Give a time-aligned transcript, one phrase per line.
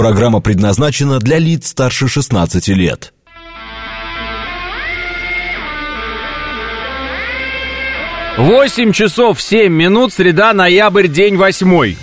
[0.00, 3.12] Программа предназначена для лиц старше 16 лет.
[8.38, 11.98] Восемь часов семь минут, среда, ноябрь, день восьмой.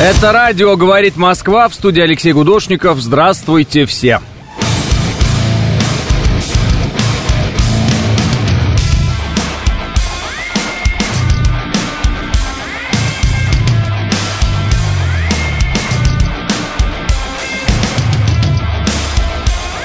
[0.00, 3.00] Это радио «Говорит Москва» в студии Алексей Гудошников.
[3.00, 4.20] Здравствуйте все.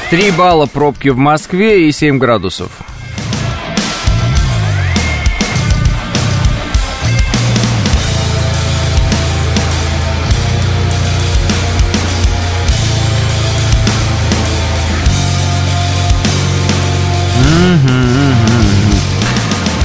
[0.10, 2.72] Три балла пробки в Москве и 7 градусов.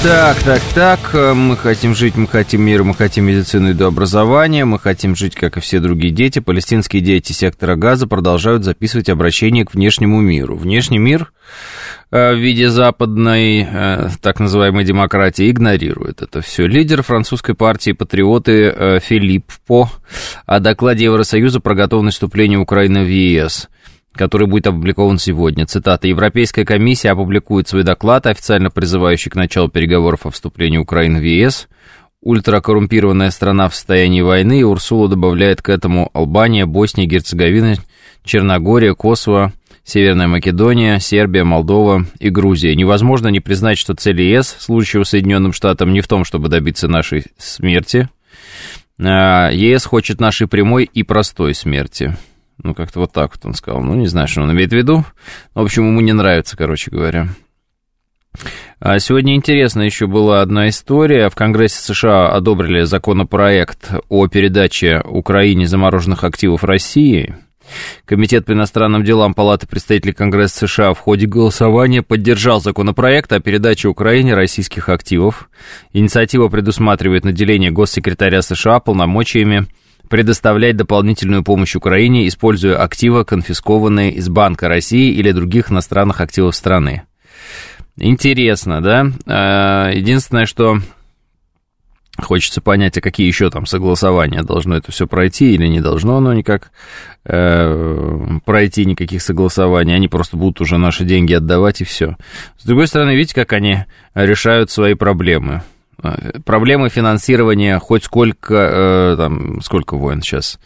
[0.03, 4.65] Так, так, так, мы хотим жить, мы хотим мир, мы хотим медицину и до образования,
[4.65, 6.41] мы хотим жить, как и все другие дети.
[6.41, 10.57] Палестинские дети сектора газа продолжают записывать обращение к внешнему миру.
[10.57, 11.33] Внешний мир
[12.11, 13.69] в виде западной
[14.21, 16.67] так называемой демократии игнорирует это все.
[16.67, 19.89] Лидер французской партии «Патриоты» Филипп По
[20.47, 23.69] о докладе Евросоюза про готовность вступления Украины в ЕС–
[24.15, 25.67] который будет опубликован сегодня.
[25.67, 26.07] Цитата.
[26.07, 31.69] «Европейская комиссия опубликует свой доклад, официально призывающий к началу переговоров о вступлении Украины в ЕС.
[32.23, 37.75] Ультракоррумпированная страна в состоянии войны, и Урсула добавляет к этому Албания, Босния, Герцеговина,
[38.25, 39.53] Черногория, Косово,
[39.85, 42.77] Северная Македония, Сербия, Молдова и Грузия.
[42.77, 47.25] Невозможно не признать, что цель ЕС, служащего Соединенным Штатам, не в том, чтобы добиться нашей
[47.37, 48.09] смерти.
[49.01, 52.17] А, ЕС хочет нашей прямой и простой смерти.
[52.63, 53.83] Ну, как-то вот так вот он сказал.
[53.83, 55.05] Ну, не знаю, что он имеет в виду.
[55.55, 57.29] В общем, ему не нравится, короче говоря.
[58.81, 61.29] А сегодня интересно еще была одна история.
[61.29, 67.37] В Конгрессе США одобрили законопроект о передаче Украине замороженных активов России.
[68.05, 73.89] Комитет по иностранным делам Палаты представителей Конгресса США в ходе голосования поддержал законопроект о передаче
[73.89, 75.49] Украине российских активов.
[75.93, 79.67] Инициатива предусматривает наделение госсекретаря США полномочиями
[80.09, 87.03] предоставлять дополнительную помощь Украине, используя активы, конфискованные из Банка России или других иностранных активов страны.
[87.97, 89.07] Интересно, да?
[89.27, 90.79] А, единственное, что
[92.19, 96.35] хочется понять, а какие еще там согласования должно это все пройти или не должно оно
[96.35, 96.71] никак
[97.25, 102.17] э, пройти никаких согласований, они просто будут уже наши деньги отдавать и все.
[102.59, 103.85] С другой стороны, видите, как они
[104.15, 105.63] решают свои проблемы.
[106.03, 110.59] Э, проблемы финансирования хоть сколько, э, там, сколько войн сейчас?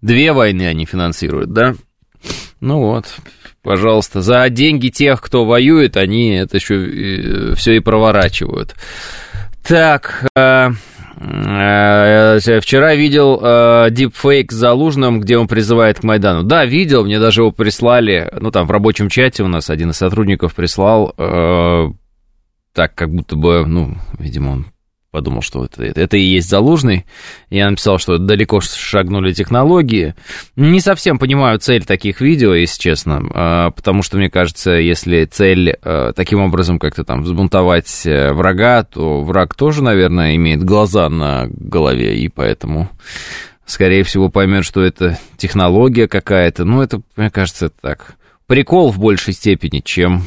[0.00, 1.74] Две войны они финансируют, да?
[2.60, 3.06] Ну вот,
[3.62, 8.74] пожалуйста, за деньги тех, кто воюет, они это еще э, все и проворачивают.
[9.66, 10.70] Так, э,
[11.16, 16.42] вчера видел э, дипфейк с Залужным, где он призывает к Майдану.
[16.42, 19.96] Да, видел, мне даже его прислали, ну там в рабочем чате у нас один из
[19.96, 21.14] сотрудников прислал,
[22.72, 24.66] так, как будто бы, ну, видимо, он
[25.12, 27.04] подумал, что это, это и есть Залужный.
[27.50, 30.14] Я написал, что далеко шагнули технологии.
[30.56, 35.76] Не совсем понимаю цель таких видео, если честно, а, потому что, мне кажется, если цель
[35.82, 41.46] а, таким образом как-то там взбунтовать э, врага, то враг тоже, наверное, имеет глаза на
[41.50, 42.88] голове, и поэтому,
[43.66, 46.64] скорее всего, поймет, что это технология какая-то.
[46.64, 48.16] Ну, это, мне кажется, так,
[48.46, 50.22] прикол в большей степени, чем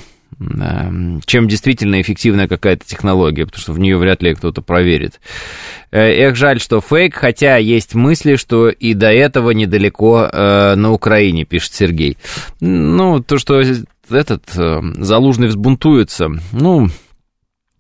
[1.25, 5.19] чем действительно эффективная какая-то технология, потому что в нее вряд ли кто-то проверит.
[5.91, 10.91] Э, эх, жаль, что фейк, хотя есть мысли, что и до этого недалеко э, на
[10.91, 12.17] Украине, пишет Сергей.
[12.59, 13.61] Ну, то, что
[14.09, 16.89] этот э, Залужный взбунтуется, ну,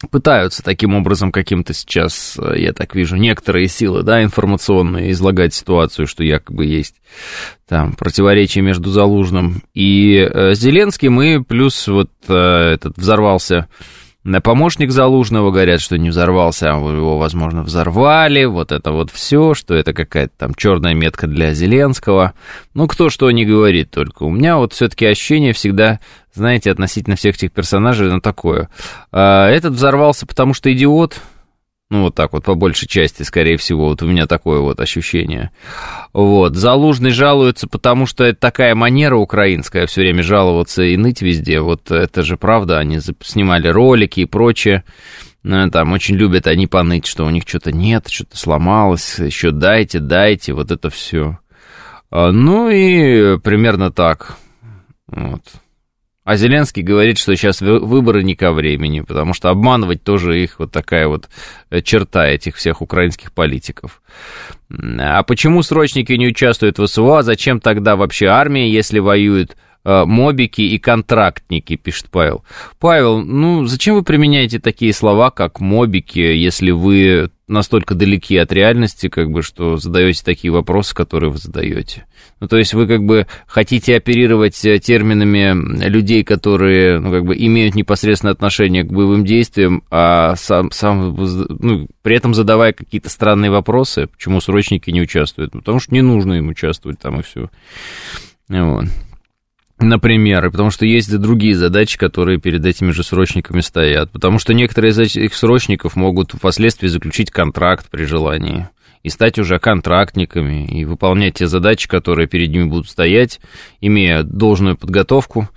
[0.07, 6.07] пытаются таким образом каким-то сейчас, э, я так вижу, некоторые силы, да, информационные, излагать ситуацию,
[6.07, 6.95] что якобы есть
[7.67, 12.33] там противоречие между Залужным и э, Зеленским, и плюс вот э,
[12.73, 13.67] этот взорвался
[14.43, 18.45] Помощник Залужного, говорят, что не взорвался, а его, возможно, взорвали.
[18.45, 22.33] Вот это вот все, что это какая-то там черная метка для Зеленского.
[22.73, 24.23] Ну, кто что не говорит только.
[24.23, 25.99] У меня вот все-таки ощущение всегда,
[26.35, 28.69] знаете, относительно всех этих персонажей, ну, такое.
[29.11, 31.19] А, этот взорвался, потому что идиот,
[31.89, 35.51] ну, вот так вот, по большей части, скорее всего, вот у меня такое вот ощущение.
[36.13, 41.59] Вот, Залужный жалуется, потому что это такая манера украинская, все время жаловаться и ныть везде.
[41.59, 44.83] Вот это же правда, они снимали ролики и прочее.
[45.43, 49.99] Ну, там очень любят они поныть, что у них что-то нет, что-то сломалось, еще дайте,
[49.99, 51.37] дайте, вот это все.
[52.09, 54.37] А, ну и примерно так.
[55.07, 55.41] Вот.
[56.25, 60.71] А Зеленский говорит, что сейчас выборы не ко времени, потому что обманывать тоже их вот
[60.71, 61.29] такая вот
[61.69, 64.01] э, черта этих всех украинских политиков.
[64.99, 67.19] А почему срочники не участвуют в СВО?
[67.19, 72.43] А зачем тогда вообще армия, если воюет Э, мобики и контрактники, пишет Павел.
[72.79, 79.07] Павел, ну зачем вы применяете такие слова, как мобики, если вы настолько далеки от реальности,
[79.07, 82.05] как бы, что задаете такие вопросы, которые вы задаете?
[82.39, 87.35] Ну, то есть вы как бы хотите оперировать э, терминами людей, которые, ну, как бы
[87.35, 93.51] имеют непосредственное отношение к боевым действиям, а сам, сам ну, при этом задавая какие-то странные
[93.51, 95.53] вопросы, почему срочники не участвуют?
[95.53, 97.49] Ну, потому что не нужно им участвовать там и все.
[98.49, 98.85] Вот.
[99.79, 104.09] Например, потому что есть и другие задачи, которые перед этими же срочниками стоят.
[104.11, 108.69] Потому что некоторые из этих срочников могут впоследствии заключить контракт при желании
[109.03, 113.39] и стать уже контрактниками, и выполнять те задачи, которые перед ними будут стоять,
[113.79, 115.47] имея должную подготовку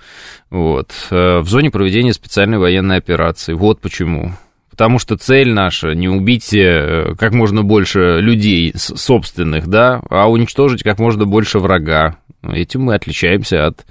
[0.51, 3.55] вот, э, в зоне проведения специальной военной операции.
[3.55, 4.33] Вот почему.
[4.79, 10.85] Потому что цель наша не убить э, как можно больше людей собственных, да, а уничтожить
[10.85, 12.19] как можно больше врага.
[12.45, 13.85] Этим мы отличаемся от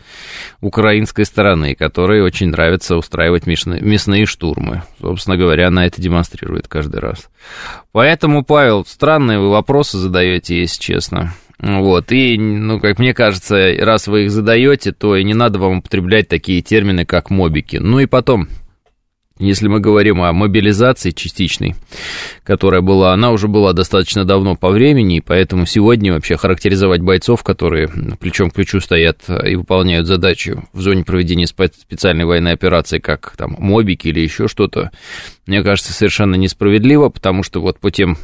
[0.62, 4.84] украинской стороны, которой очень нравится устраивать мясные, штурмы.
[5.02, 7.30] Собственно говоря, она это демонстрирует каждый раз.
[7.92, 11.34] Поэтому, Павел, странные вы вопросы задаете, если честно.
[11.60, 15.80] Вот, и, ну, как мне кажется, раз вы их задаете, то и не надо вам
[15.80, 17.76] употреблять такие термины, как мобики.
[17.76, 18.48] Ну и потом,
[19.40, 21.76] если мы говорим о мобилизации частичной,
[22.44, 27.44] которая была, она уже была достаточно давно по времени, и поэтому сегодня вообще характеризовать бойцов,
[27.44, 27.90] которые
[28.20, 33.56] плечом к плечу стоят и выполняют задачи в зоне проведения специальной военной операции, как там
[33.60, 34.92] мобики или еще что-то,
[35.46, 38.18] мне кажется, совершенно несправедливо, потому что вот по тем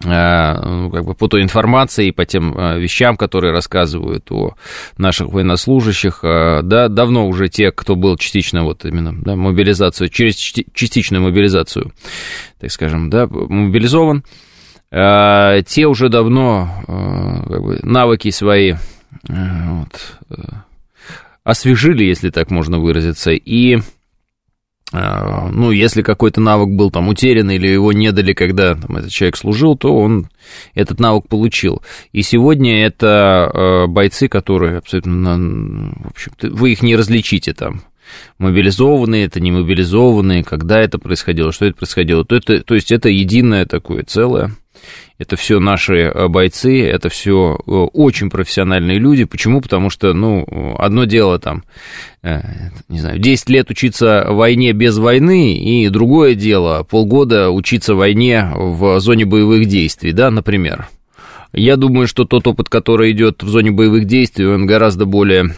[0.00, 4.54] как бы по той информации и по тем э, вещам, которые рассказывают о
[4.96, 10.36] наших военнослужащих, э, да, давно уже те, кто был частично вот именно, да, мобилизацию, через
[10.36, 11.92] частичную мобилизацию,
[12.60, 14.22] так скажем, да, мобилизован,
[14.90, 18.74] те уже давно как бы, навыки свои
[19.28, 20.18] вот,
[21.44, 23.80] освежили, если так можно выразиться, и
[24.92, 29.36] ну, если какой-то навык был там утерян или его не дали, когда там, этот человек
[29.36, 30.28] служил, то он
[30.74, 31.82] этот навык получил.
[32.12, 37.82] И сегодня это э, бойцы, которые абсолютно, в общем вы их не различите там,
[38.38, 42.24] мобилизованные, это не мобилизованные, когда это происходило, что это происходило.
[42.24, 44.52] То, это, то есть это единое такое целое.
[45.18, 49.24] Это все наши э, бойцы, это все э, очень профессиональные люди.
[49.24, 49.60] Почему?
[49.60, 50.46] Потому что, ну,
[50.78, 51.64] одно дело там,
[52.22, 52.40] э,
[52.88, 59.00] не знаю, 10 лет учиться войне без войны, и другое дело полгода учиться войне в
[59.00, 60.88] зоне боевых действий, да, например.
[61.52, 65.56] Я думаю, что тот опыт, который идет в зоне боевых действий, он гораздо более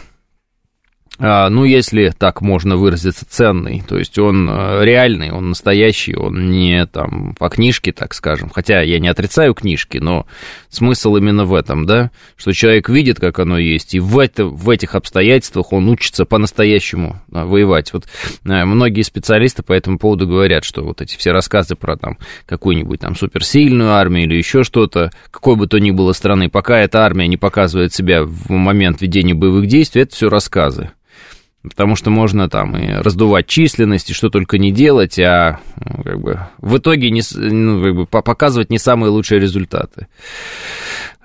[1.49, 3.83] ну, если так можно выразиться, ценный.
[3.87, 8.49] То есть он э, реальный, он настоящий, он не там по книжке, так скажем.
[8.49, 10.25] Хотя я не отрицаю книжки, но
[10.69, 14.67] смысл именно в этом, да, что человек видит, как оно есть, и в, это, в
[14.69, 17.93] этих обстоятельствах он учится по-настоящему да, воевать.
[17.93, 18.05] Вот
[18.45, 22.99] э, многие специалисты по этому поводу говорят, что вот эти все рассказы про там какую-нибудь
[22.99, 27.27] там суперсильную армию или еще что-то, какой бы то ни было страны, пока эта армия
[27.27, 30.91] не показывает себя в момент ведения боевых действий, это все рассказы.
[31.63, 36.19] Потому что можно там и раздувать численность, и что только не делать, а ну, как
[36.19, 40.07] бы, в итоге не, ну, как бы, показывать не самые лучшие результаты.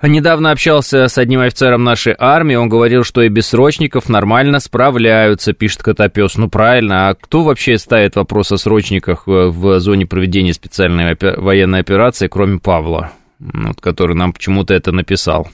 [0.03, 5.53] Недавно общался с одним офицером нашей армии, он говорил, что и без срочников нормально справляются,
[5.53, 6.37] пишет Котопес.
[6.37, 12.27] Ну правильно, а кто вообще ставит вопрос о срочниках в зоне проведения специальной военной операции,
[12.27, 15.49] кроме Павла, вот, который нам почему-то это написал?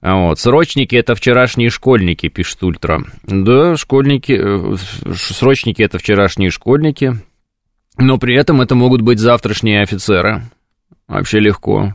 [0.00, 0.38] Вот.
[0.38, 3.02] Срочники это вчерашние школьники, пишет Ультра.
[3.22, 4.76] Да, школьники, э,
[5.14, 7.16] срочники это вчерашние школьники,
[7.96, 10.42] но при этом это могут быть завтрашние офицеры.
[11.08, 11.94] Вообще легко.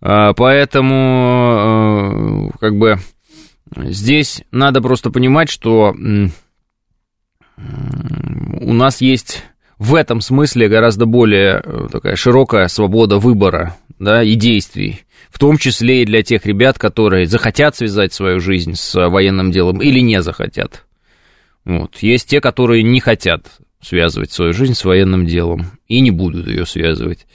[0.00, 2.98] А, поэтому, э, как бы,
[3.76, 5.94] здесь надо просто понимать, что
[7.56, 9.44] у нас есть
[9.78, 15.58] в этом смысле гораздо более э, такая широкая свобода выбора да, и действий в том
[15.58, 20.22] числе и для тех ребят, которые захотят связать свою жизнь с военным делом или не
[20.22, 20.84] захотят.
[21.64, 21.96] Вот.
[21.98, 23.46] Есть те, которые не хотят
[23.80, 27.26] связывать свою жизнь с военным делом и не будут ее связывать.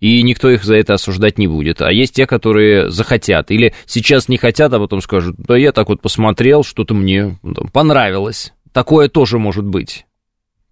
[0.00, 1.82] И никто их за это осуждать не будет.
[1.82, 5.88] А есть те, которые захотят или сейчас не хотят, а потом скажут, да я так
[5.88, 7.38] вот посмотрел, что-то мне
[7.72, 8.52] понравилось.
[8.72, 10.06] Такое тоже может быть.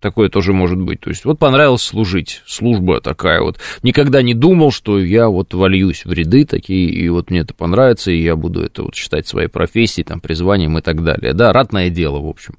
[0.07, 1.01] Такое тоже может быть.
[1.01, 3.59] То есть вот понравилось служить, служба такая вот.
[3.83, 8.13] Никогда не думал, что я вот вольюсь в ряды такие, и вот мне это понравится,
[8.13, 11.33] и я буду это вот считать своей профессией, там, призванием и так далее.
[11.33, 12.55] Да, ратное дело, в общем.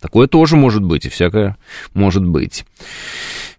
[0.00, 1.56] Такое тоже может быть, и всякое
[1.94, 2.64] может быть.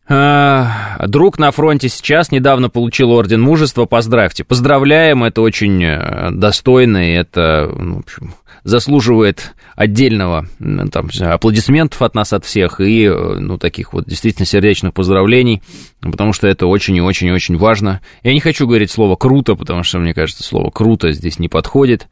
[0.07, 4.45] А, друг на фронте сейчас недавно получил орден мужества, поздравьте.
[4.45, 8.33] Поздравляем, это очень э, достойно, и это, ну, в общем,
[8.65, 10.47] заслуживает отдельного
[10.91, 15.61] там, аплодисментов от нас, от всех, и, э, ну, таких вот действительно сердечных поздравлений,
[16.01, 18.01] потому что это очень и очень и очень важно.
[18.23, 22.07] Я не хочу говорить слово «круто», потому что, мне кажется, слово «круто» здесь не подходит,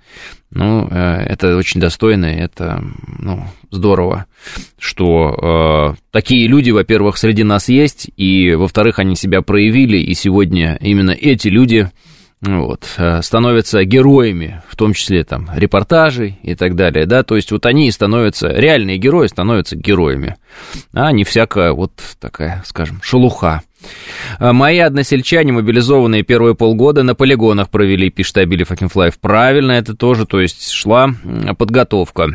[0.52, 2.84] ну, э, это очень достойно, это,
[3.18, 4.28] ну, здорово,
[4.78, 10.78] что э, такие люди, во-первых, среди нас есть, и, во-вторых, они себя проявили, и сегодня
[10.82, 11.90] именно эти люди
[12.44, 17.52] вот, э, становятся героями, в том числе там репортажей и так далее, да, то есть
[17.52, 20.36] вот они становятся, реальные герои становятся героями,
[20.94, 23.62] а не всякая вот такая, скажем, шелуха.
[24.40, 29.18] Э, мои односельчане, мобилизованные первые полгода, на полигонах провели, пишет Абили Факинфлайв.
[29.20, 31.10] Правильно это тоже, то есть шла
[31.58, 32.30] подготовка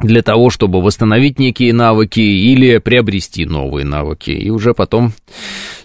[0.00, 4.30] для того, чтобы восстановить некие навыки или приобрести новые навыки.
[4.30, 5.12] И уже потом,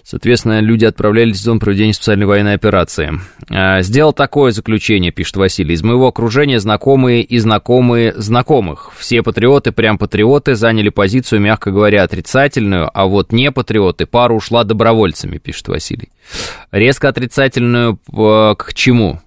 [0.04, 3.20] соответственно, люди отправлялись в зону проведения специальной военной операции.
[3.50, 5.74] А, сделал такое заключение, пишет Василий.
[5.74, 8.92] Из моего окружения знакомые и знакомые знакомых.
[8.96, 14.62] Все патриоты, прям патриоты, заняли позицию, мягко говоря, отрицательную, а вот не патриоты, пара ушла
[14.62, 16.10] добровольцами, пишет Василий.
[16.70, 19.20] Резко отрицательную э, к чему?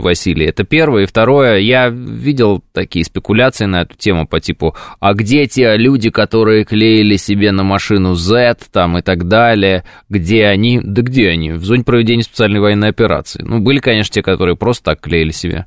[0.00, 0.46] Василий.
[0.46, 1.04] Это первое.
[1.04, 6.10] И второе, я видел такие спекуляции на эту тему по типу, а где те люди,
[6.10, 10.80] которые клеили себе на машину Z там и так далее, где они?
[10.82, 11.52] Да где они?
[11.52, 13.42] В зоне проведения специальной военной операции.
[13.42, 15.66] Ну, были, конечно, те, которые просто так клеили себе.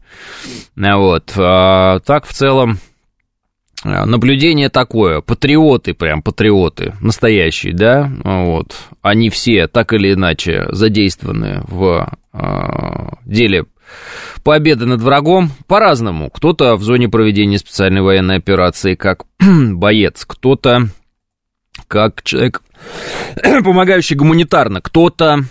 [0.76, 1.34] Вот.
[1.38, 2.80] А, так, в целом,
[3.84, 12.12] наблюдение такое, патриоты, прям патриоты, настоящие, да, вот, они все так или иначе задействованы в
[13.26, 13.66] деле
[14.44, 16.30] победы над врагом по-разному.
[16.30, 20.90] Кто-то в зоне проведения специальной военной операции как боец, кто-то
[21.88, 22.62] как человек,
[23.64, 25.46] помогающий гуманитарно, кто-то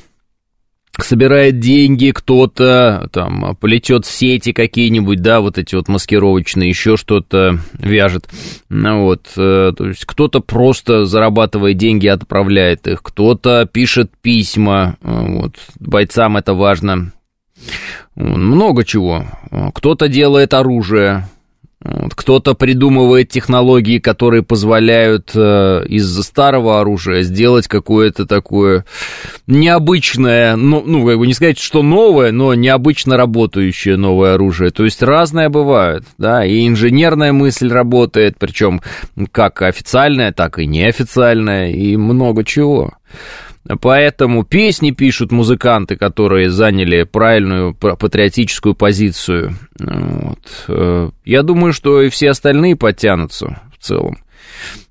[0.98, 8.28] собирает деньги, кто-то там полетет сети какие-нибудь, да, вот эти вот маскировочные, еще что-то вяжет.
[8.68, 15.56] Ну, вот, э, то есть кто-то просто зарабатывает деньги, отправляет их, кто-то пишет письма, вот,
[15.78, 17.12] бойцам это важно,
[18.16, 19.24] много чего.
[19.74, 21.28] Кто-то делает оружие,
[22.14, 28.84] кто-то придумывает технологии, которые позволяют э, из старого оружия сделать какое-то такое
[29.46, 34.70] необычное, ну, ну, как бы не сказать, что новое, но необычно работающее новое оружие.
[34.70, 38.80] То есть разное бывает, да, и инженерная мысль работает, причем
[39.30, 42.94] как официальная, так и неофициальная, и много чего.
[43.80, 49.54] Поэтому песни пишут музыканты, которые заняли правильную патриотическую позицию.
[49.78, 50.38] Вот.
[50.68, 54.18] Э, я думаю, что и все остальные подтянутся в целом.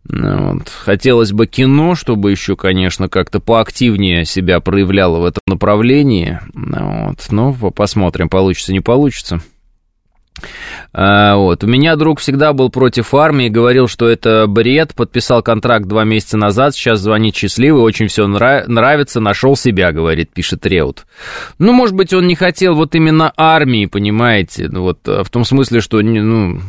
[0.07, 0.69] Вот.
[0.69, 6.39] Хотелось бы кино, чтобы еще, конечно, как-то поактивнее себя проявляло в этом направлении.
[6.53, 7.25] Вот.
[7.31, 9.41] Но посмотрим, получится, не получится.
[10.93, 11.63] А, вот.
[11.63, 16.37] У меня друг всегда был против армии, говорил, что это бред, подписал контракт два месяца
[16.37, 18.67] назад, сейчас звонит счастливый, очень все нрав...
[18.67, 21.05] нравится, нашел себя, говорит, пишет Реут.
[21.59, 25.81] Ну, может быть, он не хотел вот именно армии, понимаете, ну, вот в том смысле,
[25.81, 26.61] что, ну,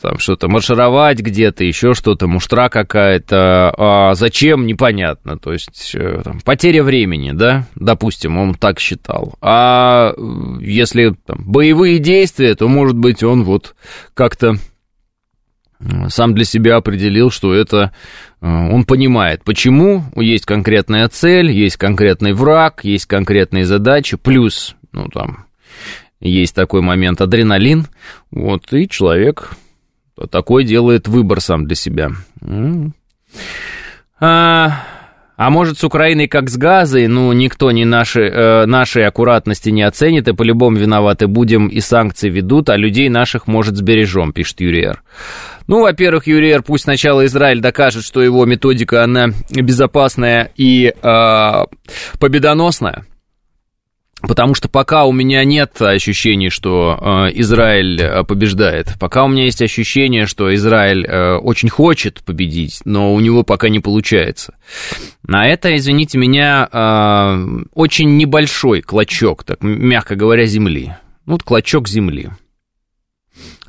[0.00, 6.40] там что-то маршировать где-то, еще что-то, муштра какая-то, а зачем, непонятно, то есть э, там,
[6.40, 10.22] потеря времени, да, допустим, он так считал, а э,
[10.60, 13.74] если там, боевые действия, то, может быть, он вот
[14.14, 14.56] как-то
[16.08, 17.92] сам для себя определил, что это
[18.42, 25.46] он понимает, почему есть конкретная цель, есть конкретный враг, есть конкретные задачи, плюс, ну, там,
[26.20, 27.86] есть такой момент адреналин,
[28.30, 29.56] вот, и человек
[30.28, 32.10] такой делает выбор сам для себя.
[34.22, 34.84] А,
[35.36, 39.82] а может, с Украиной как с газой, ну, никто не наши, э, нашей аккуратности не
[39.82, 44.84] оценит, и по-любому виноваты будем, и санкции ведут, а людей наших, может, сбережем, пишет Юрий
[44.84, 45.02] Р.
[45.66, 51.64] Ну, во-первых, Юрий Р, пусть сначала Израиль докажет, что его методика, она безопасная и э,
[52.18, 53.06] победоносная,
[54.22, 59.44] Потому что пока у меня нет ощущений, что э, Израиль э, побеждает, пока у меня
[59.44, 64.54] есть ощущение, что Израиль э, очень хочет победить, но у него пока не получается.
[65.22, 70.94] На это, извините меня, э, очень небольшой клочок, так мягко говоря, земли.
[71.24, 72.30] Ну, вот клочок земли.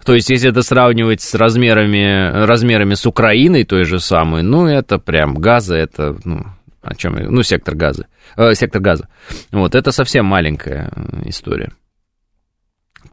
[0.05, 4.98] То есть, если это сравнивать с размерами, размерами с Украиной той же самой, ну, это
[4.98, 6.46] прям газа, это, ну,
[6.81, 8.07] о чем Ну, сектор газа.
[8.38, 9.07] Э, сектор газа.
[9.51, 11.71] Вот, это совсем маленькая э, история.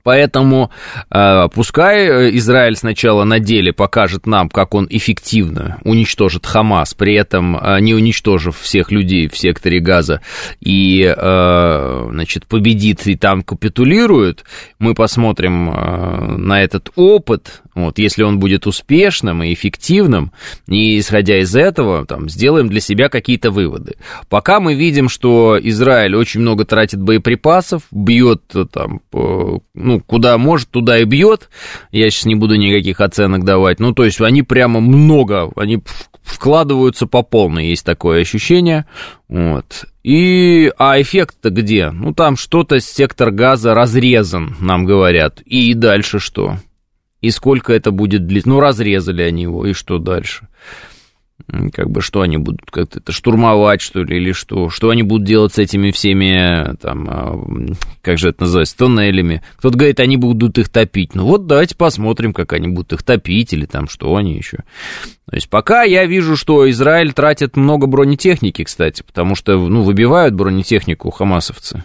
[0.03, 0.71] Поэтому
[1.11, 7.15] э, пускай э, Израиль сначала на деле покажет нам, как он эффективно уничтожит Хамас, при
[7.15, 10.23] этом э, не уничтожив всех людей в секторе Газа
[10.61, 14.45] и э, значит, победит и там капитулирует.
[14.79, 20.33] Мы посмотрим э, на этот опыт, вот, если он будет успешным и эффективным,
[20.67, 23.97] и исходя из этого, там, сделаем для себя какие-то выводы.
[24.29, 28.43] Пока мы видим, что Израиль очень много тратит боеприпасов, бьет
[28.73, 31.51] там, ну, куда может, туда и бьет.
[31.93, 33.79] Я сейчас не буду никаких оценок давать.
[33.79, 35.81] Ну, то есть они прямо много, они
[36.23, 38.87] вкладываются по полной, есть такое ощущение.
[39.29, 39.87] Вот.
[40.03, 41.91] И, а эффект-то где?
[41.91, 45.41] Ну, там что-то, сектор газа разрезан, нам говорят.
[45.43, 46.57] И дальше что?
[47.21, 48.49] И сколько это будет длиться?
[48.49, 50.49] Ну, разрезали они его, и что дальше?
[51.73, 54.69] Как бы что они будут как-то это штурмовать, что ли, или что?
[54.69, 57.41] Что они будут делать с этими всеми, там, а,
[58.03, 59.43] как же это называется, тоннелями?
[59.57, 61.15] Кто-то говорит, они будут их топить.
[61.15, 64.59] Ну вот давайте посмотрим, как они будут их топить, или там что они еще.
[65.31, 70.35] То есть пока я вижу, что Израиль тратит много бронетехники, кстати, потому что, ну, выбивают
[70.35, 71.85] бронетехнику хамасовцы.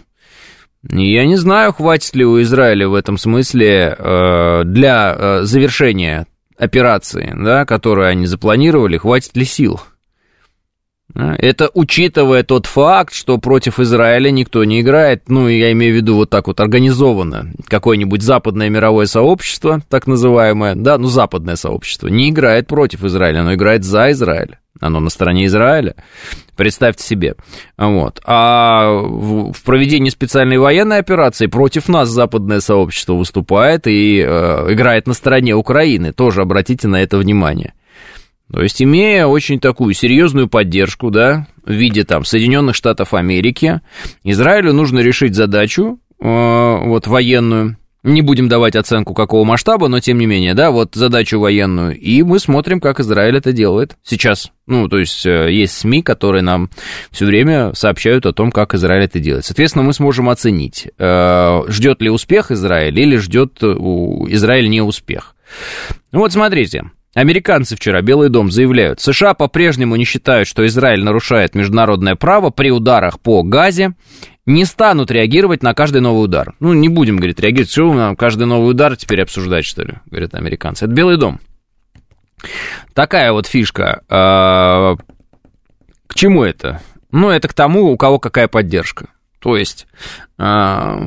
[0.90, 6.26] Я не знаю, хватит ли у Израиля в этом смысле э, для э, завершения
[6.58, 9.80] операции, да, которую они запланировали, хватит ли сил.
[11.14, 16.16] Это учитывая тот факт, что против Израиля никто не играет, ну, я имею в виду
[16.16, 22.30] вот так вот организованно, какое-нибудь западное мировое сообщество, так называемое, да, ну, западное сообщество, не
[22.30, 25.94] играет против Израиля, оно играет за Израиль, оно на стороне Израиля.
[26.56, 27.34] Представьте себе.
[27.76, 28.20] Вот.
[28.24, 35.14] А в проведении специальной военной операции против нас западное сообщество выступает и э, играет на
[35.14, 36.12] стороне Украины.
[36.12, 37.74] Тоже обратите на это внимание.
[38.52, 43.80] То есть, имея очень такую серьезную поддержку, да, в виде там Соединенных Штатов Америки,
[44.22, 50.18] Израилю нужно решить задачу э, вот военную, не будем давать оценку какого масштаба, но тем
[50.18, 51.98] не менее, да, вот задачу военную.
[51.98, 54.52] И мы смотрим, как Израиль это делает сейчас.
[54.66, 56.70] Ну, то есть э, есть СМИ, которые нам
[57.10, 59.46] все время сообщают о том, как Израиль это делает.
[59.46, 65.34] Соответственно, мы сможем оценить, э, ждет ли успех Израиль или ждет Израиль не успех.
[66.12, 71.54] Ну вот смотрите, Американцы вчера, Белый дом, заявляют, США по-прежнему не считают, что Израиль нарушает
[71.54, 73.94] международное право при ударах по Газе
[74.46, 76.54] не станут реагировать на каждый новый удар.
[76.60, 77.70] Ну, не будем, говорит, реагировать.
[77.70, 80.84] Что нам каждый новый удар теперь обсуждать, что ли, говорят американцы.
[80.84, 81.40] Это Белый дом.
[82.92, 84.02] Такая вот фишка.
[84.08, 84.96] А,
[86.06, 86.82] к чему это?
[87.10, 89.08] Ну, это к тому, у кого какая поддержка.
[89.38, 89.86] То есть,
[90.36, 90.98] а,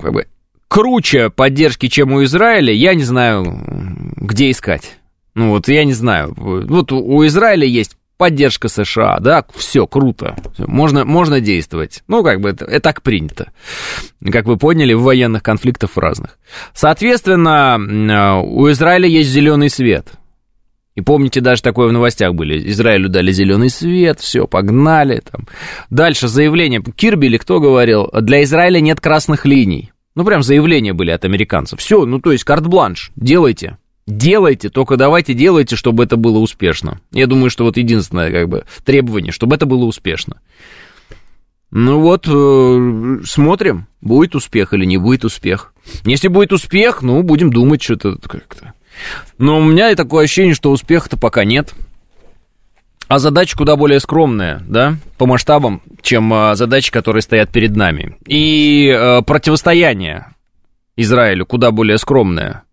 [0.00, 0.26] как бы,
[0.66, 3.44] круче поддержки, чем у Израиля, я не знаю,
[4.16, 4.98] где искать.
[5.34, 6.34] Ну вот я не знаю.
[6.36, 12.04] Вот у Израиля есть поддержка США, да, все круто, можно, можно действовать.
[12.06, 13.50] Ну, как бы это, это так принято.
[14.30, 16.38] Как вы поняли, в военных конфликтах разных.
[16.72, 20.12] Соответственно, у Израиля есть зеленый свет.
[20.94, 22.70] И помните, даже такое в новостях были.
[22.70, 25.22] Израилю дали зеленый свет, все, погнали.
[25.28, 25.48] Там.
[25.90, 26.82] Дальше заявление.
[26.82, 29.90] Кирби или кто говорил, для Израиля нет красных линий.
[30.14, 31.80] Ну, прям заявления были от американцев.
[31.80, 33.78] Все, ну, то есть карт-бланш, делайте.
[34.06, 37.00] Делайте, только давайте делайте, чтобы это было успешно.
[37.12, 40.40] Я думаю, что вот единственное как бы требование, чтобы это было успешно.
[41.70, 45.72] Ну вот, э, смотрим, будет успех или не будет успех.
[46.04, 48.74] Если будет успех, ну, будем думать что-то как-то.
[49.38, 51.72] Но у меня такое ощущение, что успеха-то пока нет.
[53.08, 58.16] А задача куда более скромная, да, по масштабам, чем а, задачи, которые стоят перед нами.
[58.26, 60.28] И а, противостояние
[60.96, 62.64] Израилю куда более скромное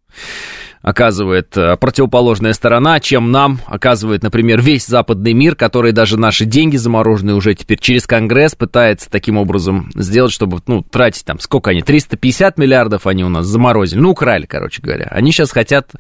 [0.82, 6.78] оказывает э, противоположная сторона, чем нам оказывает, например, весь западный мир, который даже наши деньги
[6.78, 11.82] замороженные уже теперь через Конгресс пытается таким образом сделать, чтобы, ну, тратить там, сколько они,
[11.82, 15.08] 350 миллиардов они у нас заморозили, ну, украли, короче говоря.
[15.12, 15.92] Они сейчас хотят,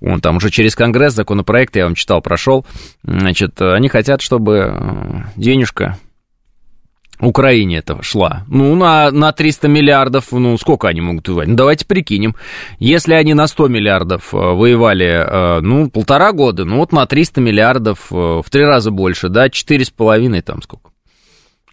[0.00, 2.64] вон там уже через Конгресс законопроект, я вам читал, прошел,
[3.02, 5.98] значит, они хотят, чтобы э, денежка
[7.26, 8.44] Украине этого шла.
[8.48, 11.48] Ну, на, на 300 миллиардов, ну, сколько они могут воевать?
[11.48, 12.34] Ну, давайте прикинем.
[12.78, 17.40] Если они на 100 миллиардов э, воевали, э, ну, полтора года, ну, вот на 300
[17.40, 20.92] миллиардов э, в три раза больше, да, четыре с половиной там сколько?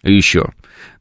[0.02, 0.50] еще.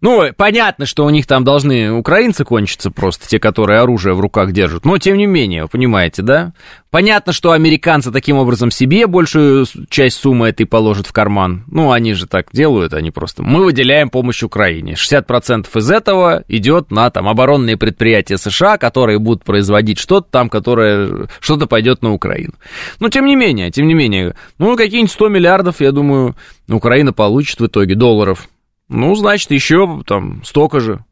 [0.01, 4.53] Ну, понятно, что у них там должны украинцы кончиться просто, те, которые оружие в руках
[4.53, 4.85] держат.
[4.85, 6.53] Но, тем не менее, вы понимаете, да?
[6.89, 11.65] Понятно, что американцы таким образом себе большую часть суммы этой положат в карман.
[11.67, 13.43] Ну, они же так делают, они просто...
[13.43, 14.93] Мы выделяем помощь Украине.
[14.93, 21.27] 60% из этого идет на там оборонные предприятия США, которые будут производить что-то там, которое...
[21.41, 22.53] Что-то пойдет на Украину.
[22.99, 26.35] Но, тем не менее, тем не менее, ну, какие-нибудь 100 миллиардов, я думаю,
[26.69, 28.47] Украина получит в итоге долларов
[28.89, 31.05] ну, значит, еще там столько же,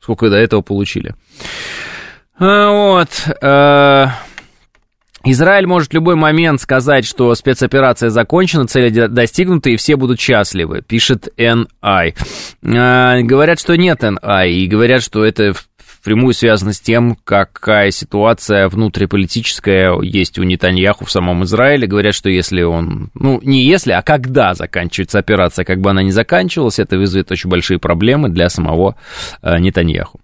[0.00, 1.14] сколько до этого получили.
[2.38, 3.08] А, вот.
[3.42, 4.08] Э,
[5.24, 10.82] Израиль может в любой момент сказать, что спецоперация закончена, цели достигнуты, и все будут счастливы,
[10.82, 12.14] пишет NI.
[12.64, 15.52] А, говорят, что нет NI, и говорят, что это
[16.00, 21.86] впрямую связано с тем, какая ситуация внутриполитическая есть у Нетаньяху в самом Израиле.
[21.86, 26.10] Говорят, что если он, ну, не если, а когда заканчивается операция, как бы она ни
[26.10, 28.96] заканчивалась, это вызовет очень большие проблемы для самого
[29.42, 30.20] э, Нетаньяху.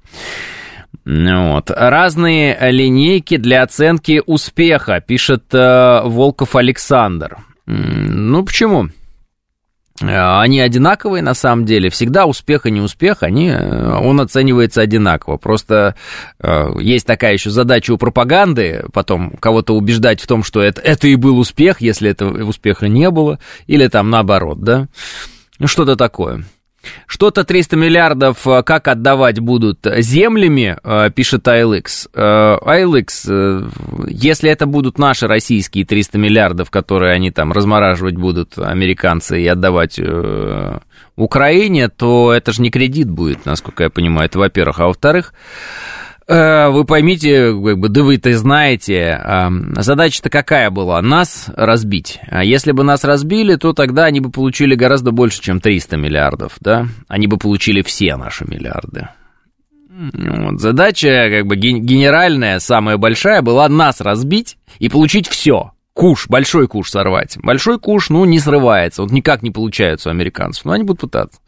[1.05, 1.71] Вот.
[1.71, 7.37] Разные линейки для оценки успеха, пишет э, Волков Александр.
[7.67, 8.89] Ну, почему?
[10.01, 11.91] Э, они одинаковые на самом деле.
[11.91, 15.37] Всегда успех и неуспех, они, э, он оценивается одинаково.
[15.37, 15.95] Просто
[16.39, 21.09] э, есть такая еще задача у пропаганды, потом кого-то убеждать в том, что это, это
[21.09, 24.89] и был успех, если этого успеха не было, или там наоборот, да.
[25.59, 26.45] Ну, что-то такое.
[27.07, 32.09] Что-то 300 миллиардов э, как отдавать будут землями, э, пишет ILX.
[32.15, 33.69] ILX, э,
[34.09, 40.01] если это будут наши российские 300 миллиардов, которые они там размораживать будут, американцы, и отдавать
[41.17, 44.81] Украине, то это же не кредит будет, насколько я понимаю, это во-первых.
[44.81, 45.33] А во-вторых,
[46.29, 49.21] вы поймите, как бы, да вы-то знаете,
[49.77, 51.01] задача-то какая была?
[51.01, 52.19] Нас разбить.
[52.29, 56.57] А если бы нас разбили, то тогда они бы получили гораздо больше, чем 300 миллиардов,
[56.61, 56.87] да?
[57.07, 59.09] Они бы получили все наши миллиарды.
[59.89, 60.61] Вот.
[60.61, 66.91] Задача, как бы, генеральная, самая большая, была нас разбить и получить все куш, большой куш
[66.91, 67.39] сорвать.
[67.43, 71.41] Большой куш, ну, не срывается, вот никак не получается у американцев, но они будут пытаться.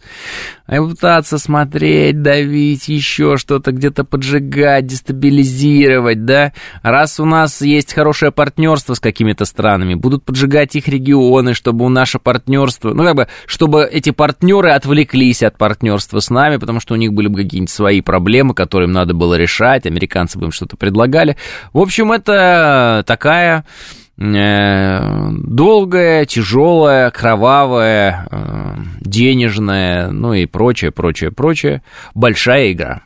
[0.66, 6.54] Они будут пытаться смотреть, давить, еще что-то где-то поджигать, дестабилизировать, да.
[6.82, 11.90] Раз у нас есть хорошее партнерство с какими-то странами, будут поджигать их регионы, чтобы у
[11.90, 16.94] наше партнерство, ну, как бы, чтобы эти партнеры отвлеклись от партнерства с нами, потому что
[16.94, 20.52] у них были бы какие-нибудь свои проблемы, которые им надо было решать, американцы бы им
[20.52, 21.36] что-то предлагали.
[21.74, 23.66] В общем, это такая
[25.44, 31.82] долгая, тяжелая, кровавая, э, денежная, ну и прочее, прочее, прочее,
[32.14, 33.02] большая игра.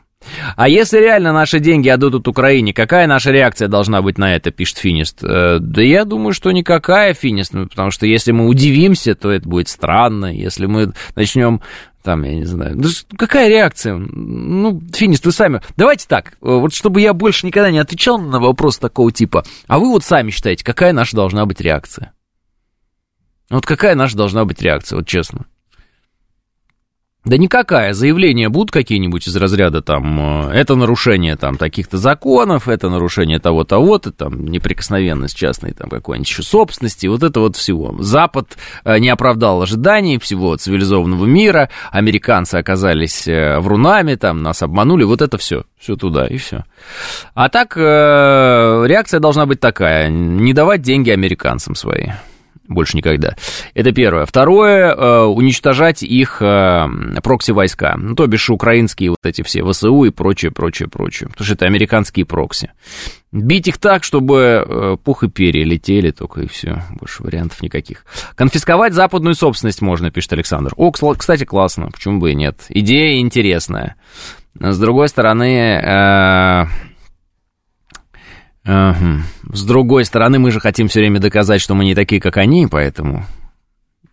[0.55, 4.77] А если реально наши деньги отдадут Украине, какая наша реакция должна быть на это, пишет
[4.77, 5.23] Финист?
[5.23, 9.47] Э, да я думаю, что никакая, Финист, ну, потому что если мы удивимся, то это
[9.47, 10.33] будет странно.
[10.33, 11.61] Если мы начнем
[12.03, 12.79] там, я не знаю.
[13.17, 13.95] Какая реакция?
[13.95, 15.61] Ну, Финис, вы сами...
[15.77, 19.89] Давайте так, вот чтобы я больше никогда не отвечал на вопрос такого типа, а вы
[19.89, 22.11] вот сами считаете, какая наша должна быть реакция?
[23.49, 25.45] Вот какая наша должна быть реакция, вот честно?
[27.25, 27.93] Да никакая.
[27.93, 34.11] Заявления будут какие-нибудь из разряда там, э, это нарушение там таких-то законов, это нарушение того-того-то,
[34.11, 37.95] там, неприкосновенность частной там какой-нибудь еще собственности, вот это вот всего.
[37.99, 45.05] Запад э, не оправдал ожиданий всего цивилизованного мира, американцы оказались э, врунами, там, нас обманули,
[45.05, 46.65] вот это все, все туда и все.
[47.35, 52.07] А так, реакция должна быть такая, не давать деньги американцам свои
[52.67, 53.35] больше никогда.
[53.73, 54.25] Это первое.
[54.25, 56.85] Второе, э, уничтожать их э,
[57.21, 61.55] прокси-войска, ну, то бишь украинские вот эти все ВСУ и прочее, прочее, прочее, потому что
[61.55, 62.71] это американские прокси.
[63.31, 68.05] Бить их так, чтобы э, пух и перья летели только и все, больше вариантов никаких.
[68.35, 70.73] Конфисковать западную собственность можно, пишет Александр.
[70.77, 72.59] О, кстати, классно, почему бы и нет.
[72.69, 73.95] Идея интересная.
[74.59, 76.67] С другой стороны,
[78.65, 82.67] с другой стороны, мы же хотим все время доказать, что мы не такие, как они,
[82.67, 83.25] поэтому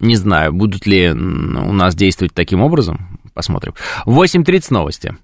[0.01, 3.21] не знаю, будут ли у нас действовать таким образом.
[3.35, 3.75] Посмотрим.
[4.07, 5.17] 8.30 новости.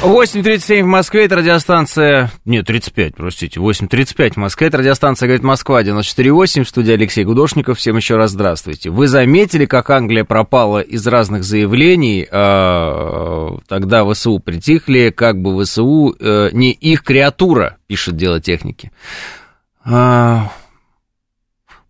[0.00, 2.30] 8.37 в Москве, это радиостанция...
[2.44, 7.78] Нет, 35, простите, 8.35 в Москве, это радиостанция «Говорит Москва», 94.8, в студии Алексей Гудошников.
[7.78, 8.90] Всем еще раз здравствуйте.
[8.90, 12.28] Вы заметили, как Англия пропала из разных заявлений?
[12.30, 18.92] А, тогда ВСУ притихли, как бы ВСУ э, не их креатура, пишет дело техники.
[19.84, 20.52] А,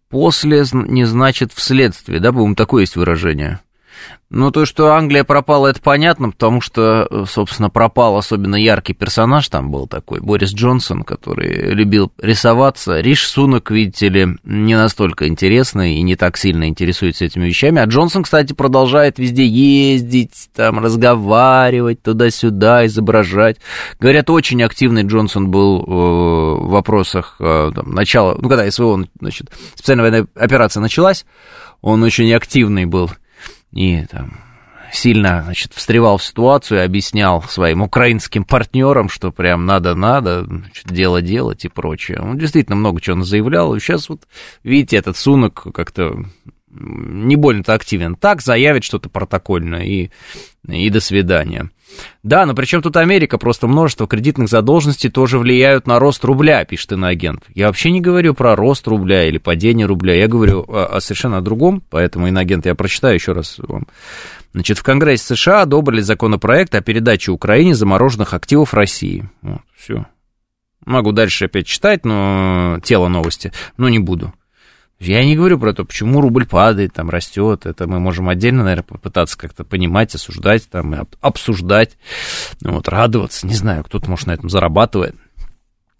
[0.09, 3.61] после не значит вследствие, да, по-моему, такое есть выражение.
[4.31, 9.71] Ну, то, что Англия пропала, это понятно, потому что, собственно, пропал особенно яркий персонаж там
[9.71, 13.01] был такой, Борис Джонсон, который любил рисоваться.
[13.01, 17.81] Риш Сунок, видите ли, не настолько интересный и не так сильно интересуется этими вещами.
[17.81, 23.57] А Джонсон, кстати, продолжает везде ездить, там, разговаривать туда-сюда, изображать.
[23.99, 29.51] Говорят, очень активный Джонсон был э, в вопросах э, там, начала, ну, когда СВО, значит,
[29.75, 31.25] специальная военная операция началась,
[31.81, 33.11] он очень активный был
[33.73, 34.39] и там
[34.93, 40.47] сильно, значит, встревал в ситуацию объяснял своим украинским партнерам, что прям надо-надо,
[40.85, 42.21] дело делать и прочее.
[42.21, 43.79] Он действительно много чего заявлял.
[43.79, 44.23] Сейчас вот,
[44.63, 46.25] видите, этот Сунок как-то
[46.71, 48.15] не больно-то активен.
[48.15, 50.11] Так заявит что-то протокольно и,
[50.67, 51.71] и до свидания.
[52.23, 53.39] Да, но при чем тут Америка?
[53.39, 57.45] Просто множество кредитных задолженностей тоже влияют на рост рубля, пишет иноагент.
[57.55, 61.41] Я вообще не говорю про рост рубля или падение рубля, я говорю о, о совершенно
[61.41, 63.87] другом, поэтому иноагент я прочитаю еще раз вам.
[64.53, 69.29] Значит, в Конгрессе США одобрили законопроект о передаче Украине замороженных активов России.
[69.43, 70.07] Вот, все.
[70.85, 74.33] Могу дальше опять читать, но тело новости, но не буду.
[75.01, 77.67] Я не говорю про то, почему рубль падает, там растет.
[77.67, 81.97] Это мы можем отдельно, наверное, попытаться как-то понимать, осуждать, там, обсуждать,
[82.61, 83.47] ну, вот, радоваться.
[83.47, 85.15] Не знаю, кто-то, может, на этом зарабатывает.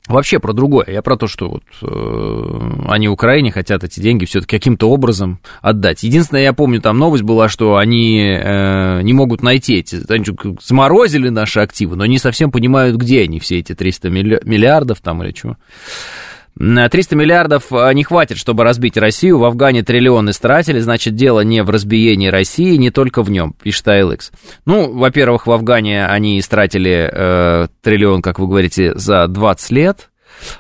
[0.09, 0.87] Вообще про другое.
[0.89, 6.03] Я про то, что вот э, они Украине хотят эти деньги все-таки каким-то образом отдать.
[6.03, 10.25] Единственное, я помню, там новость была, что они э, не могут найти эти, они
[10.63, 15.33] заморозили наши активы, но не совсем понимают, где они, все эти 300 миллиардов там или
[15.33, 15.59] чего.
[16.59, 19.39] 300 миллиардов а, не хватит, чтобы разбить Россию.
[19.39, 23.87] В Афгане триллион истратили, значит, дело не в разбиении России, не только в нем, пишет
[23.87, 24.33] ALX.
[24.65, 30.11] Ну, во-первых, в Афгане они истратили э, триллион, как вы говорите, за 20 лет.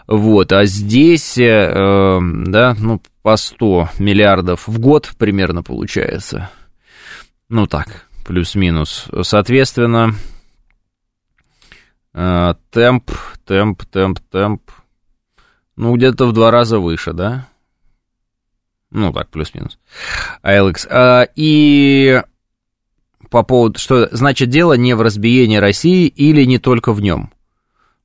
[0.06, 6.50] Вот, а здесь, э, да, ну, по 100 миллиардов в год примерно получается.
[7.48, 9.08] Ну, так, плюс-минус.
[9.22, 10.14] Соответственно,
[12.14, 13.10] э, темп,
[13.44, 14.62] темп, темп, темп
[15.78, 17.46] ну, где-то в два раза выше, да?
[18.90, 19.78] Ну, так, плюс-минус.
[20.42, 20.88] ALX.
[20.90, 22.20] А, и
[23.30, 27.32] по поводу, что значит дело не в разбиении России или не только в нем.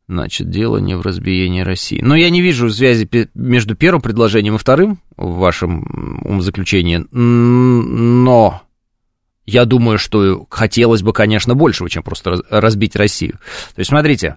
[0.07, 1.99] Значит, дело не в разбиении России.
[1.99, 7.03] Но я не вижу связи между первым предложением и вторым в вашем умозаключении.
[7.09, 8.61] Но
[9.47, 13.39] я думаю, что хотелось бы, конечно, большего, чем просто разбить Россию.
[13.73, 14.35] То есть, смотрите,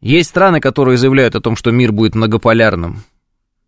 [0.00, 3.02] есть страны, которые заявляют о том, что мир будет многополярным,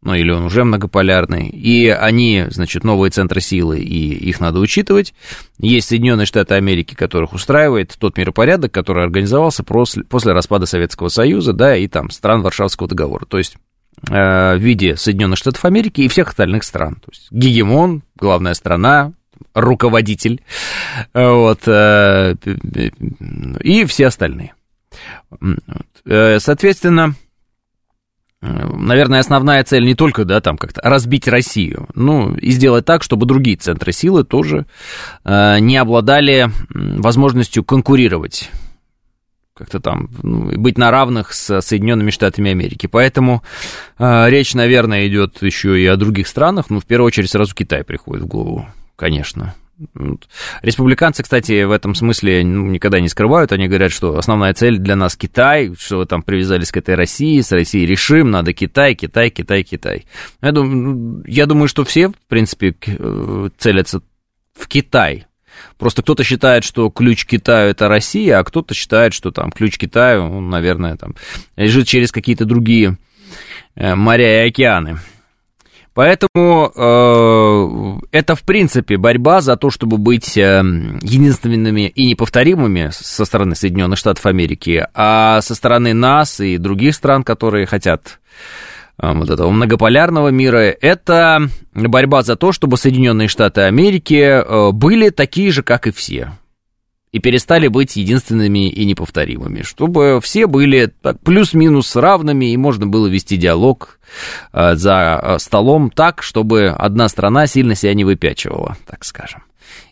[0.03, 5.12] ну или он уже многополярный, и они, значит, новые центры силы, и их надо учитывать.
[5.59, 11.77] Есть Соединенные Штаты Америки, которых устраивает тот миропорядок, который организовался после, распада Советского Союза, да,
[11.77, 13.27] и там стран Варшавского договора.
[13.27, 13.57] То есть
[14.09, 16.95] э, в виде Соединенных Штатов Америки и всех остальных стран.
[16.95, 19.12] То есть гегемон, главная страна,
[19.53, 20.40] руководитель,
[21.12, 22.37] вот, э,
[23.62, 24.55] и все остальные.
[26.04, 27.14] Э, соответственно,
[28.42, 33.02] э, наверное, основная цель не только, да, там как-то разбить Россию, ну, и сделать так,
[33.02, 34.66] чтобы другие центры силы тоже
[35.24, 38.50] э, не обладали возможностью конкурировать
[39.60, 42.86] как-то там ну, быть на равных с Соединенными Штатами Америки.
[42.86, 43.42] Поэтому
[43.98, 46.70] э, речь, наверное, идет еще и о других странах.
[46.70, 49.54] Ну, в первую очередь, сразу Китай приходит в голову, конечно.
[50.62, 53.53] Республиканцы, кстати, в этом смысле ну, никогда не скрывают.
[53.53, 57.40] Они говорят, что основная цель для нас Китай, что вы там привязались к этой России,
[57.40, 60.07] с Россией решим, надо Китай, Китай, Китай, Китай.
[60.43, 64.03] Я думаю, я думаю что все, в принципе, э, целятся
[64.55, 65.27] в Китай.
[65.79, 70.31] Просто кто-то считает, что ключ Китаю это Россия, а кто-то считает, что там ключ Китаю,
[70.31, 71.14] он, наверное, там
[71.57, 72.99] лежит через какие-то другие
[73.75, 74.99] э, моря и океаны.
[76.00, 80.62] Поэтому э, это, в принципе, борьба за то, чтобы быть э,
[81.02, 87.22] единственными и неповторимыми со стороны Соединенных Штатов Америки, а со стороны нас и других стран,
[87.22, 88.18] которые хотят
[88.98, 95.10] э, вот этого многополярного мира, это борьба за то, чтобы Соединенные Штаты Америки э, были
[95.10, 96.32] такие же, как и все
[97.12, 100.92] и перестали быть единственными и неповторимыми, чтобы все были
[101.25, 103.99] плюс-минус равными, и можно было вести диалог
[104.53, 109.42] э, за э, столом так, чтобы одна страна сильно себя не выпячивала, так скажем,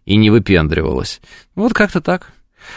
[0.04, 1.20] и не выпендривалась.
[1.54, 2.32] Вот как-то так.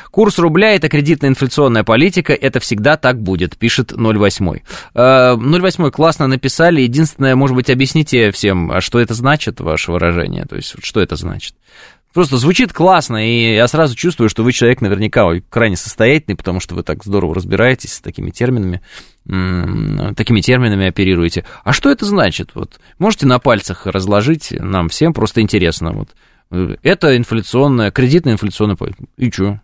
[0.10, 4.60] Курс рубля– это кредитная инфляционная политика, это всегда так будет, пишет 08.
[4.94, 10.46] 08 э, классно написали, единственное, может быть, объясните всем, а что это значит, ваше выражение,
[10.46, 11.56] то есть что это значит?
[12.14, 16.76] Просто звучит классно, и я сразу чувствую, что вы человек наверняка крайне состоятельный, потому что
[16.76, 18.82] вы так здорово разбираетесь с такими терминами,
[20.16, 21.46] такими терминами оперируете.
[21.64, 22.52] А что это значит?
[22.54, 25.94] Вот можете на пальцах разложить нам всем, просто интересно.
[25.94, 26.10] Вот
[26.82, 28.78] Это инфляционная, кредитная инфляционная.
[29.18, 29.62] И что?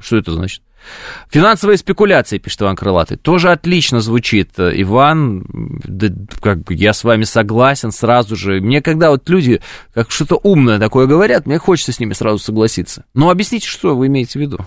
[0.00, 0.62] Что это значит?
[1.30, 3.16] Финансовые спекуляции, пишет Иван Крылатый.
[3.16, 5.44] Тоже отлично звучит, Иван.
[5.84, 6.08] Да,
[6.40, 8.60] как бы я с вами согласен сразу же.
[8.60, 9.60] Мне когда вот люди
[9.92, 13.04] как что-то умное такое говорят, мне хочется с ними сразу согласиться.
[13.14, 14.58] Но объясните, что вы имеете в виду?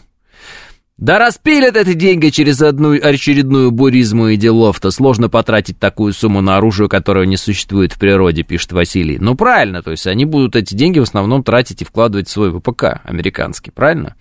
[1.01, 4.91] Да распилят эти деньги через одну очередную буризму и делов-то.
[4.91, 9.17] Сложно потратить такую сумму на оружие, которое не существует в природе, пишет Василий.
[9.17, 12.51] Ну, правильно, то есть они будут эти деньги в основном тратить и вкладывать в свой
[12.51, 14.15] ВПК американский, правильно?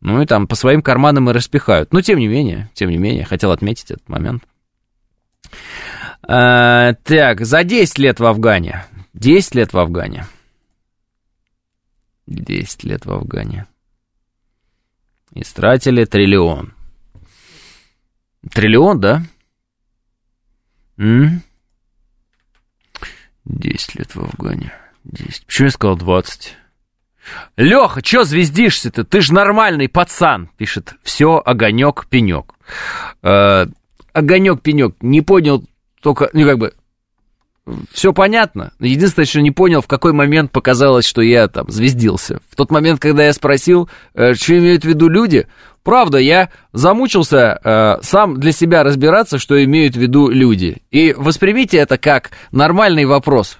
[0.00, 1.92] Ну и там по своим карманам и распихают.
[1.92, 4.42] Но тем не менее, тем не менее, хотел отметить этот момент.
[6.26, 8.86] А, так, за 10 лет в Афгане.
[9.12, 10.24] 10 лет в Афгане.
[12.26, 13.66] 10 лет в Афгане.
[15.34, 16.74] Истратили триллион.
[18.50, 19.22] Триллион, да?
[20.98, 21.42] М?
[23.44, 24.72] 10 лет в Афгане.
[25.04, 25.46] 10.
[25.46, 26.56] Почему я сказал 20?
[27.56, 29.04] Леха, чё звездишься-то?
[29.04, 30.94] Ты ж нормальный пацан, пишет.
[31.02, 32.54] Все, огонек, пенек.
[33.22, 33.66] Э,
[34.12, 34.96] огонек, пенек.
[35.00, 35.64] Не понял
[36.02, 36.74] только, ну как бы,
[37.92, 38.72] все понятно.
[38.80, 42.40] Единственное, что не понял, в какой момент показалось, что я там звездился.
[42.50, 45.46] В тот момент, когда я спросил, э, что имеют в виду люди,
[45.84, 50.82] правда, я замучился э, сам для себя разбираться, что имеют в виду люди.
[50.90, 53.58] И воспримите это как нормальный вопрос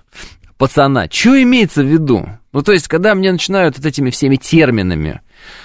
[0.59, 1.07] пацана.
[1.11, 2.29] Что имеется в виду?
[2.53, 5.21] Ну, то есть, когда мне начинают вот этими всеми терминами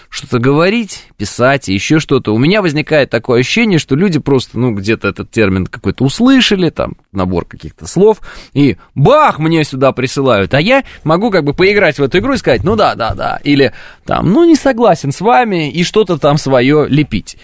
[0.10, 4.72] что-то говорить, писать и еще что-то, у меня возникает такое ощущение, что люди просто, ну,
[4.72, 8.22] где-то этот термин какой-то услышали, там, набор каких-то слов,
[8.54, 12.38] и бах, мне сюда присылают, а я могу как бы поиграть в эту игру и
[12.38, 13.74] сказать, ну да, да, да, или
[14.06, 17.38] там, ну, не согласен с вами, и что-то там свое лепить.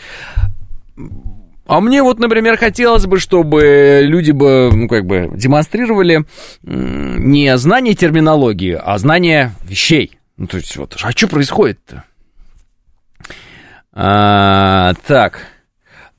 [1.65, 6.25] А мне вот, например, хотелось бы, чтобы люди бы, ну, как бы, демонстрировали
[6.61, 10.17] не знание терминологии, а знание вещей.
[10.35, 12.03] Ну, то есть, вот, а что происходит-то?
[13.93, 15.47] А, так.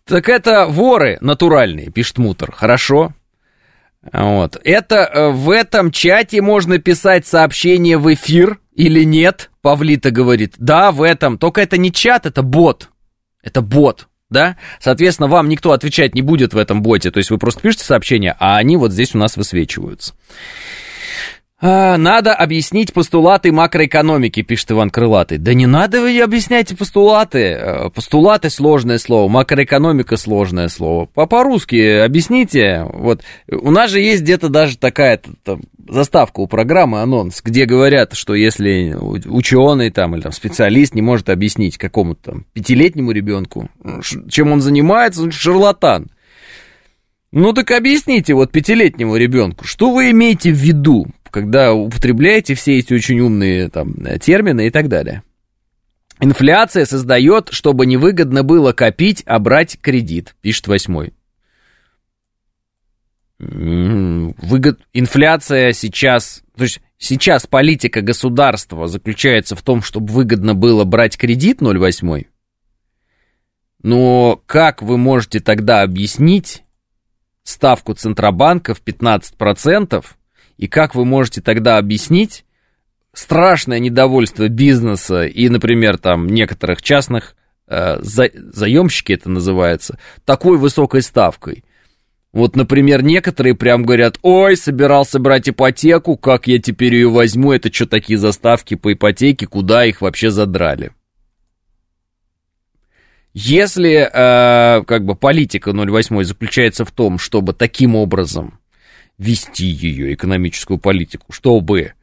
[0.05, 2.53] Так это воры натуральные, пишет Мутор.
[2.53, 3.13] Хорошо.
[4.13, 4.61] Вот.
[4.65, 9.51] Это э, в этом чате можно писать сообщение в эфир или нет?
[9.63, 10.55] Павлита говорит.
[10.59, 11.39] Да, в этом.
[11.39, 12.91] Только это не чат, это бот.
[13.43, 14.09] Это бот.
[14.29, 14.57] Да?
[14.79, 17.11] Соответственно, вам никто отвечать не будет в этом боте.
[17.11, 20.15] То есть вы просто пишете сообщение, а они вот здесь у нас высвечиваются.
[21.67, 25.39] А, надо объяснить постулаты макроэкономики, пишет Иван Крылатый.
[25.39, 27.39] Да не надо вы объяснять постулаты.
[27.39, 31.07] Э, постулаты сложное слово, макроэкономика сложное слово.
[31.07, 32.85] По-русски объясните.
[32.93, 38.13] Вот у нас же есть где-то даже такая там, заставка у программы, анонс, где говорят,
[38.13, 43.71] что если ученый там или там, специалист не может объяснить какому-то там пятилетнему ребенку,
[44.29, 46.09] чем он занимается, он шарлатан.
[47.33, 51.07] Ну так объясните вот пятилетнему ребенку, что вы имеете в виду?
[51.35, 55.25] Когда употребляете все эти очень умные там, термины и так далее.
[56.21, 61.13] Инфляция создает, чтобы невыгодно было копить, а брать кредит, пишет восьмой.
[63.41, 64.79] Выгод...
[64.93, 71.61] Инфляция сейчас, то есть сейчас политика государства заключается в том, чтобы выгодно было брать кредит
[71.61, 72.27] 0,8.
[73.83, 76.63] Но как вы можете тогда объяснить
[77.43, 80.05] ставку Центробанка в 15%,
[80.57, 82.45] и как вы можете тогда объяснить
[83.13, 87.37] страшное недовольство бизнеса и, например, там некоторых частных
[87.67, 91.65] э, за, заемщики это называется, такой высокой ставкой?
[92.33, 97.73] Вот, например, некоторые прям говорят, ой, собирался брать ипотеку, как я теперь ее возьму, это
[97.73, 100.91] что такие заставки по ипотеке, куда их вообще задрали?
[103.33, 108.59] Если э, как бы политика 08 заключается в том, чтобы таким образом
[109.19, 111.95] вести ее экономическую политику, чтобы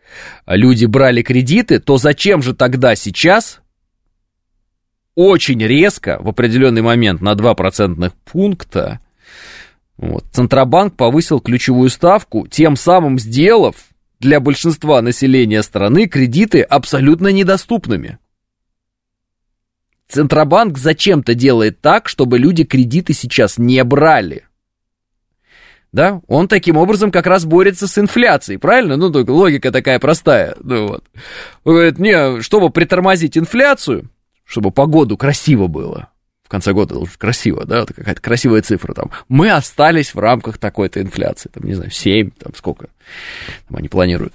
[0.45, 3.60] люди брали кредиты, то зачем же тогда сейчас
[5.15, 9.02] очень резко в определенный момент на 2 процентных пункта
[9.97, 13.76] вот, Центробанк повысил ключевую ставку, тем самым сделав
[14.19, 18.17] для большинства населения страны кредиты абсолютно недоступными.
[20.08, 24.45] Центробанк зачем-то делает так, чтобы люди кредиты сейчас не брали
[25.91, 28.95] да, он таким образом как раз борется с инфляцией, правильно?
[28.95, 31.04] Ну, только логика такая простая, ну вот.
[31.63, 34.10] Он говорит, не, чтобы притормозить инфляцию,
[34.45, 36.10] чтобы погоду красиво было,
[36.43, 40.58] в конце года должно красиво, да, это какая-то красивая цифра там, мы остались в рамках
[40.58, 42.88] такой-то инфляции, там, не знаю, 7, там, сколько
[43.67, 44.34] там они планируют,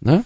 [0.00, 0.24] да?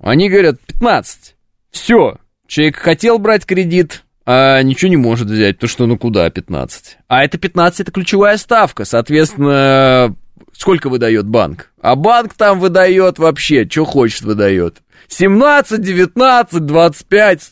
[0.00, 1.34] Они говорят, 15,
[1.70, 6.98] все, человек хотел брать кредит, а ничего не может взять, потому что ну куда 15?
[7.08, 10.14] А это 15 это ключевая ставка, соответственно,
[10.52, 11.72] сколько выдает банк?
[11.80, 14.82] А банк там выдает вообще, что хочет выдает.
[15.06, 17.50] 17, 19, 25,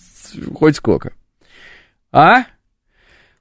[0.54, 1.14] хоть сколько.
[2.12, 2.44] А?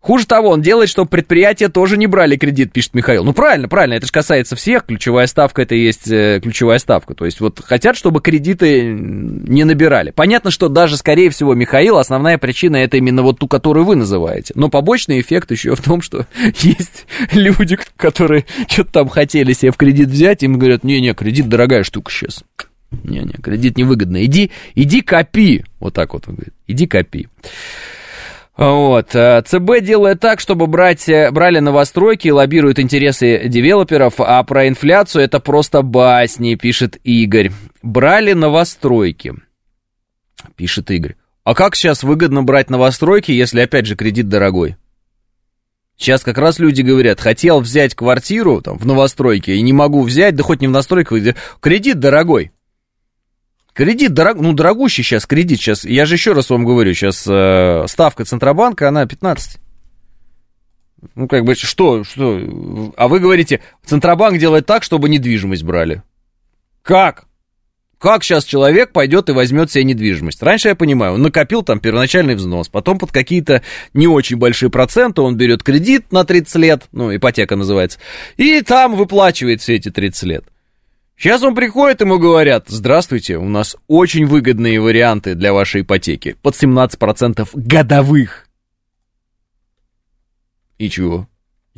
[0.05, 3.23] Хуже того, он делает, чтобы предприятия тоже не брали кредит, пишет Михаил.
[3.23, 4.85] Ну, правильно, правильно, это же касается всех.
[4.85, 7.15] Ключевая ставка это и есть э, ключевая ставка.
[7.15, 10.11] То есть вот хотят, чтобы кредиты не набирали.
[10.11, 14.53] Понятно, что даже, скорее всего, Михаил, основная причина это именно вот ту, которую вы называете.
[14.55, 16.27] Но побочный эффект еще в том, что
[16.59, 21.81] есть люди, которые что-то там хотели себе в кредит взять, им говорят, не-не, кредит дорогая
[21.81, 22.43] штука сейчас.
[22.91, 24.23] Не-не, кредит невыгодно.
[24.23, 25.65] Иди, иди копи.
[25.79, 26.53] Вот так вот он говорит.
[26.67, 27.27] Иди копи.
[28.57, 29.13] Вот.
[29.15, 34.67] Э, ЦБ делает так, чтобы брать, э, брали новостройки и лоббируют интересы девелоперов, а про
[34.67, 37.51] инфляцию это просто басни, пишет Игорь.
[37.81, 39.33] Брали новостройки,
[40.55, 41.15] пишет Игорь.
[41.43, 44.77] А как сейчас выгодно брать новостройки, если опять же кредит дорогой?
[45.97, 50.35] Сейчас как раз люди говорят, хотел взять квартиру там, в новостройке и не могу взять,
[50.35, 52.51] да хоть не в настройках, кредит дорогой.
[53.75, 55.59] Кредит, дорог, ну, дорогущий сейчас кредит.
[55.59, 59.59] Сейчас, я же еще раз вам говорю, сейчас э, ставка Центробанка, она 15.
[61.13, 62.93] Ну, как бы, что, что?
[62.95, 66.03] А вы говорите, Центробанк делает так, чтобы недвижимость брали.
[66.83, 67.25] Как?
[67.99, 70.41] Как сейчас человек пойдет и возьмет себе недвижимость?
[70.41, 73.61] Раньше я понимаю, он накопил там первоначальный взнос, потом под какие-то
[73.93, 77.99] не очень большие проценты он берет кредит на 30 лет, ну, ипотека называется,
[78.37, 80.45] и там выплачивает все эти 30 лет.
[81.17, 86.55] Сейчас он приходит, ему говорят, здравствуйте, у нас очень выгодные варианты для вашей ипотеки, под
[86.55, 88.47] 17% годовых.
[90.77, 91.29] И чего?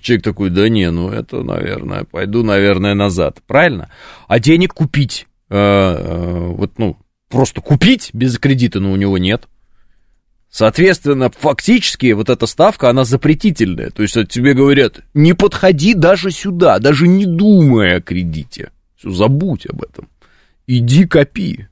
[0.02, 3.40] Человек такой, да не, ну это, наверное, пойду, наверное, назад.
[3.46, 3.92] Правильно?
[4.28, 6.98] А денег купить, э, э, вот, ну,
[7.30, 9.48] просто купить без кредита, ну, у него нет.
[10.50, 13.92] Соответственно, фактически вот эта ставка, она запретительная.
[13.92, 18.72] То есть тебе говорят, не подходи даже сюда, даже не думая о кредите.
[18.98, 20.10] Все, забудь об этом.
[20.66, 21.68] Иди копи.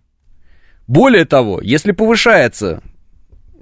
[0.88, 2.82] Более того, если повышается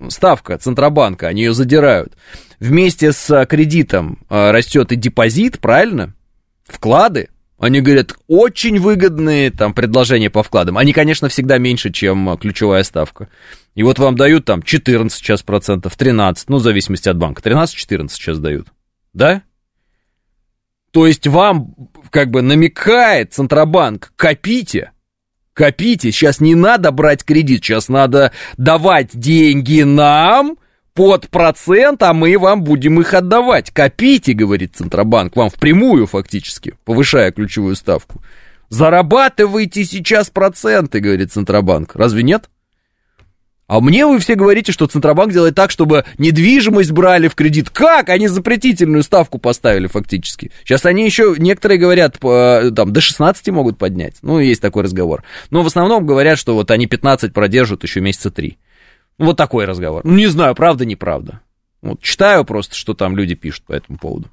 [0.10, 2.14] ставка Центробанка, они ее задирают,
[2.60, 6.14] вместе с кредитом а, растет и депозит, правильно?
[6.66, 7.30] Вклады.
[7.58, 10.78] Они говорят, очень выгодные там предложения по вкладам.
[10.78, 13.30] Они, конечно, всегда меньше, чем ключевая ставка.
[13.74, 17.42] И вот вам дают там 14 сейчас процентов, 13, ну, в зависимости от банка.
[17.42, 18.68] 13-14 сейчас дают.
[19.14, 19.44] Да?
[20.94, 21.74] То есть вам
[22.12, 24.92] как бы намекает Центробанк, копите,
[25.56, 30.56] копите, сейчас не надо брать кредит, сейчас надо давать деньги нам
[30.94, 33.72] под процент, а мы вам будем их отдавать.
[33.72, 38.22] Копите, говорит Центробанк, вам впрямую фактически, повышая ключевую ставку.
[38.70, 41.96] Зарабатывайте сейчас проценты, говорит Центробанк.
[41.96, 42.52] Разве нет?
[43.68, 47.70] А мне вы все говорите, что Центробанк делает так, чтобы недвижимость брали в кредит.
[47.70, 48.10] Как?
[48.10, 50.52] Они запретительную ставку поставили фактически.
[50.64, 54.18] Сейчас они еще, некоторые говорят, там, до 16 могут поднять.
[54.22, 55.24] Ну, есть такой разговор.
[55.50, 58.58] Но в основном говорят, что вот они 15 продержат еще месяца 3.
[59.18, 60.02] Вот такой разговор.
[60.04, 61.42] Ну, не знаю, правда, неправда.
[61.82, 64.30] Вот читаю просто, что там люди пишут по этому поводу.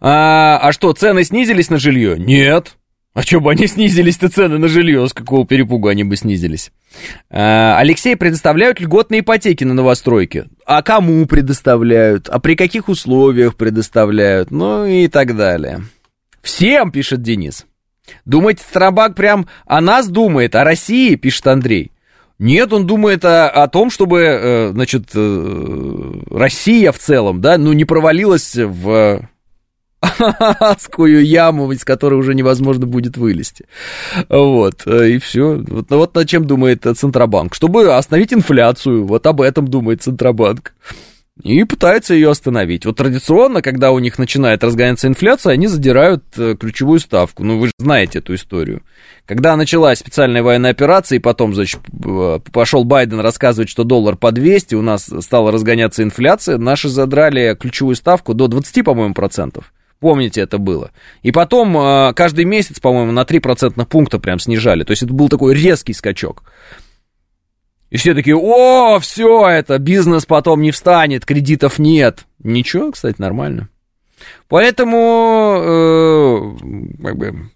[0.00, 2.18] А, а что, цены снизились на жилье?
[2.18, 2.75] Нет.
[3.16, 5.08] А что бы они снизились-то цены на жилье?
[5.08, 6.70] С какого перепуга они бы снизились?
[7.30, 10.44] А, Алексей, предоставляют льготные ипотеки на новостройки.
[10.66, 12.28] А кому предоставляют?
[12.28, 14.50] А при каких условиях предоставляют?
[14.50, 15.84] Ну и так далее.
[16.42, 17.64] Всем, пишет Денис.
[18.26, 21.92] Думаете, Страбак прям о нас думает, о России, пишет Андрей.
[22.38, 27.72] Нет, он думает о, о том, чтобы, э, значит, э, Россия в целом, да, ну,
[27.72, 29.26] не провалилась в
[30.60, 33.66] адскую яму, из которой уже невозможно будет вылезти.
[34.28, 35.62] Вот, э, и все.
[35.68, 37.54] Вот, вот над чем думает Центробанк.
[37.54, 40.72] Чтобы остановить инфляцию, вот об этом думает Центробанк.
[41.42, 42.86] И пытается ее остановить.
[42.86, 47.44] Вот традиционно, когда у них начинает разгоняться инфляция, они задирают э, ключевую ставку.
[47.44, 48.82] Ну, вы же знаете эту историю.
[49.26, 51.80] Когда началась специальная военная операция, и потом, значит,
[52.52, 57.96] пошел Байден рассказывать, что доллар по 200, у нас стала разгоняться инфляция, наши задрали ключевую
[57.96, 59.72] ставку до 20, по-моему, процентов.
[60.00, 60.90] Помните, это было.
[61.22, 64.84] И потом э, каждый месяц, по-моему, на 3 процентных пункта прям снижали.
[64.84, 66.42] То есть это был такой резкий скачок.
[67.88, 72.26] И все такие, о, все это, бизнес потом не встанет, кредитов нет.
[72.42, 73.68] Ничего, кстати, нормально.
[74.48, 77.50] Поэтому, э, как бы,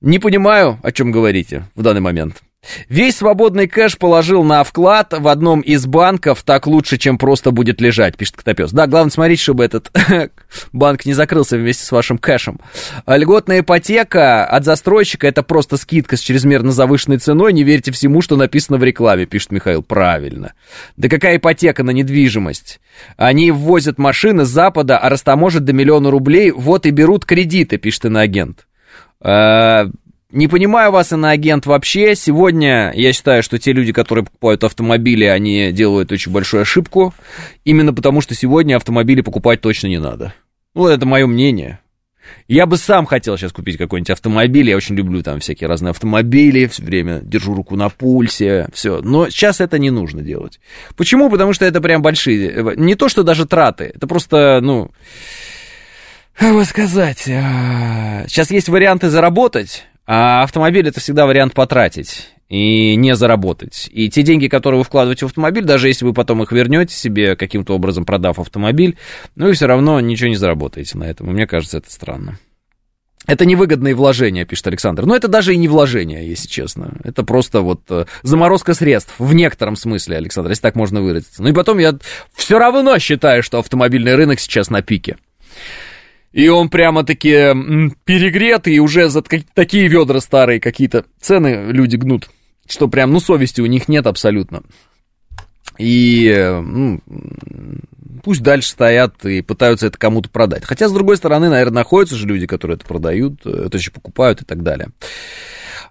[0.00, 2.42] не понимаю, о чем говорите в данный момент.
[2.88, 7.80] Весь свободный кэш положил на вклад в одном из банков, так лучше, чем просто будет
[7.80, 8.72] лежать, пишет Котопес.
[8.72, 9.90] Да, главное смотреть, чтобы этот
[10.72, 12.60] банк не закрылся вместе с вашим кэшем.
[13.06, 17.52] А льготная ипотека от застройщика это просто скидка с чрезмерно завышенной ценой.
[17.52, 19.82] Не верьте всему, что написано в рекламе, пишет Михаил.
[19.82, 20.52] Правильно.
[20.96, 22.80] Да какая ипотека на недвижимость?
[23.16, 28.06] Они ввозят машины с Запада, а растаможат до миллиона рублей, вот и берут кредиты, пишет
[28.06, 28.66] иноагент.
[30.30, 32.14] А, Не понимаю вас, иноагент, вообще.
[32.14, 37.14] Сегодня я считаю, что те люди, которые покупают автомобили, они делают очень большую ошибку.
[37.64, 40.34] Именно потому, что сегодня автомобили покупать точно не надо.
[40.74, 41.80] Ну, это мое мнение.
[42.46, 44.68] Я бы сам хотел сейчас купить какой-нибудь автомобиль.
[44.68, 46.66] Я очень люблю там всякие разные автомобили.
[46.66, 48.68] Все время держу руку на пульсе.
[48.72, 49.00] Все.
[49.00, 50.60] Но сейчас это не нужно делать.
[50.94, 51.30] Почему?
[51.30, 52.74] Потому что это прям большие...
[52.76, 53.92] Не то, что даже траты.
[53.94, 54.90] Это просто, ну...
[56.36, 57.20] Как бы сказать...
[57.20, 63.90] Сейчас есть варианты заработать, а автомобиль это всегда вариант потратить и не заработать.
[63.92, 67.36] И те деньги, которые вы вкладываете в автомобиль, даже если вы потом их вернете себе,
[67.36, 68.96] каким-то образом продав автомобиль,
[69.36, 71.28] ну, вы все равно ничего не заработаете на этом.
[71.28, 72.38] И мне кажется, это странно.
[73.26, 75.04] Это невыгодные вложения, пишет Александр.
[75.04, 76.96] Но это даже и не вложения, если честно.
[77.04, 81.42] Это просто вот э, заморозка средств в некотором смысле, Александр, если так можно выразиться.
[81.42, 81.98] Ну и потом я
[82.34, 85.18] все равно считаю, что автомобильный рынок сейчас на пике.
[86.32, 87.54] И он прямо-таки
[88.04, 92.28] перегретый, уже за такие ведра старые какие-то цены люди гнут,
[92.68, 94.62] что прям, ну, совести у них нет абсолютно.
[95.78, 97.00] И ну,
[98.22, 100.64] пусть дальше стоят и пытаются это кому-то продать.
[100.64, 104.44] Хотя, с другой стороны, наверное, находятся же люди, которые это продают, это еще покупают и
[104.44, 104.88] так далее.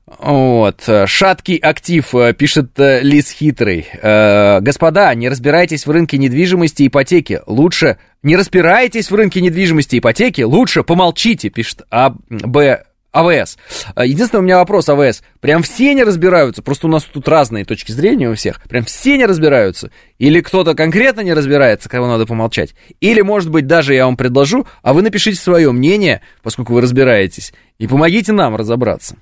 [0.08, 0.90] Вот.
[1.06, 3.88] Шаткий актив, э, пишет э, Лис Хитрый.
[4.02, 7.42] Э, господа, не разбирайтесь в рынке недвижимости и ипотеки.
[7.46, 10.42] Лучше не разбирайтесь в рынке недвижимости и ипотеки.
[10.44, 12.14] Лучше помолчите, пишет А.
[12.30, 12.84] Б.
[13.12, 13.58] АВС.
[13.98, 15.24] Единственный у меня вопрос, АВС.
[15.40, 16.62] Прям все не разбираются?
[16.62, 18.62] Просто у нас тут разные точки зрения у всех.
[18.64, 19.92] Прям все не разбираются?
[20.20, 22.76] Или кто-то конкретно не разбирается, кого надо помолчать?
[23.00, 27.54] Или, может быть, даже я вам предложу, а вы напишите свое мнение, поскольку вы разбираетесь,
[27.80, 29.16] и помогите нам разобраться.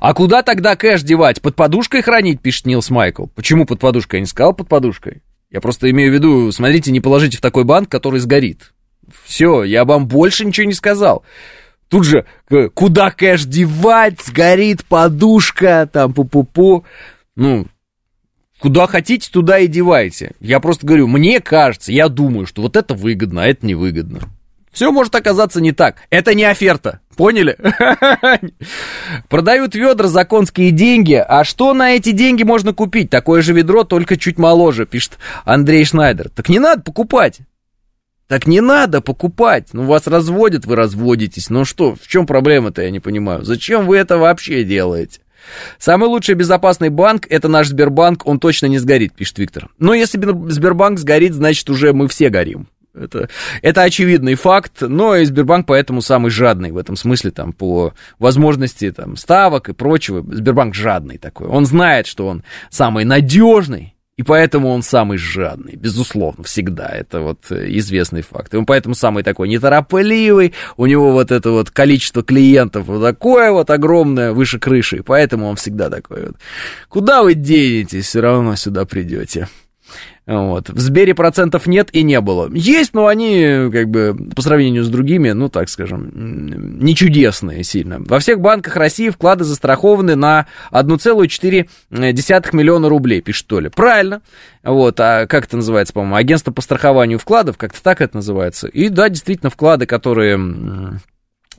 [0.00, 1.40] А куда тогда кэш девать?
[1.42, 3.26] Под подушкой хранить, пишет Нилс Майкл.
[3.34, 4.18] Почему под подушкой?
[4.18, 5.22] Я не сказал под подушкой.
[5.50, 8.72] Я просто имею в виду, смотрите, не положите в такой банк, который сгорит.
[9.24, 11.24] Все, я вам больше ничего не сказал.
[11.88, 12.26] Тут же,
[12.74, 16.84] куда кэш девать, сгорит подушка, там пу-пу-пу.
[17.34, 17.66] Ну,
[18.58, 20.32] куда хотите, туда и девайте.
[20.40, 24.20] Я просто говорю, мне кажется, я думаю, что вот это выгодно, а это невыгодно.
[24.72, 25.96] Все может оказаться не так.
[26.10, 27.00] Это не оферта.
[27.16, 27.58] Поняли?
[29.28, 31.14] Продают ведра за конские деньги.
[31.14, 33.10] А что на эти деньги можно купить?
[33.10, 36.28] Такое же ведро, только чуть моложе, пишет Андрей Шнайдер.
[36.28, 37.40] Так не надо покупать.
[38.28, 39.68] Так не надо покупать.
[39.72, 41.48] Ну, вас разводят, вы разводитесь.
[41.48, 43.42] Ну что, в чем проблема-то, я не понимаю.
[43.44, 45.20] Зачем вы это вообще делаете?
[45.78, 49.70] Самый лучший безопасный банк– это наш Сбербанк, он точно не сгорит, пишет Виктор.
[49.78, 50.18] Но если
[50.50, 52.68] Сбербанк сгорит, значит, уже мы все горим.
[52.98, 53.28] Это,
[53.62, 58.90] это очевидный факт, но и Сбербанк поэтому самый жадный в этом смысле, там, по возможности
[58.90, 60.22] там, ставок и прочего.
[60.34, 61.48] Сбербанк жадный такой.
[61.48, 66.88] Он знает, что он самый надежный, и поэтому он самый жадный, безусловно, всегда.
[66.88, 68.52] Это вот известный факт.
[68.52, 73.52] И он поэтому самый такой неторопливый, у него вот это вот количество клиентов вот такое
[73.52, 76.36] вот огромное, выше крыши, и поэтому он всегда такой вот.
[76.88, 79.46] Куда вы денетесь, все равно сюда придете.
[80.28, 80.68] Вот.
[80.68, 82.50] В Сбере процентов нет и не было.
[82.52, 86.10] Есть, но они, как бы, по сравнению с другими, ну, так скажем,
[86.80, 87.96] не чудесные сильно.
[87.98, 91.66] Во всех банках России вклады застрахованы на 1,4
[92.52, 93.70] миллиона рублей, пишет Толя.
[93.70, 94.20] Правильно.
[94.62, 98.68] Вот, а как это называется, по-моему, агентство по страхованию вкладов, как-то так это называется.
[98.68, 101.00] И да, действительно, вклады, которые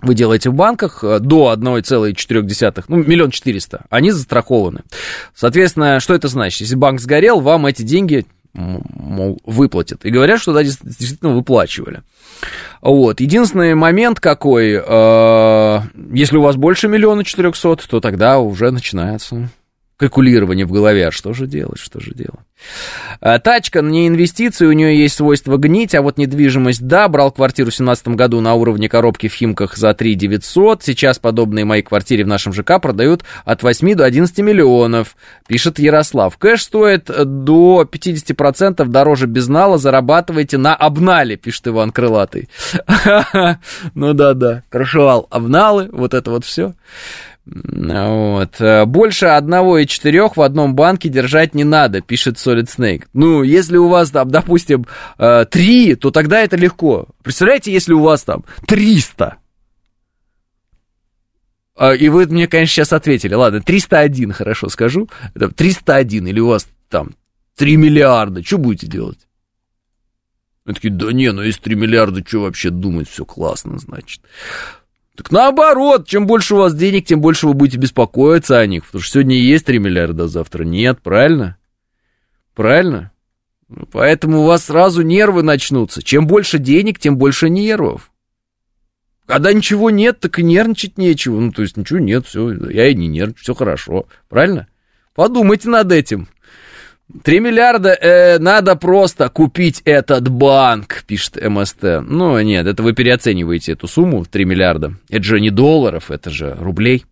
[0.02, 4.84] вы делаете в банках э, до 1,4, ну, миллион четыреста, они застрахованы.
[5.34, 6.62] Соответственно, что это значит?
[6.62, 10.06] Если банк сгорел, вам эти деньги мол, выплатят.
[10.06, 12.02] И говорят, что да, действительно выплачивали.
[12.82, 13.20] Вот.
[13.20, 15.80] Единственный момент какой, э,
[16.14, 19.50] если у вас больше миллиона четырехсот, то тогда уже начинается
[20.00, 22.40] калькулирование в голове, а что же делать, что же делать.
[23.20, 27.66] А, тачка не инвестиции, у нее есть свойство гнить, а вот недвижимость, да, брал квартиру
[27.66, 32.24] в 2017 году на уровне коробки в Химках за 3 900, сейчас подобные моей квартире
[32.24, 36.38] в нашем ЖК продают от 8 до 11 миллионов, пишет Ярослав.
[36.38, 42.50] Кэш стоит до 50% дороже безнала, зарабатывайте на обнале, пишет Иван Крылатый.
[43.96, 46.74] Ну да-да, крышевал обналы, вот это вот все.
[47.52, 48.62] Вот.
[48.62, 53.06] Э, больше одного и четырех в одном банке держать не надо, пишет Solid Snake.
[53.14, 54.86] Ну, если у вас там, допустим,
[55.18, 57.08] э, три, то тогда это легко.
[57.24, 59.38] Представляете, если у вас там 300?
[61.76, 63.34] А, и вы мне, конечно, сейчас ответили.
[63.34, 65.10] Ладно, 301, хорошо скажу.
[65.34, 67.12] 301, или у вас там
[67.56, 68.44] 3 миллиарда.
[68.44, 69.20] Что будете делать?
[70.66, 74.22] Они такие, да не, ну если 3 миллиарда, что вообще думать, все классно, значит.
[75.20, 78.86] Так наоборот, чем больше у вас денег, тем больше вы будете беспокоиться о них.
[78.86, 81.58] Потому что сегодня есть 3 миллиарда, а завтра нет, правильно?
[82.56, 83.12] Правильно?
[83.92, 86.02] Поэтому у вас сразу нервы начнутся.
[86.02, 88.14] Чем больше денег, тем больше нервов.
[89.26, 91.38] Когда ничего нет, так и нервничать нечего.
[91.38, 94.06] Ну, то есть ничего нет, все, я и не нервничаю, все хорошо.
[94.30, 94.70] Правильно?
[95.16, 96.30] Подумайте над этим.
[97.24, 102.02] 3 миллиарда э, надо просто купить этот банк, пишет МСТ.
[102.04, 104.94] Ну, нет, это вы переоцениваете эту сумму, 3 миллиарда.
[105.10, 107.06] Это же не долларов, это же рублей.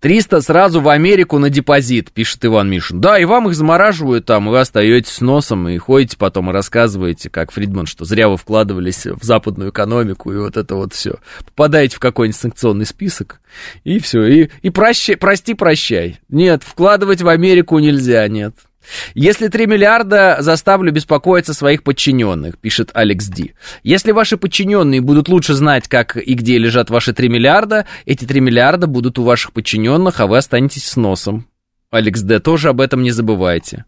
[0.00, 3.00] 300 сразу в Америку на депозит, пишет Иван Мишин.
[3.00, 6.52] Да, и вам их замораживают там, и вы остаетесь с носом, и ходите потом и
[6.52, 11.16] рассказываете, как Фридман, что зря вы вкладывались в западную экономику, и вот это вот все.
[11.44, 13.40] Попадаете в какой-нибудь санкционный список,
[13.84, 16.20] и все, и, и прощай, прости, прощай.
[16.28, 18.54] Нет, вкладывать в Америку нельзя, нет.
[19.14, 23.54] Если 3 миллиарда, заставлю беспокоиться своих подчиненных, пишет Алекс Ди.
[23.82, 28.40] Если ваши подчиненные будут лучше знать, как и где лежат ваши 3 миллиарда, эти 3
[28.40, 31.46] миллиарда будут у ваших подчиненных, а вы останетесь с носом.
[31.90, 32.38] Алекс Д.
[32.38, 33.84] тоже об этом не забывайте.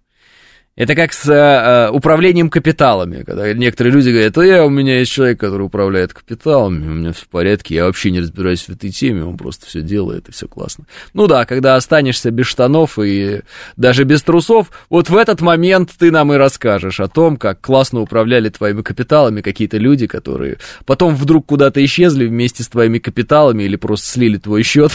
[0.75, 5.13] Это как с э, управлением капиталами, когда некоторые люди говорят, а я, у меня есть
[5.13, 8.89] человек, который управляет капиталами, у меня все в порядке, я вообще не разбираюсь в этой
[8.89, 10.87] теме, он просто все делает, и все классно.
[11.13, 13.43] Ну да, когда останешься без штанов и
[13.77, 18.01] даже без трусов, вот в этот момент ты нам и расскажешь о том, как классно
[18.01, 20.57] управляли твоими капиталами какие-то люди, которые
[20.87, 24.93] потом вдруг куда-то исчезли вместе с твоими капиталами или просто слили твой счет,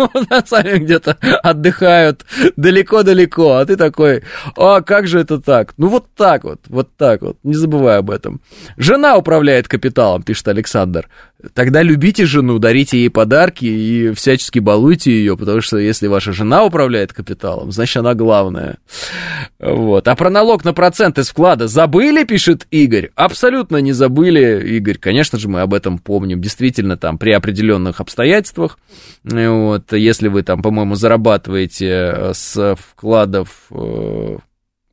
[0.46, 2.26] сами где-то отдыхают
[2.56, 4.24] далеко-далеко, а ты такой,
[4.56, 5.74] а как же это так?
[5.76, 8.40] Ну вот так вот, вот так вот, не забывай об этом.
[8.76, 11.08] Жена управляет капиталом, пишет Александр.
[11.54, 16.64] Тогда любите жену, дарите ей подарки и всячески балуйте ее, потому что если ваша жена
[16.64, 18.78] управляет капиталом, значит она главная.
[19.58, 20.06] Вот.
[20.06, 23.10] А про налог на процент из вклада забыли, пишет Игорь?
[23.14, 24.98] Абсолютно не забыли, Игорь.
[24.98, 26.40] Конечно же, мы об этом помним.
[26.40, 28.78] Действительно, там при определенных обстоятельствах,
[29.24, 34.36] вот, если вы там, по-моему, зарабатываете с вкладов э,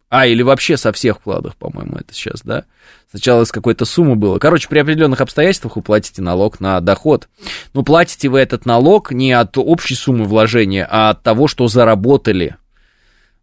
[0.09, 2.63] а, или вообще со всех вкладов, по-моему, это сейчас, да?
[3.09, 4.39] Сначала с какой-то суммы было.
[4.39, 7.27] Короче, при определенных обстоятельствах вы платите налог на доход.
[7.73, 12.55] Но платите вы этот налог не от общей суммы вложения, а от того, что заработали.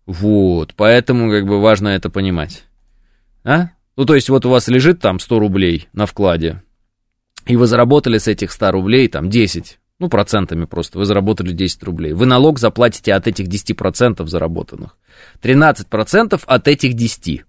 [0.06, 2.64] Вот, поэтому как бы важно это понимать.
[3.42, 3.70] А?
[3.96, 6.62] Ну, то есть вот у вас лежит там 100 рублей на вкладе,
[7.46, 11.82] и вы заработали с этих 100 рублей там 10, ну, процентами просто, вы заработали 10
[11.84, 12.12] рублей.
[12.12, 14.96] Вы налог заплатите от этих 10% заработанных.
[15.40, 17.44] 13% от этих 10.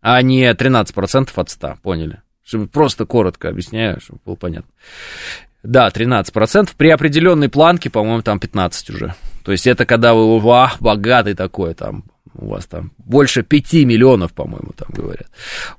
[0.00, 2.22] А не 13% от 100, поняли?
[2.42, 4.70] Чтобы просто коротко объясняю, чтобы было понятно.
[5.62, 6.70] Да, 13%.
[6.76, 9.14] При определенной планке, по-моему, там 15 уже.
[9.44, 14.32] То есть это когда вы, вах, богатый такой, там, у вас там больше 5 миллионов,
[14.32, 15.28] по-моему, там говорят,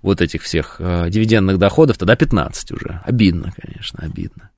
[0.02, 3.02] вот этих всех э, дивидендных доходов, тогда 15 уже.
[3.06, 4.50] Обидно, конечно, обидно.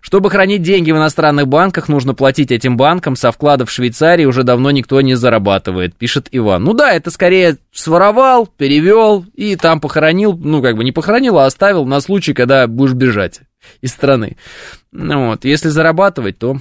[0.00, 3.16] Чтобы хранить деньги в иностранных банках, нужно платить этим банкам.
[3.16, 6.64] Со вкладов в Швейцарии уже давно никто не зарабатывает, пишет Иван.
[6.64, 11.46] Ну да, это скорее своровал, перевел и там похоронил, ну как бы не похоронил, а
[11.46, 13.40] оставил на случай, когда будешь бежать
[13.80, 14.36] из страны.
[14.90, 16.58] Ну вот, если зарабатывать, то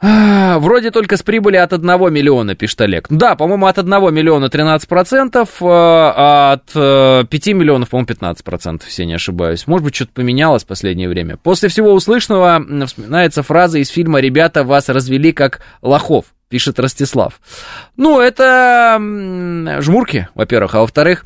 [0.00, 3.06] вроде только с прибыли от 1 миллиона, пишет Олег.
[3.08, 9.06] Да, по-моему, от 1 миллиона 13%, а от 5 э, миллионов, по-моему, 15%, если я
[9.06, 9.66] не ошибаюсь.
[9.66, 11.36] Может быть, что-то поменялось в последнее время.
[11.36, 17.40] После всего услышанного вспоминается фраза из фильма «Ребята, вас развели как лохов», пишет Ростислав.
[17.96, 18.96] Ну, это
[19.80, 21.24] жмурки, во-первых, а во-вторых,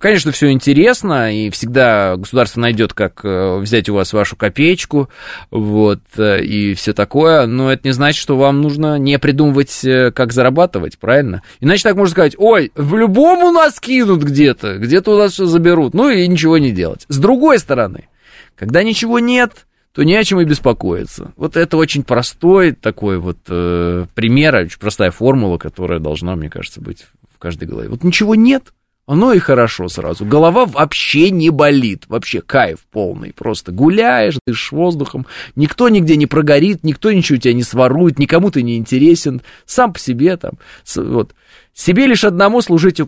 [0.00, 5.08] Конечно, все интересно, и всегда государство найдет, как э, взять у вас вашу копеечку,
[5.50, 10.10] вот, э, и все такое, но это не значит, что вам нужно не придумывать, э,
[10.10, 11.42] как зарабатывать, правильно?
[11.60, 15.46] Иначе так можно сказать, ой, в любом у нас кинут где-то, где-то у нас что
[15.46, 17.04] заберут, ну и ничего не делать.
[17.08, 18.08] С другой стороны,
[18.56, 21.32] когда ничего нет, то не о чем и беспокоиться.
[21.36, 26.80] Вот это очень простой такой вот э, пример, очень простая формула, которая должна, мне кажется,
[26.80, 27.88] быть в каждой голове.
[27.88, 28.72] Вот ничего нет,
[29.06, 30.24] оно и хорошо сразу.
[30.24, 32.04] Голова вообще не болит.
[32.08, 33.32] Вообще кайф полный.
[33.32, 35.26] Просто гуляешь, дышишь воздухом.
[35.54, 39.42] Никто нигде не прогорит, никто ничего у тебя не сворует, никому ты не интересен.
[39.64, 40.54] Сам по себе там.
[40.96, 41.34] Вот.
[41.72, 43.00] Себе лишь одному служить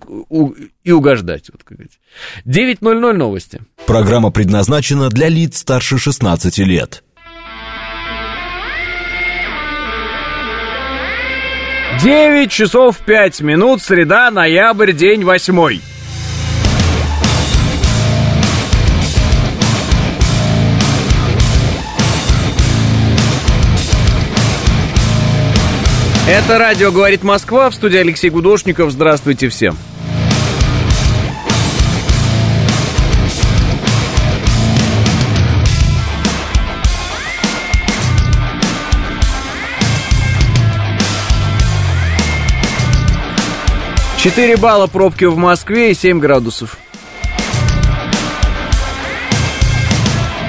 [0.85, 1.51] и угождать.
[1.51, 1.79] Вот, как
[2.47, 3.61] 9.00 новости.
[3.87, 7.03] Программа предназначена для лиц старше 16 лет.
[12.01, 15.81] 9 часов 5 минут, среда, ноябрь, день восьмой.
[26.31, 28.93] Это радио «Говорит Москва» в студии Алексей Гудошников.
[28.93, 29.79] Здравствуйте всем.
[44.19, 46.77] Четыре балла пробки в Москве и 7 градусов.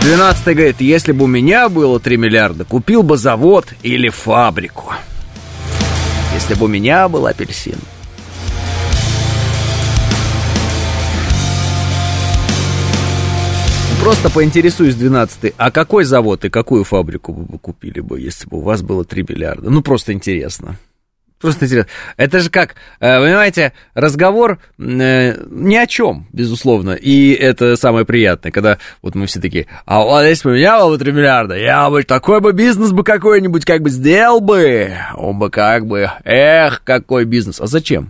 [0.02, 4.94] 12 говорит, если бы у меня было 3 миллиарда, купил бы завод или фабрику.
[6.40, 7.76] Если бы у меня был апельсин.
[14.02, 18.62] Просто поинтересуюсь 12 а какой завод и какую фабрику вы купили бы, если бы у
[18.62, 19.70] вас было 3 миллиарда?
[19.70, 20.78] Ну, просто интересно.
[21.40, 21.90] Просто интересно.
[22.18, 26.92] Это же как, э, понимаете, разговор э, ни о чем, безусловно.
[26.92, 30.80] И это самое приятное, когда вот мы все такие, а вот если бы у меня
[30.80, 34.94] было бы 3 миллиарда, я бы такой бы бизнес бы какой-нибудь как бы сделал бы.
[35.16, 37.62] Он бы как бы, эх, какой бизнес.
[37.62, 38.10] А зачем?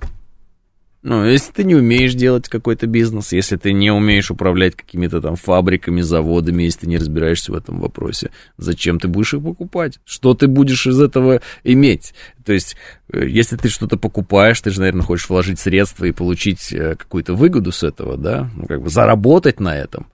[1.10, 5.38] Ну, если ты не умеешь делать какой-то бизнес, если ты не умеешь управлять какими-то там
[5.38, 10.00] фабриками, заводами, если ты не разбираешься в этом вопросе, зачем ты будешь их покупать?
[10.06, 12.14] Что ты будешь из этого иметь?
[12.46, 12.76] То есть,
[13.12, 17.34] э, если ты что-то покупаешь, ты же, наверное, хочешь вложить средства и получить э, какую-то
[17.34, 18.48] выгоду с этого, да?
[18.56, 20.06] Ну, как бы заработать на этом.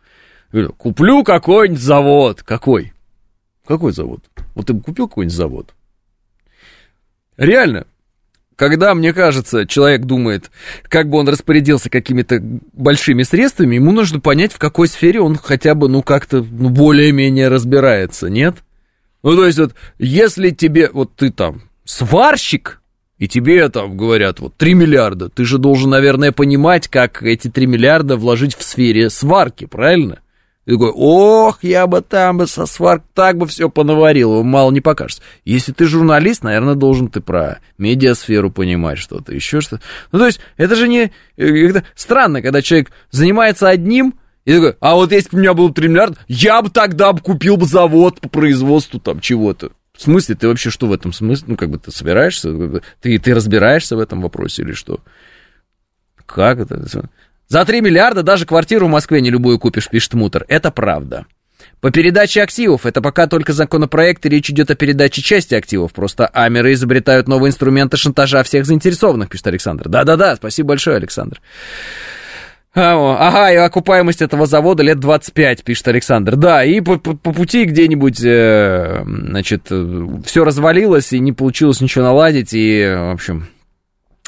[0.77, 2.41] Куплю какой-нибудь завод.
[2.41, 2.93] Какой?
[3.67, 4.21] Какой завод?
[4.53, 5.75] Вот ты бы купил какой-нибудь завод?
[7.35, 7.85] Реально,
[8.55, 10.51] когда, мне кажется, человек думает,
[10.83, 12.39] как бы он распорядился какими-то
[12.73, 17.49] большими средствами, ему нужно понять, в какой сфере он хотя бы, ну, как-то, ну, более-менее
[17.49, 18.57] разбирается, нет?
[19.23, 22.81] Ну, то есть, вот, если тебе, вот ты там сварщик,
[23.17, 27.65] и тебе там говорят, вот, 3 миллиарда, ты же должен, наверное, понимать, как эти 3
[27.65, 30.19] миллиарда вложить в сфере сварки, правильно?
[30.65, 34.81] И такой, ох, я бы там бы со сварк так бы все понаварил, мало не
[34.81, 35.21] покажется.
[35.43, 39.83] Если ты журналист, наверное, должен ты про медиасферу понимать что-то, еще что-то.
[40.11, 41.11] Ну, то есть, это же не...
[41.37, 45.71] Это странно, когда человек занимается одним, и такой, а вот если бы у меня был
[45.71, 49.71] 3 миллиарда, я бы тогда бы купил бы завод по производству там чего-то.
[49.93, 51.45] В смысле, ты вообще что в этом смысле?
[51.49, 52.51] Ну, как бы ты собираешься?
[53.01, 54.99] Ты, ты разбираешься в этом вопросе или что?
[56.25, 56.83] Как это?
[57.47, 60.45] За 3 миллиарда даже квартиру в Москве не любую купишь, пишет Мутор.
[60.47, 61.25] Это правда.
[61.79, 65.93] По передаче активов, это пока только законопроект, и речь идет о передаче части активов.
[65.93, 69.87] Просто амеры изобретают новые инструменты шантажа всех заинтересованных, пишет Александр.
[69.87, 71.41] Да-да-да, спасибо большое, Александр.
[72.73, 76.35] А, ага, и окупаемость этого завода лет 25, пишет Александр.
[76.35, 79.71] Да, и по, по, по пути где-нибудь, э, значит,
[80.25, 83.54] все развалилось, и не получилось ничего наладить, и, в общем, Э,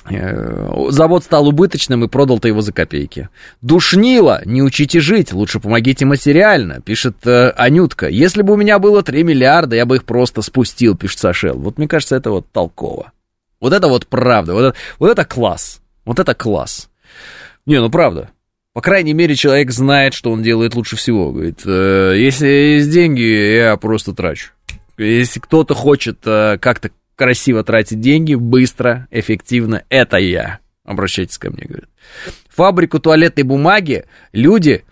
[0.10, 3.30] завод стал убыточным и продал ты его за копейки.
[3.62, 8.08] Душнило, не учите жить, лучше помогите материально, пишет э, Анютка.
[8.08, 11.58] Если бы у меня было 3 миллиарда, я бы их просто спустил, пишет Сашел.
[11.58, 13.12] Вот мне кажется, это вот толково.
[13.60, 16.90] Вот это вот правда, вот это, вот это класс, вот это класс.
[17.66, 18.30] Не, ну правда.
[18.74, 21.32] По крайней мере, человек знает, что он делает лучше всего.
[21.32, 24.52] Говорит, э, если есть деньги, я просто трачу.
[25.00, 30.60] Если кто-то хочет э, как-то красиво тратить деньги, быстро, эффективно, это я.
[30.86, 31.90] Обращайтесь ко мне, говорит.
[32.48, 34.86] Фабрику туалетной бумаги люди,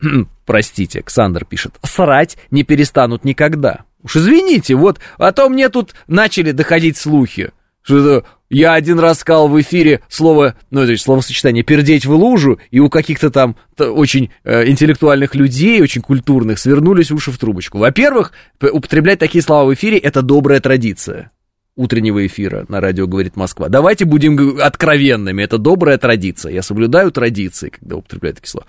[0.46, 3.84] простите, Александр пишет, срать не перестанут никогда.
[4.02, 7.52] Уж извините, вот, а то мне тут начали доходить слухи,
[7.82, 12.80] что я один раз сказал в эфире слово, ну, это словосочетание «пердеть в лужу», и
[12.80, 17.78] у каких-то там очень э, интеллектуальных людей, очень культурных, свернулись уши в трубочку.
[17.78, 21.30] Во-первых, употреблять такие слова в эфире– это добрая традиция
[21.76, 23.68] утреннего эфира на радио «Говорит Москва».
[23.68, 26.52] Давайте будем откровенными, это добрая традиция.
[26.52, 28.66] Я соблюдаю традиции, когда употребляю такие слова.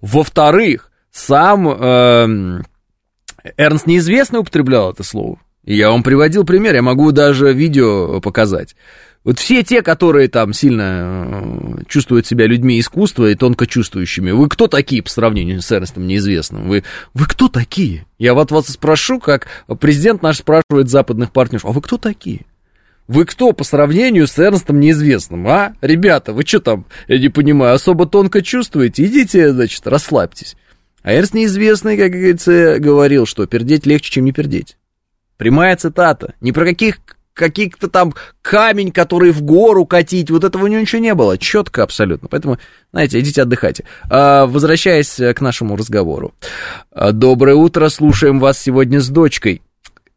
[0.00, 2.62] Во-вторых, сам э,
[3.56, 5.38] Эрнст неизвестный употреблял это слово.
[5.64, 8.74] Я вам приводил пример, я могу даже видео показать.
[9.24, 11.26] Вот все те, которые там сильно
[11.80, 16.06] э, чувствуют себя людьми искусства и тонко чувствующими, вы кто такие по сравнению с Эрнстом
[16.06, 16.68] неизвестным?
[16.68, 18.06] Вы, вы кто такие?
[18.18, 19.48] Я вот вас спрошу, как
[19.80, 22.46] президент наш спрашивает западных партнеров, а вы кто такие?
[23.08, 25.74] Вы кто по сравнению с Эрнстом неизвестным, а?
[25.80, 29.04] Ребята, вы что там, я не понимаю, особо тонко чувствуете?
[29.04, 30.56] Идите, значит, расслабьтесь.
[31.02, 34.76] А Эрнст неизвестный, как говорится, говорил, что пердеть легче, чем не пердеть.
[35.38, 36.34] Прямая цитата.
[36.40, 36.98] Ни про каких
[37.38, 38.12] каких-то там
[38.42, 42.28] камень, который в гору катить, вот этого у него ничего не было, четко абсолютно.
[42.28, 42.58] Поэтому,
[42.92, 43.84] знаете, идите отдыхайте.
[44.10, 46.34] А, возвращаясь к нашему разговору.
[46.90, 49.62] А, доброе утро, слушаем вас сегодня с дочкой.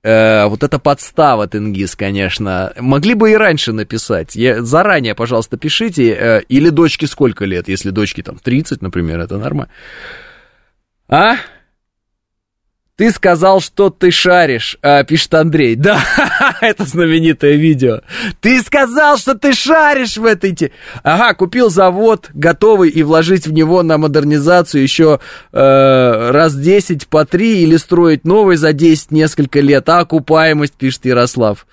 [0.04, 2.74] Э, вот это подстава, Тенгиз, конечно.
[2.80, 4.36] Могли бы и раньше написать.
[4.36, 6.12] Я, заранее, пожалуйста, пишите.
[6.12, 7.68] Э, или дочке сколько лет?
[7.68, 9.72] Если дочке там 30, например, это нормально.
[11.08, 11.36] А?
[13.02, 15.76] Ты сказал, что ты шаришь, а, пишет Андрей.
[15.76, 16.00] Да,
[16.62, 18.02] это знаменитое видео.
[18.42, 20.56] Ты сказал, что ты шаришь в этой...
[20.56, 20.72] Те...
[21.02, 25.20] Ага, купил завод, готовый, и вложить в него на модернизацию еще
[25.52, 29.90] э, раз 10 по 3 или строить новый за 10 несколько лет.
[29.90, 31.66] А окупаемость, пишет Ярослав.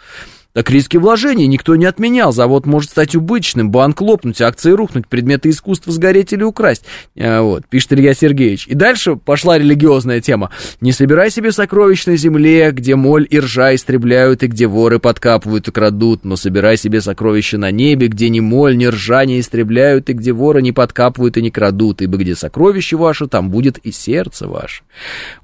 [0.59, 2.33] Так риски вложений никто не отменял.
[2.33, 6.85] Завод может стать убыточным, банк лопнуть, акции рухнуть, предметы искусства сгореть или украсть.
[7.17, 8.67] А, вот, пишет Илья Сергеевич.
[8.67, 10.51] И дальше пошла религиозная тема.
[10.81, 15.69] Не собирай себе сокровищ на земле, где моль и ржа истребляют, и где воры подкапывают
[15.69, 20.11] и крадут, но собирай себе сокровища на небе, где ни моль, ни ржа не истребляют,
[20.11, 23.93] и где воры не подкапывают и не крадут, ибо где сокровище ваше, там будет и
[23.93, 24.83] сердце ваше.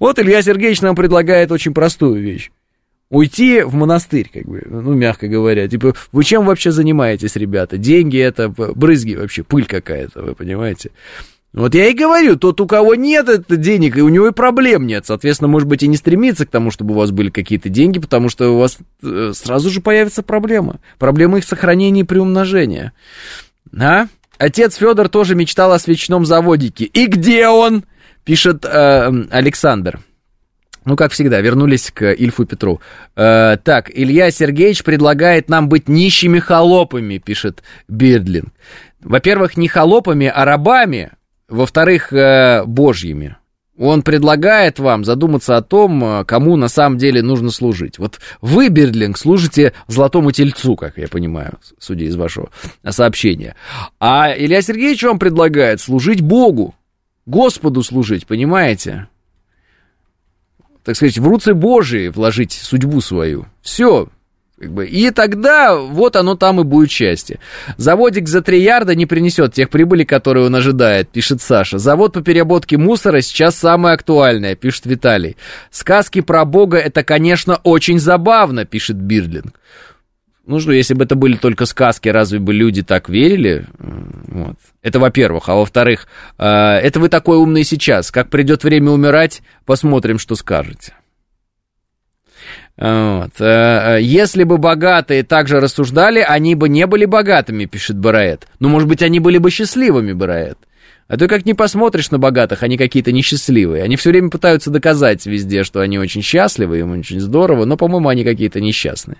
[0.00, 2.50] Вот Илья Сергеевич нам предлагает очень простую вещь
[3.14, 5.68] уйти в монастырь, как бы, ну, мягко говоря.
[5.68, 7.78] Типа, вы чем вообще занимаетесь, ребята?
[7.78, 10.90] Деньги это брызги вообще, пыль какая-то, вы понимаете?
[11.52, 14.88] Вот я и говорю, тот, у кого нет это денег, и у него и проблем
[14.88, 15.06] нет.
[15.06, 18.28] Соответственно, может быть, и не стремиться к тому, чтобы у вас были какие-то деньги, потому
[18.28, 20.80] что у вас э, сразу же появится проблема.
[20.98, 22.92] Проблема их сохранения и приумножения.
[23.78, 24.08] А?
[24.38, 26.86] Отец Федор тоже мечтал о свечном заводике.
[26.86, 27.84] И где он?
[28.24, 30.00] Пишет э, Александр.
[30.84, 32.80] Ну, как всегда, вернулись к Ильфу Петру.
[33.16, 38.52] Э, так, Илья Сергеевич предлагает нам быть нищими холопами, пишет Бирдлин.
[39.00, 41.12] Во-первых, не холопами, а рабами.
[41.48, 43.36] Во-вторых, э, божьими.
[43.76, 47.98] Он предлагает вам задуматься о том, э, кому на самом деле нужно служить.
[47.98, 52.50] Вот вы, Бирдлинг, служите золотому тельцу, как я понимаю, судя из вашего
[52.88, 53.56] сообщения.
[53.98, 56.74] А Илья Сергеевич вам предлагает служить Богу,
[57.26, 59.08] Господу служить, понимаете?
[60.84, 63.46] Так сказать, в руцы Божии вложить судьбу свою.
[63.62, 64.08] Все.
[64.60, 67.40] Как бы, и тогда вот оно там и будет счастье.
[67.76, 71.78] Заводик за 3 ярда не принесет тех прибыли, которые он ожидает, пишет Саша.
[71.78, 75.36] Завод по переработке мусора сейчас самое актуальное, пишет Виталий.
[75.70, 79.58] Сказки про Бога это, конечно, очень забавно, пишет Бирдлинг.
[80.46, 83.66] Ну что, если бы это были только сказки, разве бы люди так верили?
[83.78, 84.56] Вот.
[84.82, 85.48] Это во-первых.
[85.48, 86.06] А во-вторых,
[86.38, 88.10] э, это вы такой умный сейчас.
[88.10, 90.92] Как придет время умирать, посмотрим, что скажете.
[92.76, 93.30] Вот.
[93.40, 98.46] Э, если бы богатые также рассуждали, они бы не были богатыми, пишет Бараэт.
[98.60, 100.58] Ну, может быть, они были бы счастливыми, Бараэт.
[101.08, 103.82] А то как не посмотришь на богатых, они какие-то несчастливые.
[103.82, 108.08] Они все время пытаются доказать везде, что они очень счастливы, им очень здорово, но, по-моему,
[108.08, 109.18] они какие-то несчастные.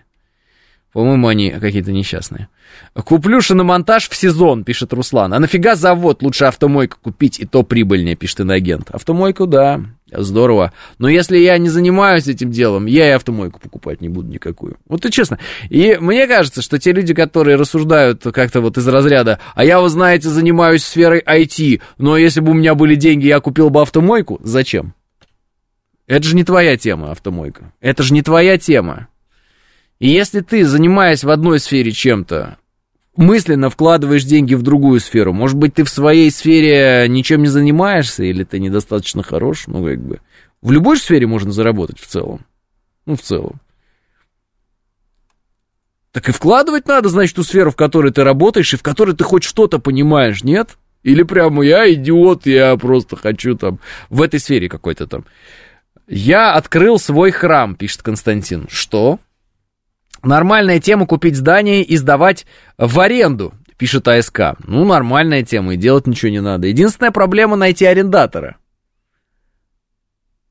[0.94, 2.48] По-моему, они какие-то несчастные.
[2.94, 5.34] Куплю шиномонтаж в сезон, пишет Руслан.
[5.34, 6.22] А нафига завод?
[6.22, 8.90] Лучше автомойку купить, и то прибыльнее, пишет иногент.
[8.92, 9.80] Автомойку, да,
[10.12, 10.72] здорово.
[10.98, 14.76] Но если я не занимаюсь этим делом, я и автомойку покупать не буду никакую.
[14.86, 15.40] Вот и честно.
[15.68, 19.88] И мне кажется, что те люди, которые рассуждают как-то вот из разряда, а я, вы
[19.88, 24.38] знаете, занимаюсь сферой IT, но если бы у меня были деньги, я купил бы автомойку,
[24.44, 24.94] зачем?
[26.06, 27.72] Это же не твоя тема, автомойка.
[27.80, 29.08] Это же не твоя тема.
[30.04, 32.58] И если ты, занимаясь в одной сфере чем-то,
[33.16, 38.22] мысленно вкладываешь деньги в другую сферу, может быть, ты в своей сфере ничем не занимаешься,
[38.22, 40.20] или ты недостаточно хорош, ну, как бы.
[40.60, 42.44] В любой сфере можно заработать в целом.
[43.06, 43.62] Ну, в целом.
[46.12, 49.24] Так и вкладывать надо, значит, ту сферу, в которой ты работаешь, и в которой ты
[49.24, 50.76] хоть что-то понимаешь, нет?
[51.02, 53.78] Или прямо я идиот, я просто хочу там
[54.10, 55.24] в этой сфере какой-то там.
[56.06, 58.66] Я открыл свой храм, пишет Константин.
[58.68, 59.18] Что?
[60.24, 62.46] Нормальная тема купить здание и сдавать
[62.78, 64.54] в аренду, пишет АСК.
[64.66, 66.66] Ну, нормальная тема, и делать ничего не надо.
[66.66, 68.56] Единственная проблема найти арендатора.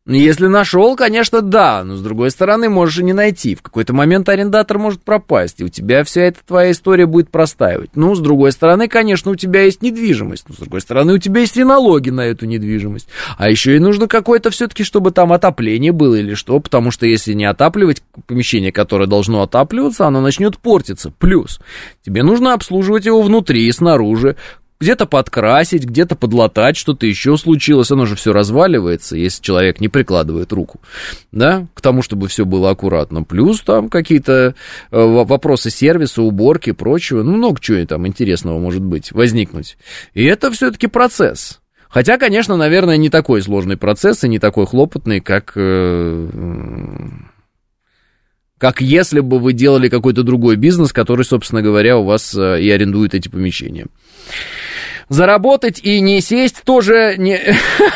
[0.05, 3.55] Если нашел, конечно, да, но с другой стороны, можешь и не найти.
[3.55, 7.91] В какой-то момент арендатор может пропасть, и у тебя вся эта твоя история будет простаивать.
[7.95, 11.39] Ну, с другой стороны, конечно, у тебя есть недвижимость, но с другой стороны, у тебя
[11.39, 13.07] есть и налоги на эту недвижимость.
[13.37, 17.31] А еще и нужно какое-то все-таки, чтобы там отопление было или что, потому что если
[17.31, 21.13] не отапливать помещение, которое должно отапливаться, оно начнет портиться.
[21.17, 21.61] Плюс,
[22.05, 24.35] тебе нужно обслуживать его внутри и снаружи
[24.83, 30.51] где-то подкрасить, где-то подлатать, что-то еще случилось, оно же все разваливается, если человек не прикладывает
[30.51, 30.81] руку,
[31.31, 33.23] да, к тому, чтобы все было аккуратно.
[33.23, 34.55] Плюс там какие-то
[34.91, 39.77] э, вопросы сервиса, уборки, прочего, ну, много чего там интересного может быть, возникнуть.
[40.13, 41.61] И это все-таки процесс.
[41.89, 46.27] Хотя, конечно, наверное, не такой сложный процесс и не такой хлопотный, как э,
[48.57, 52.69] как если бы вы делали какой-то другой бизнес, который, собственно говоря, у вас э, и
[52.69, 53.87] арендует эти помещения.
[55.09, 57.39] Заработать и не сесть тоже не...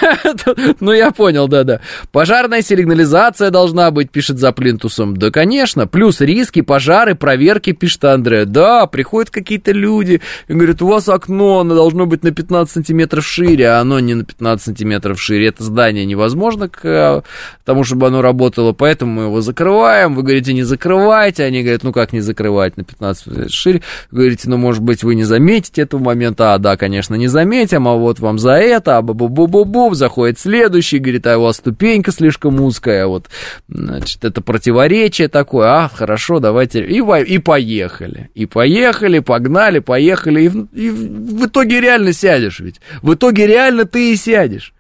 [0.80, 1.80] ну, я понял, да-да.
[2.12, 5.16] Пожарная сигнализация должна быть, пишет за плинтусом.
[5.16, 5.88] Да, конечно.
[5.88, 8.46] Плюс риски, пожары, проверки, пишет Андре.
[8.46, 13.26] Да, приходят какие-то люди и говорят, у вас окно, оно должно быть на 15 сантиметров
[13.26, 15.48] шире, а оно не на 15 сантиметров шире.
[15.48, 17.22] Это здание невозможно к э,
[17.64, 20.16] тому, чтобы оно работало, поэтому мы его закрываем.
[20.16, 21.44] Вы говорите, не закрывайте.
[21.44, 23.82] Они говорят, ну как не закрывать на 15 шире?
[24.12, 26.54] Вы говорите, ну, может быть, вы не заметите этого момента.
[26.54, 29.66] А, да, конечно конечно, не заметим, а вот вам за это, а бу бу бу
[29.66, 33.28] бу заходит следующий, говорит, а у вас ступенька слишком узкая, вот,
[33.68, 40.86] значит, это противоречие такое, а, хорошо, давайте, и, и поехали, и поехали, погнали, поехали, и,
[40.86, 44.74] и в итоге реально сядешь ведь, в итоге реально ты и сядешь.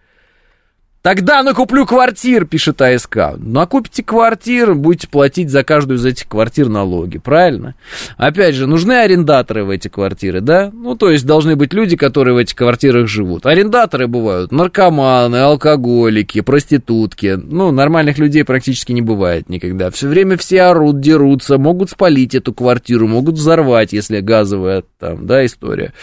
[1.01, 3.37] Тогда накуплю квартир, пишет АСК.
[3.37, 7.75] Накупите квартир, будете платить за каждую из этих квартир налоги, правильно?
[8.17, 10.69] Опять же, нужны арендаторы в эти квартиры, да?
[10.73, 13.45] Ну, то есть должны быть люди, которые в этих квартирах живут.
[13.45, 17.39] Арендаторы бывают наркоманы, алкоголики, проститутки.
[17.41, 19.91] Ну, нормальных людей практически не бывает никогда.
[19.91, 25.45] Все время все орут, дерутся, могут спалить эту квартиру, могут взорвать, если газовая там, да,
[25.45, 25.93] история.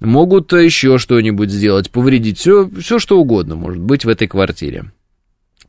[0.00, 2.38] Могут еще что-нибудь сделать, повредить.
[2.38, 4.84] Все, все что угодно может быть в этой квартире квартире.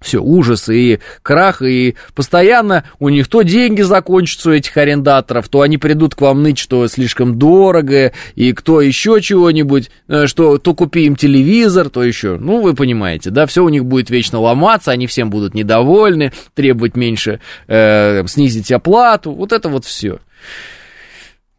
[0.02, 5.62] Все, ужас и крах, и постоянно у них то деньги закончатся у этих арендаторов, то
[5.62, 10.76] они придут к вам ныть, что слишком дорого, и кто еще чего-нибудь, э, что то
[10.76, 14.92] купи им телевизор, то еще, ну, вы понимаете, да, все у них будет вечно ломаться,
[14.92, 20.20] они всем будут недовольны, требовать меньше, э, снизить оплату, вот это вот все.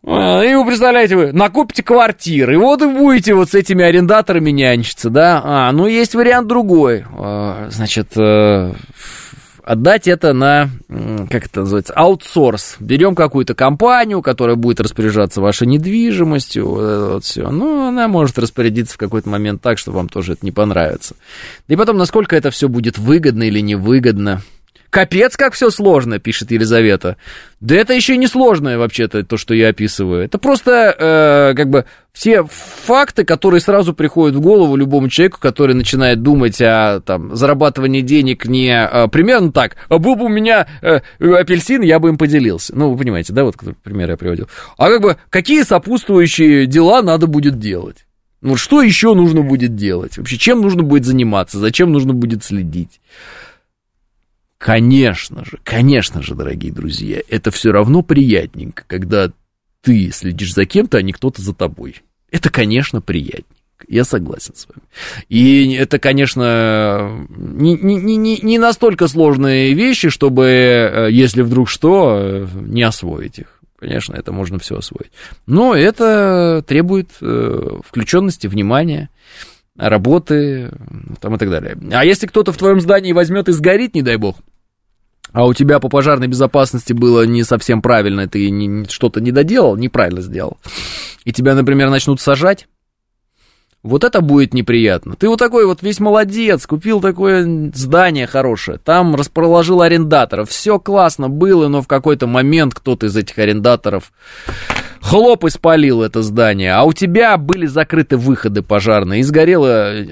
[0.07, 4.51] А, и вы представляете, вы накупите квартиры, и вот и будете вот с этими арендаторами
[4.51, 5.43] нянчиться, да?
[5.45, 7.05] А, ну есть вариант другой.
[7.11, 8.73] А, значит, э,
[9.65, 10.71] отдать это на,
[11.29, 12.77] как это называется, аутсорс.
[12.79, 17.51] Берем какую-то компанию, которая будет распоряжаться вашей недвижимостью, вот, вот все.
[17.51, 21.17] Ну, она может распорядиться в какой-то момент так, что вам тоже это не понравится.
[21.67, 24.41] И потом, насколько это все будет выгодно или невыгодно.
[24.91, 27.17] Капец, как все сложно, пишет Елизавета.
[27.61, 30.23] Да это еще не сложное вообще-то, то, что я описываю.
[30.23, 35.75] Это просто, э, как бы, все факты, которые сразу приходят в голову любому человеку, который
[35.75, 39.77] начинает думать о там, зарабатывании денег не а, примерно так.
[39.89, 42.75] А был бы у меня э, апельсин, я бы им поделился.
[42.75, 44.49] Ну, вы понимаете, да, вот пример я приводил.
[44.79, 48.07] А как бы, какие сопутствующие дела надо будет делать?
[48.41, 50.19] Ну, что еще нужно будет делать?
[50.19, 51.59] Вообще, чем нужно будет заниматься?
[51.59, 53.01] Зачем нужно будет следить?
[54.59, 59.31] Конечно же, конечно же, дорогие друзья, это все равно приятненько, когда
[59.83, 62.03] ты следишь за кем-то, а не кто-то за тобой.
[62.31, 63.55] Это, конечно, приятненько.
[63.89, 64.89] Я согласен с вами.
[65.29, 72.19] И это, конечно, не, не, не, не настолько сложные вещи, чтобы, э, если вдруг что,
[72.21, 73.61] э, не освоить их.
[73.79, 75.13] Конечно, это можно все освоить.
[75.47, 79.11] Но это требует э, включенности, внимания
[79.77, 80.71] работы
[81.21, 81.77] там и так далее.
[81.93, 84.37] А если кто-то в твоем здании возьмет и сгорит, не дай бог,
[85.33, 89.77] а у тебя по пожарной безопасности было не совсем правильно, ты не, что-то не доделал,
[89.77, 90.59] неправильно сделал,
[91.25, 92.69] и тебя, например, начнут сажать,
[93.83, 95.15] вот это будет неприятно.
[95.15, 101.29] Ты вот такой вот весь молодец, купил такое здание хорошее, там расположил арендаторов, все классно
[101.29, 104.13] было, но в какой-то момент кто-то из этих арендаторов
[105.01, 110.07] хлоп и спалил это здание, а у тебя были закрыты выходы пожарные, и сгорело э,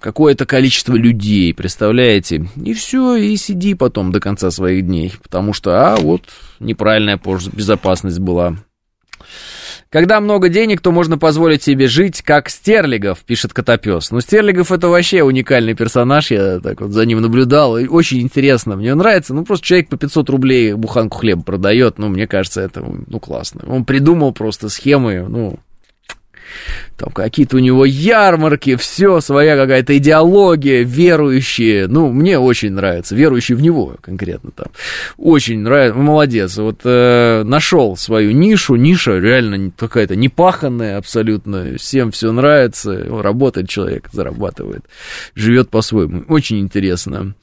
[0.00, 2.48] какое-то количество людей, представляете?
[2.62, 6.22] И все, и сиди потом до конца своих дней, потому что, а, вот,
[6.60, 7.20] неправильная
[7.52, 8.56] безопасность была.
[9.96, 14.10] Когда много денег, то можно позволить себе жить как Стерлигов, пишет Котопес.
[14.10, 18.76] Ну, Стерлигов это вообще уникальный персонаж, я так вот за ним наблюдал, и очень интересно,
[18.76, 19.32] мне нравится.
[19.32, 23.62] Ну, просто человек по 500 рублей буханку хлеба продает, ну, мне кажется, это, ну, классно.
[23.66, 25.58] Он придумал просто схемы, ну,
[26.96, 33.56] там какие-то у него ярмарки, все, своя какая-то идеология, верующие, ну, мне очень нравится, верующие
[33.56, 34.68] в него конкретно там,
[35.18, 42.32] очень нравится, молодец, вот э, нашел свою нишу, ниша реально какая-то непаханная абсолютно, всем все
[42.32, 44.84] нравится, работает человек, зарабатывает,
[45.34, 47.34] живет по-своему, очень интересно.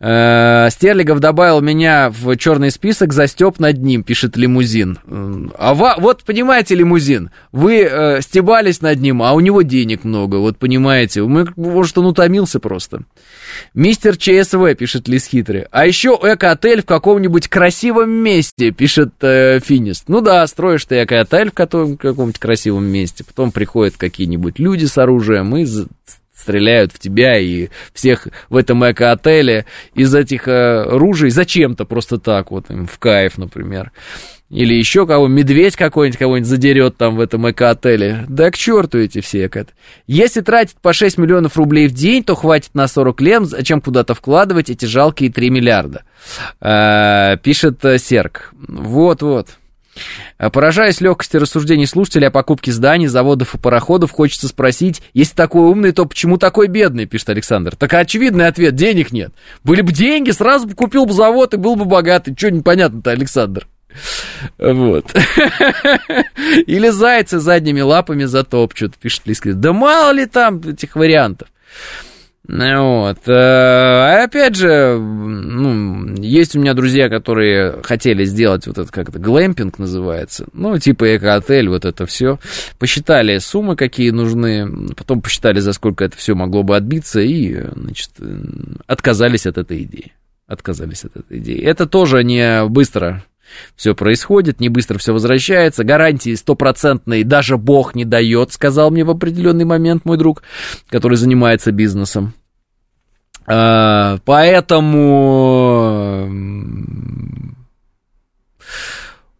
[0.00, 4.98] Э, Стерлигов добавил меня в черный список за степ над ним, пишет лимузин.
[5.58, 10.36] А ва, вот понимаете, лимузин, вы э, стебались над ним, а у него денег много,
[10.36, 13.02] вот понимаете, может он утомился просто.
[13.74, 15.66] Мистер ЧСВ, пишет Лис Хитрый.
[15.70, 20.04] А еще эко-отель в каком-нибудь красивом месте, пишет э, Финист.
[20.08, 25.56] Ну да, строишь ты эко-отель в каком-нибудь красивом месте, потом приходят какие-нибудь люди с оружием
[25.56, 25.66] и
[26.34, 32.50] стреляют в тебя и всех в этом эко-отеле из этих э, ружей зачем-то просто так
[32.50, 33.92] вот им в кайф, например.
[34.50, 38.24] Или еще кого, медведь какой-нибудь кого-нибудь задерет там в этом эко-отеле.
[38.28, 39.66] Да к черту эти все эко
[40.06, 44.14] Если тратить по 6 миллионов рублей в день, то хватит на 40 лет, зачем куда-то
[44.14, 46.02] вкладывать эти жалкие 3 миллиарда?
[46.62, 48.54] Э, пишет э, Серк.
[48.66, 49.48] Вот-вот.
[50.38, 55.68] Э, поражаясь легкости рассуждений слушателей о покупке зданий, заводов и пароходов, хочется спросить, если такой
[55.68, 57.76] умный, то почему такой бедный, пишет Александр.
[57.76, 59.32] Так очевидный ответ, денег нет.
[59.62, 62.34] Были бы деньги, сразу бы купил бы завод и был бы богатый.
[62.34, 63.66] Что непонятно-то, Александр?
[64.58, 65.06] Вот.
[66.66, 69.54] Или зайцы задними лапами затопчут, пишет Лиска.
[69.54, 71.48] Да мало ли там этих вариантов.
[72.48, 73.18] Вот.
[73.28, 79.78] А опять же, ну, есть у меня друзья, которые хотели сделать вот это как-то глэмпинг
[79.78, 80.46] называется.
[80.54, 82.38] Ну, типа эко-отель, вот это все.
[82.78, 88.12] Посчитали суммы, какие нужны, потом посчитали, за сколько это все могло бы отбиться, и, значит,
[88.86, 90.12] отказались от этой идеи.
[90.46, 91.60] Отказались от этой идеи.
[91.60, 93.24] Это тоже не быстро
[93.76, 99.10] все происходит, не быстро все возвращается, гарантии стопроцентной даже Бог не дает, сказал мне в
[99.10, 100.42] определенный момент мой друг,
[100.88, 102.34] который занимается бизнесом.
[103.46, 105.08] А, поэтому...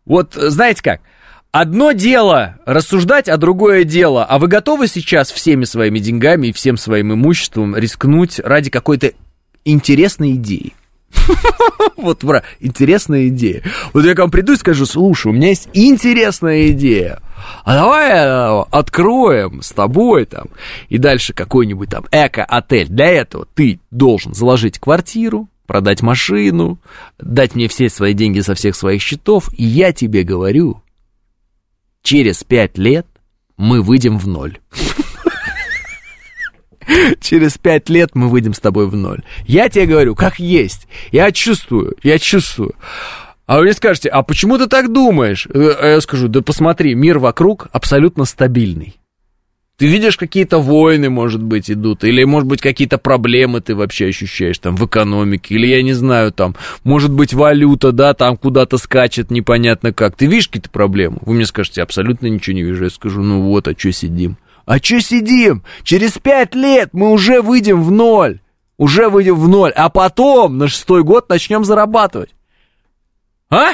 [0.06, 1.00] Вот знаете как?
[1.50, 4.24] Одно дело рассуждать, а другое дело.
[4.24, 9.12] А вы готовы сейчас всеми своими деньгами и всем своим имуществом рискнуть ради какой-то
[9.64, 10.74] интересной идеи?
[11.96, 13.62] Вот, бра, интересная идея.
[13.92, 17.20] Вот я к вам приду и скажу, слушай, у меня есть интересная идея.
[17.64, 20.46] А давай э, откроем с тобой там
[20.88, 22.88] и дальше какой-нибудь там эко-отель.
[22.88, 26.78] Для этого ты должен заложить квартиру, продать машину,
[27.18, 30.82] дать мне все свои деньги со всех своих счетов, и я тебе говорю,
[32.02, 33.06] через пять лет
[33.56, 34.58] мы выйдем в ноль.
[37.20, 39.22] Через пять лет мы выйдем с тобой в ноль.
[39.46, 40.88] Я тебе говорю, как есть.
[41.12, 42.74] Я чувствую, я чувствую.
[43.46, 45.46] А вы мне скажете, а почему ты так думаешь?
[45.46, 48.96] Э, а я скажу, да посмотри, мир вокруг абсолютно стабильный.
[49.78, 54.58] Ты видишь, какие-то войны, может быть, идут, или, может быть, какие-то проблемы ты вообще ощущаешь
[54.58, 59.30] там в экономике, или, я не знаю, там, может быть, валюта, да, там куда-то скачет
[59.30, 60.16] непонятно как.
[60.16, 61.18] Ты видишь какие-то проблемы?
[61.20, 62.84] Вы мне скажете, абсолютно ничего не вижу.
[62.84, 64.36] Я скажу, ну вот, а что сидим?
[64.68, 65.62] А чё сидим?
[65.82, 68.40] Через пять лет мы уже выйдем в ноль.
[68.76, 69.72] Уже выйдем в ноль.
[69.74, 72.34] А потом на шестой год начнем зарабатывать.
[73.48, 73.70] А?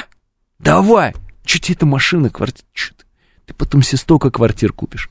[0.57, 1.13] Давай.
[1.43, 2.65] Чё тебе эта машина, квартира?
[2.73, 3.03] Чё ты?
[3.45, 5.09] ты потом себе столько квартир купишь.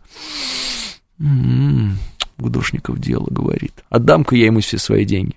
[1.21, 1.99] М-м-м.
[2.39, 3.85] Гудошников дело, говорит.
[3.91, 5.35] Отдам-ка я ему все свои деньги.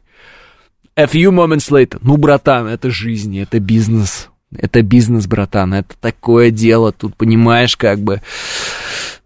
[0.96, 2.00] A few moments later.
[2.02, 4.30] Ну, братан, это жизнь, это бизнес.
[4.56, 6.94] Это бизнес, братан, это такое дело.
[6.94, 8.22] Тут, понимаешь, как бы...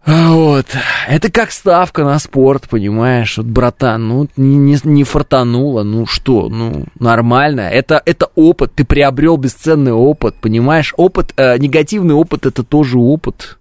[0.04, 0.66] А вот.
[1.06, 3.36] Это как ставка на спорт, понимаешь?
[3.36, 7.62] Вот, братан, ну, не, не, не фартануло, ну что, ну, нормально.
[7.62, 10.92] Это, это опыт, ты приобрел бесценный опыт, понимаешь?
[10.96, 13.58] Опыт, э, негативный опыт, это тоже опыт.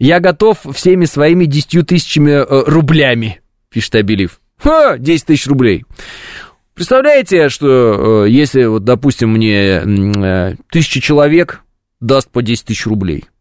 [0.00, 4.40] Я готов всеми своими десятью тысячами э, рублями, пишет Абелив.
[4.58, 5.84] Ха, 10 тысяч рублей.
[6.74, 11.60] Представляете, что э, если, вот, допустим, мне э, тысяча человек
[12.00, 13.26] даст по 10 тысяч рублей–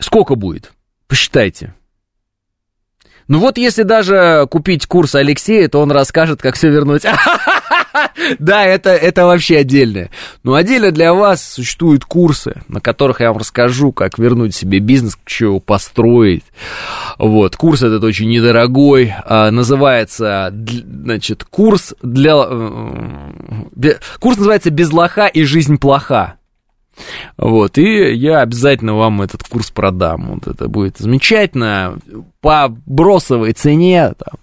[0.00, 0.72] Сколько будет?
[1.06, 1.74] Посчитайте.
[3.28, 7.04] Ну вот если даже купить курс Алексея, то он расскажет, как все вернуть.
[8.38, 10.10] Да, это, это вообще отдельное.
[10.42, 15.18] Но отдельно для вас существуют курсы, на которых я вам расскажу, как вернуть себе бизнес,
[15.26, 16.44] что его построить.
[17.18, 22.36] Вот, курс этот очень недорогой, а, называется, значит, курс для...
[22.48, 26.36] Э, курс называется «Без лоха и жизнь плоха».
[27.36, 30.34] Вот, и я обязательно вам этот курс продам.
[30.34, 31.98] Вот это будет замечательно.
[32.40, 34.38] По бросовой цене, там,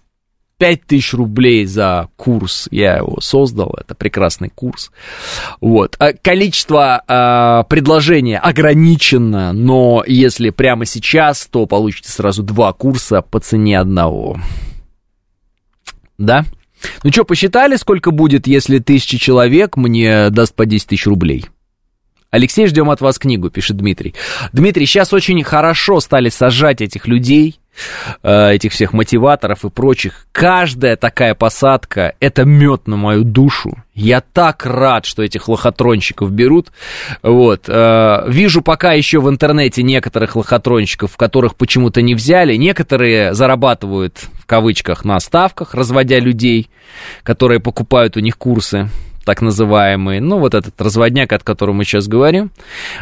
[0.58, 4.92] 5000 рублей за курс, я его создал, это прекрасный курс.
[5.62, 5.96] Вот.
[6.00, 13.40] А количество э, предложений ограничено, но если прямо сейчас, то получите сразу два курса по
[13.40, 14.40] цене одного.
[16.18, 16.46] Да?
[17.04, 21.46] Ну что, посчитали, сколько будет, если тысяча человек мне даст по 10 тысяч рублей?
[22.30, 24.14] Алексей, ждем от вас книгу, пишет Дмитрий.
[24.52, 27.58] Дмитрий, сейчас очень хорошо стали сажать этих людей,
[28.22, 30.28] э, этих всех мотиваторов и прочих.
[30.34, 33.78] Каждая такая посадка– это мед на мою душу.
[33.94, 36.68] Я так рад, что этих лохотронщиков берут.
[37.24, 37.70] Вот.
[37.70, 42.56] Э, вижу пока еще в интернете некоторых лохотронщиков, которых почему-то не взяли.
[42.56, 46.70] Некоторые зарабатывают, в кавычках, на ставках, разводя людей,
[47.24, 48.90] которые покупают у них курсы
[49.28, 52.50] так называемые, ну, вот этот разводняк, от которого мы сейчас говорим.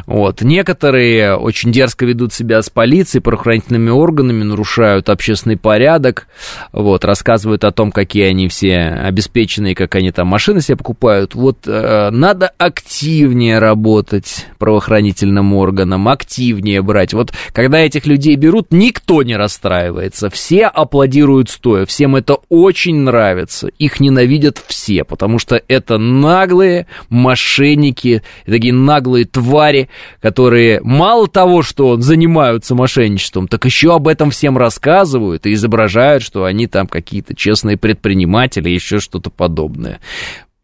[0.08, 0.42] Вот.
[0.42, 6.28] Некоторые очень дерзко ведут себя с полицией, правоохранительными органами, нарушают общественный порядок,
[6.72, 11.36] вот, рассказывают о том, какие они все обеспеченные, как они там машины себе покупают.
[11.36, 17.14] Вот э, надо активнее работать правоохранительным органам, активнее брать.
[17.14, 23.68] Вот когда этих людей берут, никто не расстраивается, все аплодируют стоя, всем это очень нравится,
[23.78, 29.90] их ненавидят все, потому что это наглые мошенники, такие наглые твари,
[30.22, 36.46] которые мало того, что занимаются мошенничеством, так еще об этом всем рассказывают и изображают, что
[36.46, 40.00] они там какие-то честные предприниматели, еще что-то подобное.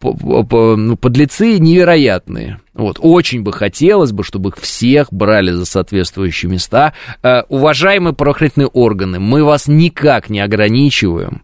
[0.01, 2.59] ну, подлецы невероятные.
[2.73, 6.93] Вот, очень бы хотелось бы, чтобы их всех брали за соответствующие места.
[7.21, 11.43] Э, уважаемые правоохранительные органы, мы вас никак не ограничиваем.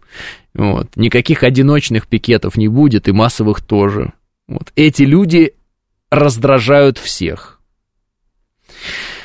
[0.58, 4.12] Вот, никаких одиночных пикетов не будет, и массовых тоже.
[4.48, 5.54] Вот, эти люди
[6.10, 7.60] раздражают всех.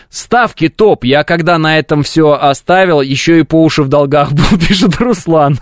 [0.10, 1.06] Ставки топ.
[1.06, 5.58] Я когда на этом все оставил, еще и по уши в долгах был, пишет Руслан.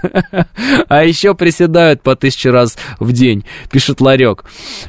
[0.89, 4.43] А еще приседают по тысяче раз в день, пишет Ларек.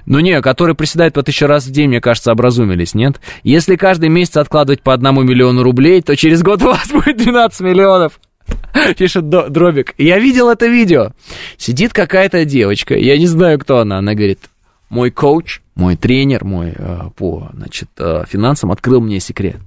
[0.05, 3.21] Ну не, которые приседают по тысяче раз в день, мне кажется, образумились, нет?
[3.45, 7.61] Если каждый месяц откладывать по одному миллиону рублей, то через год у вас будет 12
[7.61, 8.19] миллионов.
[8.99, 9.95] Пишет Дробик.
[9.99, 11.13] Я видел это видео.
[11.57, 13.99] Сидит какая-то девочка, я не знаю, кто она.
[13.99, 14.41] Она говорит,
[14.89, 19.61] мой коуч, мой тренер, мой э, по значит, э, финансам открыл мне секрет.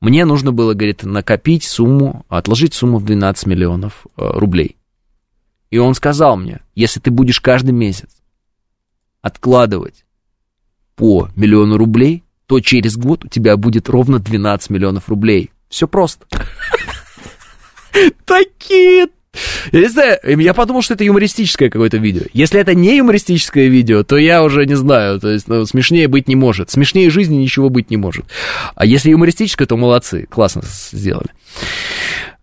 [0.00, 4.76] Мне нужно было, говорит, накопить сумму, отложить сумму в 12 миллионов э, рублей.
[5.70, 8.10] И он сказал мне, если ты будешь каждый месяц
[9.22, 10.04] откладывать
[10.94, 15.50] по миллиону рублей, то через год у тебя будет ровно 12 миллионов рублей.
[15.68, 16.26] Все просто.
[18.24, 19.08] Такие
[19.72, 22.22] я не знаю, я подумал, что это юмористическое какое-то видео.
[22.32, 26.28] Если это не юмористическое видео, то я уже не знаю, то есть ну, смешнее быть
[26.28, 26.70] не может.
[26.70, 28.26] Смешнее жизни ничего быть не может.
[28.74, 31.28] А если юмористическое, то молодцы, классно сделали.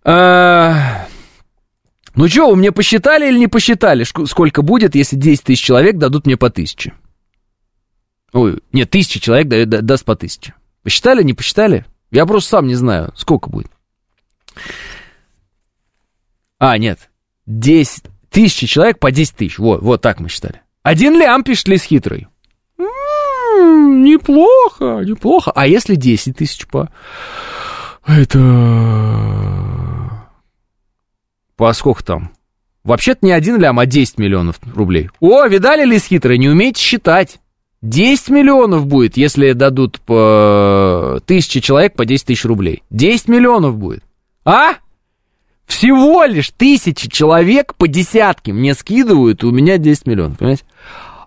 [0.04, 1.08] А...
[2.16, 6.28] Ну что, вы мне посчитали или не посчитали, сколько будет, если 10 тысяч человек дадут
[6.28, 6.94] мне по тысяче?
[8.34, 10.54] Ой, нет, тысяча человек дает, даст по тысяче.
[10.84, 11.86] Посчитали, не посчитали?
[12.12, 13.72] Я просто сам не знаю, сколько будет.
[16.66, 17.10] А, нет.
[17.46, 19.60] 10 тысяч человек по 10 тысяч.
[19.60, 20.62] Вот, вот так мы считали.
[20.82, 22.28] Один лям, пишет Лис Хитрый.
[22.78, 25.52] М-м, неплохо, неплохо.
[25.54, 26.90] А если 10 тысяч по...
[28.08, 28.40] Это...
[31.58, 32.32] По сколько там?
[32.86, 35.10] Вообще-то не один лям, а 10 миллионов рублей.
[35.20, 37.42] О, видали, Лис Хитрый, не умеете считать.
[37.82, 42.84] 10 миллионов будет, если дадут по тысяче человек по 10 тысяч рублей.
[42.90, 44.06] 10 миллионов будет.
[44.46, 44.76] А?
[45.74, 50.66] Всего лишь тысячи человек по десятке мне скидывают, и у меня 10 миллионов, понимаете?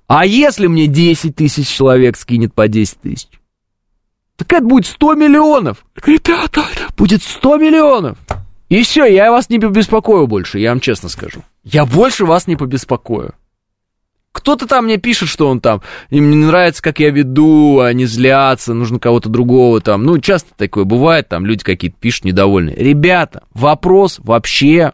[0.06, 3.28] А если мне 10 тысяч человек скинет по 10 тысяч?
[4.36, 5.84] Так это будет 100 миллионов.
[5.96, 8.18] Ребята, это будет 100 миллионов.
[8.68, 11.42] И все, я вас не побеспокою больше, я вам честно скажу.
[11.64, 13.34] Я больше вас не побеспокою.
[14.36, 15.80] Кто-то там мне пишет, что он там,
[16.10, 20.04] им не нравится, как я веду, они злятся, нужно кого-то другого там.
[20.04, 22.76] Ну, часто такое бывает, там люди какие-то пишут недовольные.
[22.76, 24.92] Ребята, вопрос вообще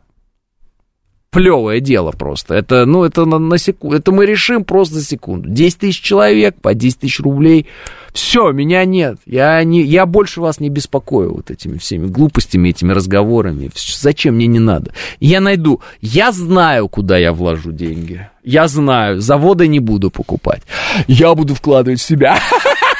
[1.33, 2.55] плевое дело просто.
[2.55, 5.49] Это, ну, это на, на секунду, это мы решим просто за секунду.
[5.49, 7.67] 10 тысяч человек по 10 тысяч рублей.
[8.13, 9.17] Все, меня нет.
[9.25, 13.71] Я, не, я больше вас не беспокою вот этими всеми глупостями, этими разговорами.
[13.75, 14.93] Зачем мне не надо?
[15.19, 15.81] Я найду.
[16.03, 18.29] Я знаю, куда я вложу деньги.
[18.45, 19.23] Я знаю.
[19.23, 20.63] Заводы не буду покупать.
[21.09, 22.39] Я буду вкладывать в себя.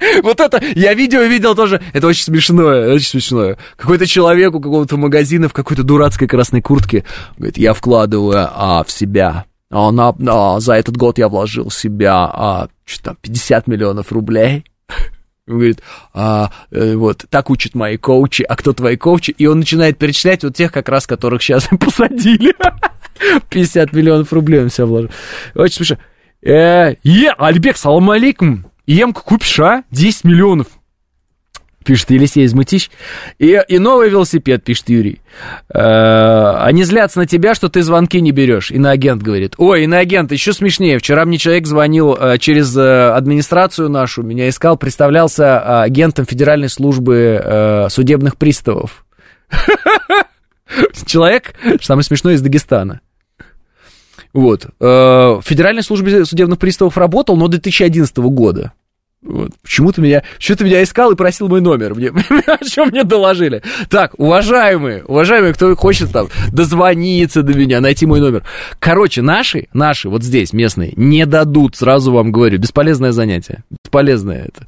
[0.22, 3.58] Вот это, я видео видел тоже, это очень смешное, очень смешное.
[3.76, 7.04] Какой-то человек у какого-то магазина в какой-то дурацкой красной куртке
[7.36, 9.44] говорит, я вкладываю а, в себя.
[9.70, 14.12] А, на, а, за этот год я вложил в себя а, что там, 50 миллионов
[14.12, 14.64] рублей.
[15.48, 15.80] Он говорит,
[16.12, 19.30] а, э, вот, так учат мои коучи, а кто твои коучи?
[19.30, 22.52] И он начинает перечислять вот тех, как раз, которых сейчас посадили.
[23.50, 25.10] 50 миллионов рублей он себя вложил.
[25.54, 25.98] Очень смешно.
[26.42, 28.66] Э, е, Альбек, салам алейкум.
[28.86, 29.82] Емку купишь, а?
[29.90, 30.68] 10 миллионов.
[31.84, 32.90] Пишет Елисей из.
[33.38, 35.20] И, и новый велосипед, пишет Юрий.
[35.72, 38.72] Э, они злятся на тебя, что ты звонки не берешь.
[38.72, 39.54] Иноагент говорит.
[39.56, 40.98] Ой, иноагент, еще смешнее.
[40.98, 47.86] Вчера мне человек звонил э, через э, администрацию нашу, меня искал, представлялся агентом Федеральной службы
[47.88, 49.04] судебных приставов.
[51.06, 53.00] Человек, самое смешное, из Дагестана.
[54.36, 54.66] Вот.
[54.78, 58.72] В Федеральной службе судебных приставов работал, но до 2011 года.
[59.22, 59.52] Вот.
[59.62, 61.94] Почему-то меня, что-то меня искал и просил мой номер.
[61.94, 62.08] Мне,
[62.46, 63.62] о чем мне доложили.
[63.88, 68.44] Так, уважаемые, уважаемые, кто хочет там дозвониться до меня, найти мой номер.
[68.78, 72.58] Короче, наши, наши, вот здесь, местные, не дадут, сразу вам говорю.
[72.58, 73.64] Бесполезное занятие.
[73.70, 74.66] Бесполезное это.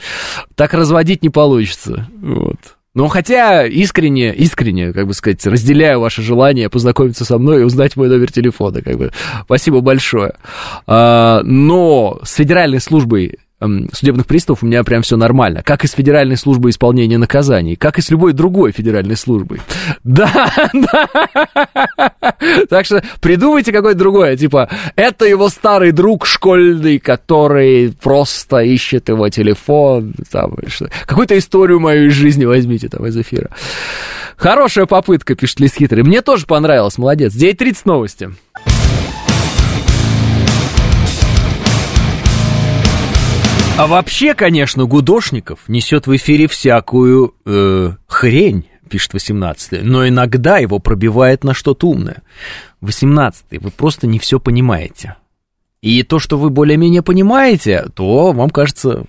[0.55, 2.09] Так разводить не получится.
[2.21, 2.78] Вот.
[2.99, 7.95] Но хотя искренне, искренне, как бы сказать, разделяю ваше желание познакомиться со мной и узнать
[7.95, 9.13] мой номер телефона, как бы.
[9.45, 10.35] Спасибо большое.
[10.89, 15.63] А, но с федеральной службой судебных приставов у меня прям все нормально.
[15.63, 19.61] Как и с Федеральной службой исполнения наказаний, как и с любой другой федеральной службой.
[20.05, 21.09] Да, да.
[22.69, 24.37] Так что придумайте какое-то другое.
[24.37, 30.15] Типа, это его старый друг школьный, который просто ищет его телефон.
[30.31, 30.57] Там,
[31.07, 33.51] Какую-то историю мою из жизни возьмите там из эфира.
[34.37, 36.05] Хорошая попытка, пишет Лис Хитрый.
[36.05, 37.35] Мне тоже понравилось, молодец.
[37.35, 38.31] 9.30 новости.
[43.79, 50.81] А вообще, конечно, Гудошников несет в эфире всякую э, хрень, пишет 18 но иногда его
[50.81, 52.23] пробивает на что-то умное.
[52.81, 55.15] 18 вы просто не все понимаете.
[55.81, 59.05] И то, что вы более-менее понимаете, то вам кажется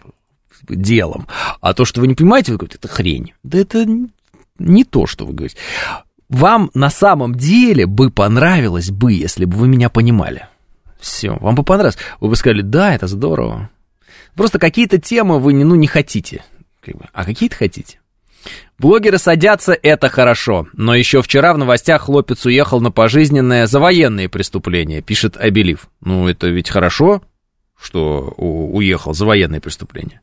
[0.70, 1.26] делом.
[1.62, 3.34] А то, что вы не понимаете, вы говорите, это хрень.
[3.42, 3.88] Да это
[4.60, 5.58] не то, что вы говорите.
[6.30, 10.48] Вам на самом деле бы понравилось бы, если бы вы меня понимали.
[11.00, 11.98] Все, вам бы понравилось.
[12.20, 13.72] Вы бы сказали, да, это здорово.
[14.40, 16.46] Просто какие-то темы вы ну, не хотите.
[17.12, 18.00] А какие-то хотите.
[18.78, 20.66] Блогеры садятся, это хорошо.
[20.72, 25.90] Но еще вчера в новостях хлопец уехал на пожизненное за военные преступления, пишет Абелив.
[26.00, 27.22] Ну, это ведь хорошо,
[27.78, 30.22] что уехал за военные преступления.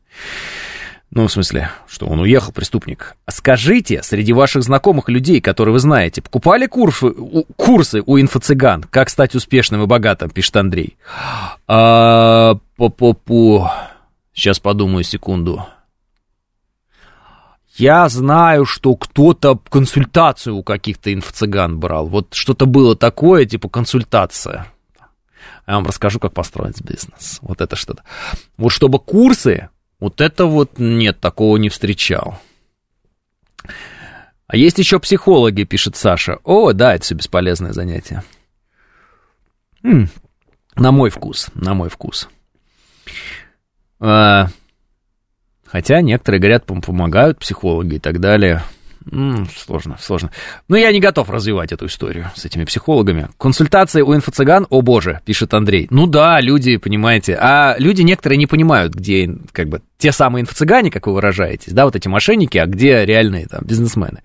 [1.11, 3.17] Ну, в смысле, что он уехал, преступник.
[3.29, 7.13] Скажите, среди ваших знакомых людей, которые вы знаете, покупали курсы,
[7.55, 8.83] курсы у инфо-цыган?
[8.89, 10.97] Как стать успешным и богатым, пишет Андрей.
[11.67, 13.71] А, по-по-по...
[14.37, 15.65] Сейчас подумаю секунду.
[17.75, 22.07] Я знаю, что кто-то консультацию у каких-то инфо-цыган брал.
[22.07, 24.67] Вот что-то было такое, типа консультация.
[25.65, 27.39] Я вам расскажу, как построить бизнес.
[27.41, 28.03] Вот это что-то.
[28.57, 29.69] Вот чтобы курсы
[29.99, 32.39] вот это вот нет, такого не встречал.
[34.45, 36.37] А есть еще психологи, пишет Саша.
[36.43, 38.21] О, да, это все бесполезное занятие.
[39.81, 40.11] М-м,
[40.75, 42.29] на мой вкус, на мой вкус.
[43.99, 44.47] А,
[45.65, 48.63] хотя некоторые говорят, помогают психологи и так далее.
[49.55, 50.31] Сложно, сложно.
[50.67, 53.29] Но я не готов развивать эту историю с этими психологами.
[53.37, 55.87] Консультации у инфо-цыган, о боже, пишет Андрей.
[55.89, 60.91] Ну да, люди, понимаете, а люди некоторые не понимают, где, как бы, те самые инфо-цыгане,
[60.91, 64.23] как вы выражаетесь, да, вот эти мошенники, а где реальные там бизнесмены.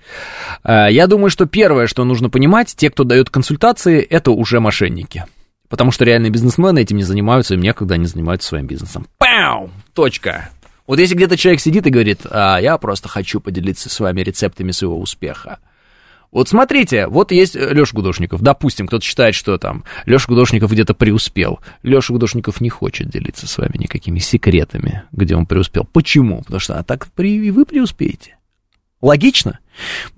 [0.64, 5.26] А, я думаю, что первое, что нужно понимать, те, кто дает консультации, это уже мошенники.
[5.72, 9.06] Потому что реальные бизнесмены этим не занимаются, им некогда они занимаются своим бизнесом.
[9.16, 9.70] Пау!
[9.94, 10.50] Точка.
[10.86, 14.70] Вот если где-то человек сидит и говорит, а, я просто хочу поделиться с вами рецептами
[14.70, 15.60] своего успеха.
[16.30, 18.42] Вот смотрите, вот есть Леша Гудошников.
[18.42, 21.60] Допустим, кто-то считает, что там Леша Гудошников где-то преуспел.
[21.82, 25.88] Леша Гудошников не хочет делиться с вами никакими секретами, где он преуспел.
[25.90, 26.42] Почему?
[26.42, 28.36] Потому что а так при, вы преуспеете.
[29.00, 29.58] Логично?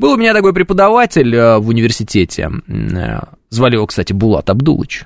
[0.01, 2.51] Был у меня такой преподаватель э, в университете.
[2.67, 3.21] Э,
[3.51, 5.05] звали его, кстати, Булат Абдулыч.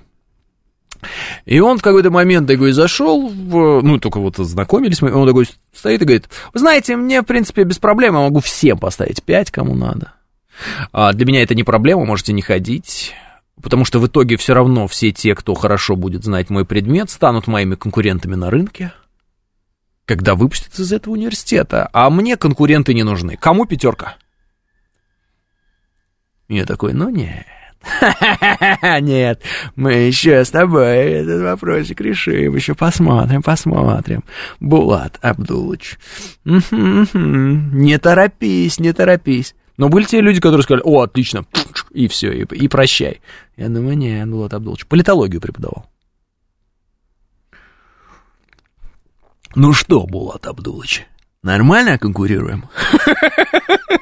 [1.45, 5.47] И он в какой-то момент такой зашел, в, ну, только вот знакомились мы, он такой
[5.73, 9.51] стоит и говорит, вы знаете, мне, в принципе, без проблем, я могу всем поставить 5,
[9.51, 10.13] кому надо.
[10.93, 13.15] А для меня это не проблема, можете не ходить,
[13.63, 17.47] потому что в итоге все равно все те, кто хорошо будет знать мой предмет, станут
[17.47, 18.93] моими конкурентами на рынке,
[20.05, 21.89] когда выпустят из этого университета.
[21.93, 23.37] А мне конкуренты не нужны.
[23.37, 24.17] Кому пятерка?
[26.49, 27.47] Я такой, ну нет.
[29.01, 29.43] Нет,
[29.77, 34.25] мы еще с тобой этот вопросик решим, еще посмотрим, посмотрим.
[34.61, 35.99] Булат Абдулыч.
[36.45, 39.55] Не торопись, не торопись.
[39.77, 41.45] Но были те люди, которые сказали, о, отлично,
[41.93, 43.21] и все, и, и прощай.
[43.57, 44.87] Я думаю, нет, Булат Абдулыч.
[44.87, 45.89] Политологию преподавал.
[49.55, 51.07] Ну что, Булат Абдулыч,
[51.43, 52.65] нормально конкурируем?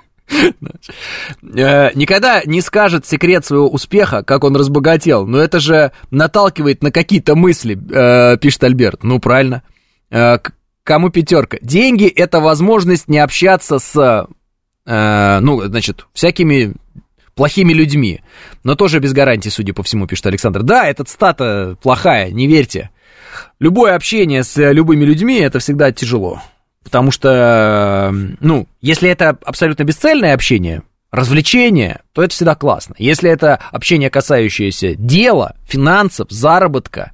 [1.43, 5.27] Э, никогда не скажет секрет своего успеха, как он разбогател.
[5.27, 9.03] Но это же наталкивает на какие-то мысли, э, пишет Альберт.
[9.05, 9.63] Ну, правильно.
[10.11, 10.39] Э,
[10.85, 11.59] кому пятерка?
[11.61, 14.29] Деньги— это возможность не общаться с,
[14.87, 16.75] ну, значит, всякими
[17.35, 18.23] плохими людьми.
[18.65, 20.63] Но тоже без гарантии, судя по всему, пишет Александр.
[20.63, 22.91] Да, этот стата плохая, не верьте.
[23.59, 26.41] Любое общение с любыми людьми— это всегда тяжело.
[26.87, 32.95] Потому что, ну, если это абсолютно бесцельное общение, развлечение, то это всегда классно.
[32.97, 37.11] Если это общение, касающееся дела, финансов, заработка,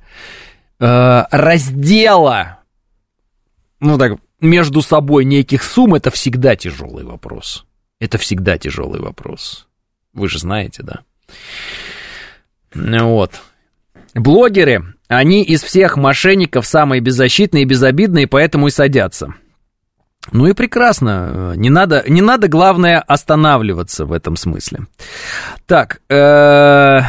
[0.78, 2.58] э, раздела,
[3.80, 7.64] ну так, между собой неких сумм, это всегда тяжелый вопрос.
[7.98, 9.68] Это всегда тяжелый вопрос.
[10.12, 11.00] Вы же знаете, да?
[12.74, 13.40] Вот.
[14.14, 19.32] Блогеры, они из всех мошенников самые беззащитные и безобидные, поэтому и садятся.
[20.30, 21.54] Ну и прекрасно.
[21.56, 24.86] Не надо, не надо, главное, останавливаться в этом смысле.
[25.66, 27.00] Так, э,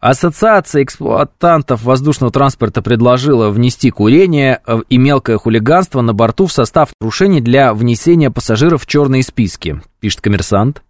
[0.00, 7.42] Ассоциация эксплуатантов воздушного транспорта предложила внести курение и мелкое хулиганство на борту в состав нарушений
[7.42, 10.82] для внесения пассажиров в черные списки, пишет коммерсант.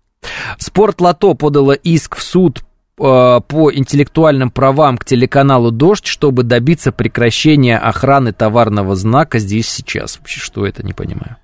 [0.58, 2.69] Спорт Лото подала иск в суд Э,
[3.00, 10.18] по интеллектуальным правам к телеканалу «Дождь», чтобы добиться прекращения охраны товарного знака здесь сейчас.
[10.18, 11.36] Вообще, что это, не понимаю.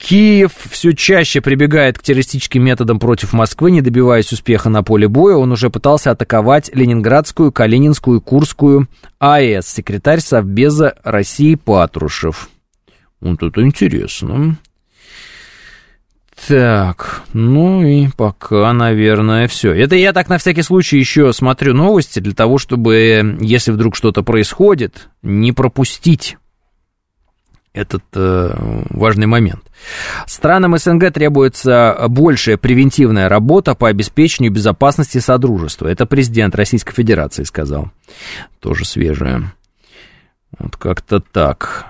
[0.00, 5.36] Киев все чаще прибегает к террористическим методам против Москвы, не добиваясь успеха на поле боя.
[5.36, 8.88] Он уже пытался атаковать Ленинградскую, Калининскую, Курскую
[9.18, 9.68] АЭС.
[9.68, 12.48] Секретарь Совбеза России Патрушев.
[13.20, 14.56] Вот это интересно.
[16.48, 19.72] Так, ну и пока, наверное, все.
[19.72, 24.22] Это я так на всякий случай еще смотрю новости для того, чтобы, если вдруг что-то
[24.22, 26.38] происходит, не пропустить
[27.72, 29.62] этот э, важный момент.
[30.26, 35.86] Странам СНГ требуется большая превентивная работа по обеспечению безопасности Содружества.
[35.88, 37.90] Это президент Российской Федерации сказал.
[38.58, 39.52] Тоже свежее.
[40.58, 41.89] Вот как-то так.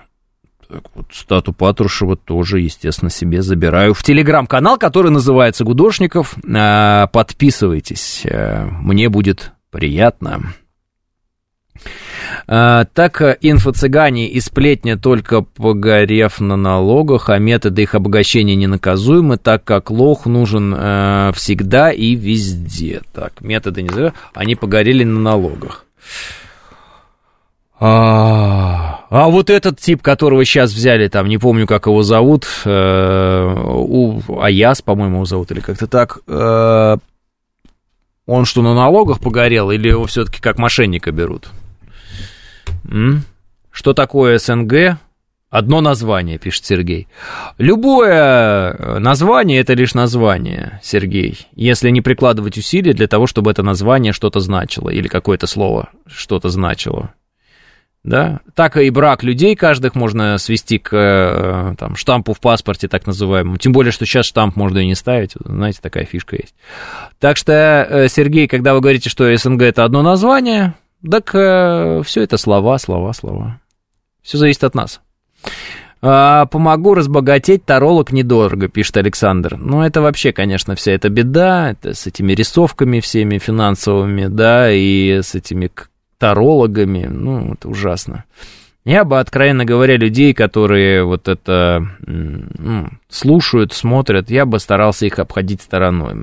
[0.94, 6.36] Вот, стату Патрушева тоже, естественно, себе забираю в телеграм-канал, который называется «Гудошников».
[6.44, 10.54] Э, подписывайтесь, э, мне будет приятно.
[12.46, 19.64] А, так инфо-цыгане и сплетня только погорев на налогах, а методы их обогащения ненаказуемы, так
[19.64, 23.02] как лох нужен э, всегда и везде.
[23.12, 25.86] Так, методы не знаю, они погорели на налогах.
[27.78, 33.54] А, а вот этот тип, которого сейчас взяли, там, не помню, как его зовут, э,
[33.66, 36.96] у, Аяс, по-моему, его зовут, или как-то так, э,
[38.26, 41.48] он что, на налогах погорел, или его все-таки как мошенника берут?
[42.88, 43.24] М?
[43.72, 44.98] Что такое СНГ?
[45.50, 47.08] Одно название, пишет Сергей.
[47.58, 53.64] Любое э, название это лишь название, Сергей, если не прикладывать усилия для того, чтобы это
[53.64, 57.12] название что-то значило или какое-то слово что-то значило.
[58.02, 58.40] Да?
[58.54, 63.58] Так и брак людей каждых можно свести к э, там, штампу в паспорте, так называемому.
[63.58, 65.32] Тем более, что сейчас штамп можно и не ставить.
[65.44, 66.54] Знаете, такая фишка есть.
[67.18, 70.74] Так что, э, Сергей, когда вы говорите, что СНГ это одно название,
[71.08, 73.60] так э, все это слова, слова, слова.
[74.22, 75.00] Все зависит от нас.
[76.02, 79.58] А, помогу разбогатеть, таролог недорого, пишет Александр.
[79.58, 85.20] Ну, это вообще, конечно, вся эта беда, это с этими рисовками всеми финансовыми, да, и
[85.22, 85.70] с этими
[86.20, 88.24] тарологами, ну, это ужасно.
[88.84, 95.18] Я бы, откровенно говоря, людей, которые вот это ну, слушают, смотрят, я бы старался их
[95.18, 96.14] обходить стороной.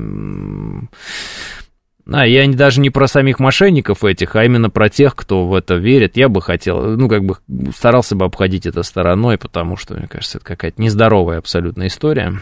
[2.11, 5.75] А, я даже не про самих мошенников этих, а именно про тех, кто в это
[5.75, 6.15] верит.
[6.15, 7.37] Я бы хотел, ну, как бы
[7.75, 12.41] старался бы обходить это стороной, потому что, мне кажется, это какая-то нездоровая абсолютно история.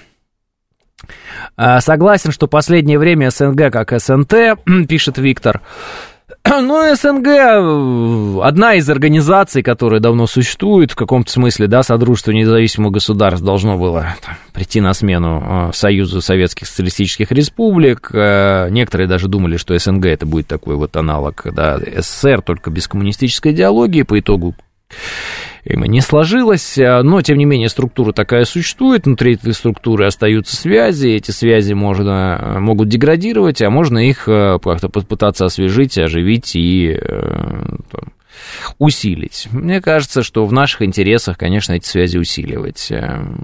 [1.57, 4.33] А, согласен, что последнее время СНГ как СНТ,
[4.87, 5.61] пишет Виктор,
[6.61, 12.91] ну, СНГ э, одна из организаций, которая давно существует, в каком-то смысле, да, Содружество независимых
[12.91, 18.11] государств должно было там, прийти на смену э, Союзу Советских Социалистических Республик.
[18.13, 22.87] Э, некоторые даже думали, что СНГ это будет такой вот аналог, да, СССР, только без
[22.87, 24.03] коммунистической идеологии.
[24.03, 24.55] По итогу
[25.65, 31.07] не сложилось, а, но, тем не менее, структура такая существует, внутри этой структуры остаются связи,
[31.07, 36.99] эти связи можно, а, могут деградировать, а можно их а, как-то попытаться освежить, оживить и
[37.91, 38.13] там,
[38.77, 39.47] усилить.
[39.51, 42.91] Мне кажется, что в наших интересах, конечно, эти связи усиливать.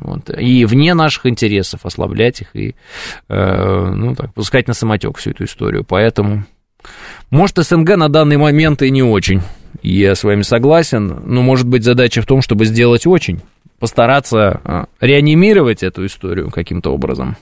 [0.02, 0.30] Вот.
[0.38, 2.76] И вне наших интересов ослаблять их и,
[3.30, 5.86] ну, так, пускать на самотек всю эту историю.
[5.86, 6.44] Поэтому,
[7.30, 9.42] может, СНГ на данный момент и не очень.
[9.82, 11.22] Я с вами согласен.
[11.26, 13.42] Но, может быть, задача в том, чтобы сделать очень,
[13.80, 17.36] постараться а, реанимировать эту историю каким-то образом.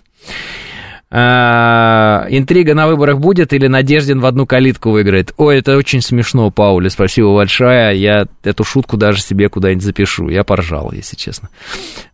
[1.12, 5.34] А, интрига на выборах будет или Надеждин в одну калитку выиграет?
[5.38, 8.00] Ой, это очень смешно, Паули, спасибо большое.
[8.00, 10.30] Я эту шутку даже себе куда-нибудь запишу.
[10.30, 11.50] Я поржал, если честно.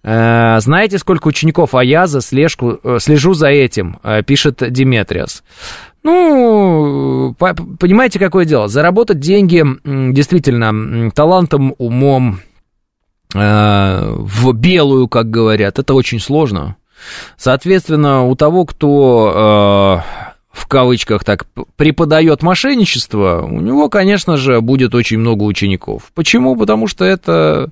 [0.04, 5.44] А, знаете, сколько учеников Аяза слежку, э, слежу за этим, э, пишет Диметриас.
[6.04, 8.68] Ну, понимаете, какое дело?
[8.68, 12.40] Заработать деньги действительно талантом, умом,
[13.34, 16.78] э, в белую, как говорят, это очень сложно.
[17.38, 21.46] Соответственно, у того, кто э, в кавычках так
[21.76, 26.12] преподает мошенничество, у него, конечно же, будет очень много учеников.
[26.14, 26.56] Почему?
[26.56, 27.72] Потому что это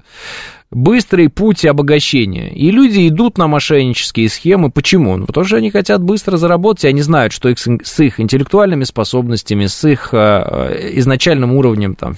[0.73, 2.49] быстрый путь обогащения.
[2.49, 4.69] И люди идут на мошеннические схемы.
[4.71, 5.17] Почему?
[5.17, 8.83] Ну, потому что они хотят быстро заработать, и они знают, что их, с их интеллектуальными
[8.83, 12.15] способностями, с их э, изначальным уровнем там,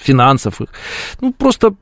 [0.00, 0.60] финансов,
[1.20, 1.74] ну, просто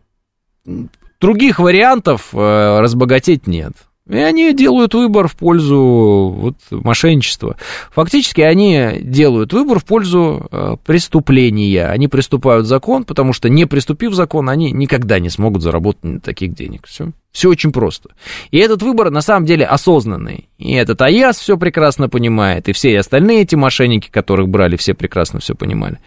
[1.20, 3.72] других вариантов э, разбогатеть нет.
[4.08, 7.56] И они делают выбор в пользу вот, мошенничества.
[7.90, 11.86] Фактически они делают выбор в пользу э, преступления.
[11.88, 16.86] Они приступают закон, потому что не приступив закон, они никогда не смогут заработать таких денег.
[16.86, 17.10] Все.
[17.36, 18.10] Все очень просто.
[18.50, 20.48] И этот выбор на самом деле осознанный.
[20.56, 25.40] И этот АЯС все прекрасно понимает, и все остальные эти мошенники, которых брали, все прекрасно
[25.40, 25.98] все понимали.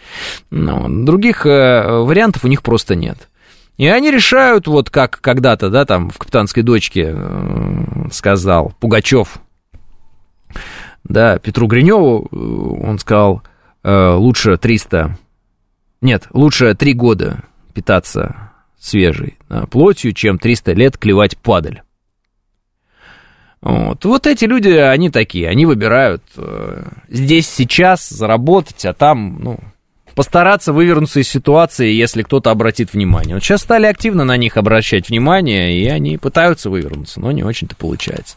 [0.50, 3.29] Но других э, вариантов у них просто нет.
[3.80, 9.40] И они решают, вот как когда-то, да, там в «Капитанской дочке» э, сказал Пугачев,
[11.06, 13.42] да, Петру Гриневу, э, он сказал,
[13.84, 15.18] э, лучше 300,
[16.02, 19.38] нет, лучше 3 года питаться свежей
[19.72, 21.82] плотью, чем 300 лет клевать падаль.
[23.62, 24.04] Вот.
[24.04, 26.24] вот эти люди, они такие, они выбирают
[27.08, 29.60] здесь сейчас заработать, а там, ну,
[30.20, 33.36] постараться вывернуться из ситуации, если кто-то обратит внимание.
[33.36, 37.78] Вот сейчас стали активно на них обращать внимание, и они пытаются вывернуться, но не очень-то
[37.78, 38.36] получается.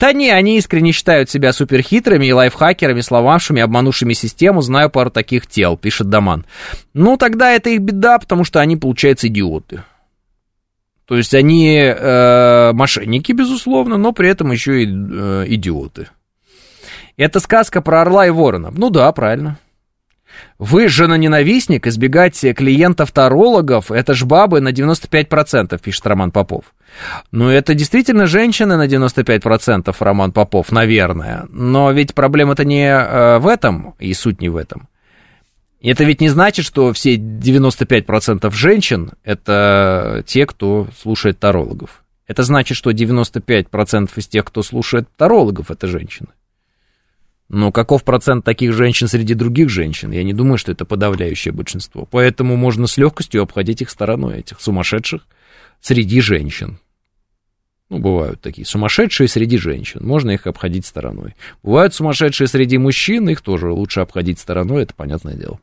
[0.00, 4.62] Да не, они искренне считают себя суперхитрыми и лайфхакерами, сломавшими, обманувшими систему.
[4.62, 6.44] Знаю пару таких тел, пишет Даман.
[6.92, 9.84] Ну, тогда это их беда, потому что они, получается, идиоты.
[11.04, 16.08] То есть они э, мошенники, безусловно, но при этом еще и э, идиоты.
[17.16, 18.72] Это сказка про орла и ворона.
[18.76, 19.58] Ну да, правильно.
[20.58, 26.74] Вы женоненавистник, избегать клиентов-тарологов, это ж бабы на 95%, пишет Роман Попов.
[27.30, 31.46] Ну, это действительно женщины на 95%, Роман Попов, наверное.
[31.50, 34.88] Но ведь проблема-то не э, в этом, и суть не в этом.
[35.82, 42.04] Это ведь не значит, что все 95% женщин– это те, кто слушает тарологов.
[42.28, 46.28] Это значит, что 95% из тех, кто слушает тарологов, это женщины.
[47.52, 50.10] Но каков процент таких женщин среди других женщин?
[50.10, 52.08] Я не думаю, что это подавляющее большинство.
[52.10, 55.26] Поэтому можно с легкостью обходить их стороной, этих сумасшедших
[55.82, 56.78] среди женщин.
[57.90, 61.34] Ну, бывают такие сумасшедшие среди женщин, можно их обходить стороной.
[61.62, 65.60] Бывают сумасшедшие среди мужчин, их тоже лучше обходить стороной, это понятное дело.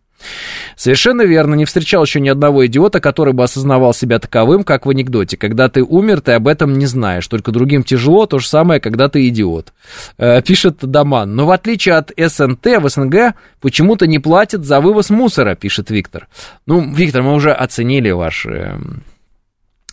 [0.75, 4.89] Совершенно верно, не встречал еще ни одного идиота, который бы осознавал себя таковым, как в
[4.89, 5.35] анекдоте.
[5.35, 9.09] Когда ты умер, ты об этом не знаешь, только другим тяжело, то же самое, когда
[9.09, 9.73] ты идиот.
[10.17, 11.35] Э, пишет Даман.
[11.35, 16.27] Но в отличие от СНТ, в СНГ почему-то не платят за вывоз мусора, пишет Виктор.
[16.65, 18.77] Ну, Виктор, мы уже оценили ваши Э,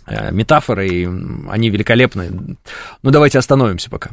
[0.07, 1.09] метафоры, и
[1.49, 2.57] они великолепны.
[3.03, 4.11] Ну, давайте остановимся пока.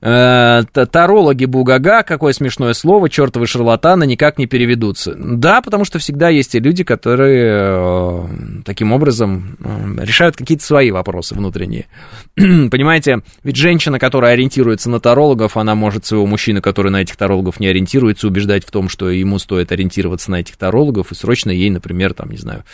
[0.00, 5.14] Э, тарологи Бугага, какое смешное слово, чертовы шарлатаны никак не переведутся.
[5.16, 8.26] Да, потому что всегда есть и люди, которые э,
[8.64, 9.56] таким образом
[10.00, 11.86] решают какие-то свои вопросы внутренние.
[12.34, 17.60] Понимаете, ведь женщина, которая ориентируется на тарологов, она может своего мужчину, который на этих тарологов
[17.60, 21.70] не ориентируется, убеждать в том, что ему стоит ориентироваться на этих тарологов, и срочно ей,
[21.70, 22.64] например, там, не знаю,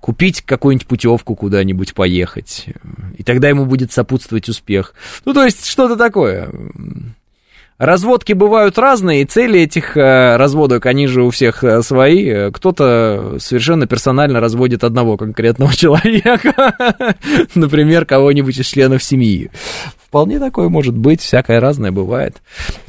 [0.00, 2.66] купить какой-нибудь какую-нибудь путевку куда-нибудь поехать,
[3.16, 4.94] и тогда ему будет сопутствовать успех.
[5.24, 6.50] Ну, то есть что-то такое.
[7.78, 12.50] Разводки бывают разные, и цели этих э, разводок, они же у всех э, свои.
[12.50, 16.74] Кто-то совершенно персонально разводит одного конкретного человека,
[17.54, 19.52] например, кого-нибудь из членов семьи.
[20.08, 22.38] Вполне такое может быть, всякое разное бывает.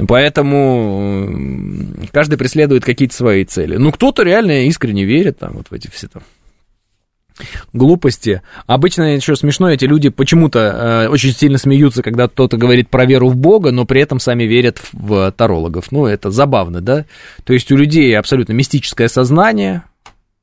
[0.08, 3.78] Поэтому каждый преследует какие-то свои цели.
[3.78, 6.24] Ну, кто-то реально искренне верит там, вот в эти все там
[7.74, 8.42] глупости.
[8.68, 13.30] Обычно еще смешно, эти люди почему-то э, очень сильно смеются, когда кто-то говорит про веру
[13.30, 15.92] в Бога, но при этом сами верят в тарологов.
[15.92, 17.06] Ну, это забавно, да?
[17.44, 19.84] То есть у людей абсолютно мистическое сознание,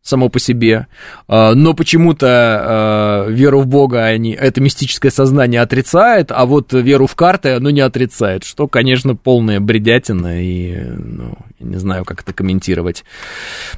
[0.07, 0.87] само по себе,
[1.27, 7.07] а, но почему-то э, веру в Бога они, это мистическое сознание отрицает, а вот веру
[7.07, 12.33] в карты оно не отрицает, что, конечно, полная бредятина, и, ну, не знаю, как это
[12.33, 13.05] комментировать.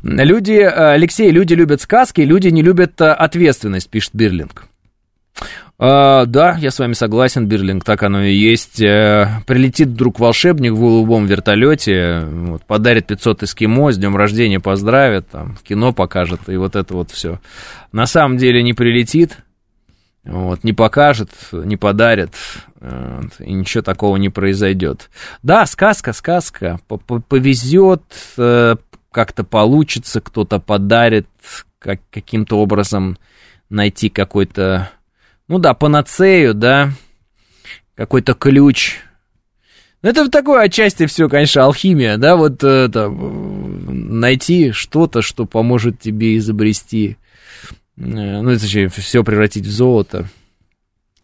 [0.02, 4.67] Люди, Алексей, люди любят сказки, люди не любят э, ответственность, пишет Бирлинг.
[5.80, 8.80] А, да, я с вами согласен, Бирлинг, так оно и есть.
[8.80, 15.28] Э, прилетит вдруг волшебник в голубом вертолете, вот, подарит 500 эскимо, с днем рождения поздравит,
[15.28, 17.40] там, кино покажет, и вот это вот все.
[17.92, 19.38] На самом деле не прилетит,
[20.24, 22.30] вот, не покажет, не подарит,
[22.80, 25.10] вот, и ничего такого не произойдет.
[25.44, 26.80] Да, сказка, сказка,
[27.28, 28.02] повезет,
[28.36, 28.74] э,
[29.12, 31.28] как-то получится, кто-то подарит,
[31.78, 33.16] как, каким-то образом
[33.70, 34.90] найти какой-то
[35.48, 36.92] ну да, панацею, да,
[37.94, 39.00] какой-то ключ.
[40.02, 46.36] Ну, это такое отчасти все, конечно, алхимия, да, вот это, найти что-то, что поможет тебе
[46.36, 47.16] изобрести,
[47.96, 50.28] э, ну, это же все превратить в золото.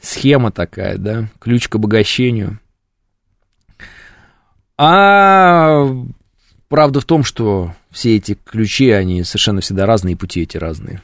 [0.00, 2.58] Схема такая, да, ключ к обогащению.
[4.76, 5.86] А
[6.68, 11.00] правда в том, что все эти ключи, они совершенно всегда разные, пути эти разные.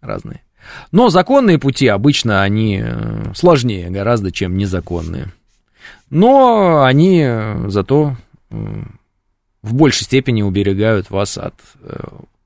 [0.00, 0.40] Разные.
[0.92, 5.32] Но законные пути обычно они э, сложнее гораздо, чем незаконные.
[6.10, 8.16] Но они э, зато
[8.50, 8.56] э,
[9.62, 11.54] в большей степени уберегают вас от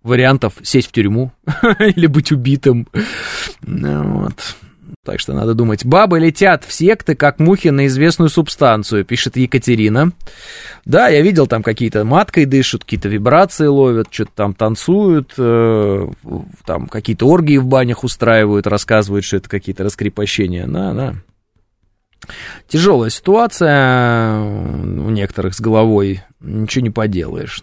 [0.03, 1.33] вариантов сесть в тюрьму
[1.79, 2.87] или быть убитым.
[3.63, 4.57] Вот.
[5.05, 5.85] Так что надо думать.
[5.85, 10.13] Бабы летят в секты, как мухи на известную субстанцию, пишет Екатерина.
[10.85, 16.09] Да, я видел, там какие-то маткой дышат, какие-то вибрации ловят, что-то там танцуют, э,
[16.67, 20.67] там какие-то оргии в банях устраивают, рассказывают, что это какие-то раскрепощения.
[20.67, 21.15] Да, да.
[22.69, 27.63] Тяжелая ситуация у некоторых с головой, ничего не поделаешь.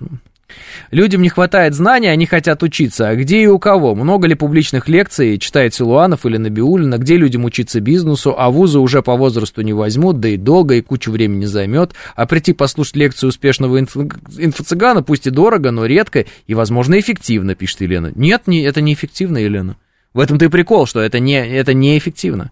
[0.92, 3.10] Людям не хватает знаний, они хотят учиться.
[3.10, 3.96] А где и у кого?
[3.96, 6.98] Много ли публичных лекций читает Силуанов или Набиулина?
[6.98, 8.36] Где людям учиться бизнесу?
[8.38, 11.94] А вузы уже по возрасту не возьмут, да и долго, и кучу времени займет.
[12.16, 17.56] А прийти послушать лекцию успешного инфо- инфо-цыгана, пусть и дорого, но редко и, возможно, эффективно,
[17.56, 18.12] пишет Елена.
[18.16, 19.78] Нет, не, это не эффективно, Елена.
[20.14, 22.52] В этом-то и прикол, что это не, это не эффективно.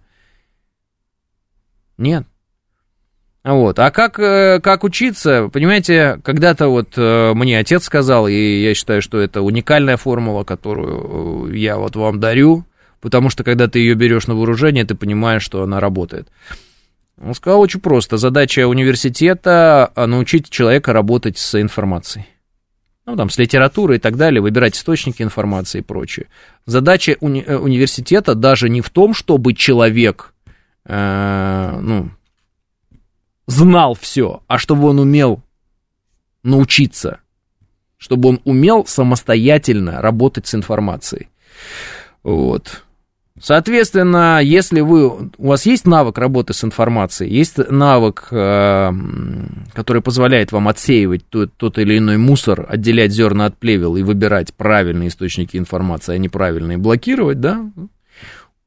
[1.98, 2.26] Нет.
[3.50, 3.80] Вот.
[3.80, 5.50] А как, э, как учиться?
[5.52, 11.52] Понимаете, когда-то вот э, мне отец сказал, и я считаю, что это уникальная формула, которую
[11.52, 12.66] э, я вот вам дарю,
[13.02, 16.28] потому что когда ты ее берешь на вооружение, ты понимаешь, что она работает.
[17.20, 18.18] Он сказал очень просто.
[18.18, 22.26] Задача университета научить человека работать с информацией.
[23.08, 26.28] Ну, там, с литературой и так далее, выбирать источники информации и прочее.
[26.68, 30.36] Задача уни- университета даже не в том, чтобы человек,
[30.86, 32.12] э, ну,
[33.50, 35.42] знал все, а чтобы он умел
[36.44, 37.20] научиться,
[37.98, 41.28] чтобы он умел самостоятельно работать с информацией.
[42.24, 42.84] Вот.
[43.42, 48.92] Соответственно, если вы, у вас есть навык работы с информацией, есть навык, э,
[49.74, 54.54] который позволяет вам отсеивать тот, тот или иной мусор, отделять зерна от плевел и выбирать
[54.54, 57.72] правильные источники информации, а неправильные блокировать, да,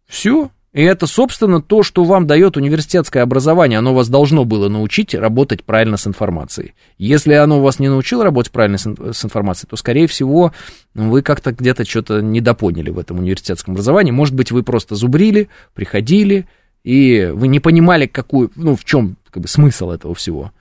[0.07, 3.79] все, и это, собственно, то, что вам дает университетское образование.
[3.79, 6.73] Оно вас должно было научить работать правильно с информацией.
[6.97, 10.53] Если оно вас не научило работать правильно с, информацией, то, скорее всего,
[10.95, 14.13] вы как-то где-то что-то недопоняли в этом университетском образовании.
[14.13, 16.47] Может быть, вы просто зубрили, приходили,
[16.85, 20.53] и вы не понимали, какую, ну, в чем как бы, смысл этого всего.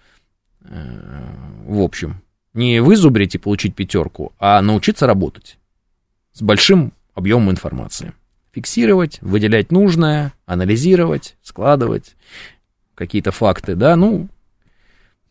[0.66, 1.24] Э,
[1.66, 2.22] в общем,
[2.54, 5.58] не вы зубрить и получить пятерку, а научиться работать
[6.34, 8.14] с большим объемом информации
[8.53, 12.15] фиксировать, выделять нужное, анализировать, складывать
[12.95, 14.28] какие-то факты, да, ну,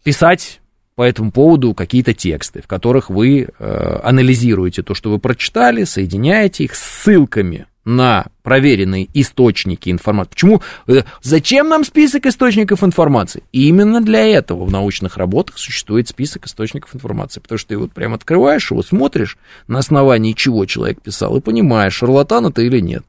[0.03, 0.61] писать
[0.95, 6.65] по этому поводу какие-то тексты, в которых вы э, анализируете то, что вы прочитали, соединяете
[6.65, 10.31] их ссылками на проверенные источники информации.
[10.31, 10.63] Почему?
[10.87, 13.43] Э, зачем нам список источников информации?
[13.53, 17.41] именно для этого в научных работах существует список источников информации.
[17.41, 19.39] Потому что ты вот прям открываешь его, смотришь,
[19.69, 23.05] на основании чего человек писал, и понимаешь, шарлатан это или нет.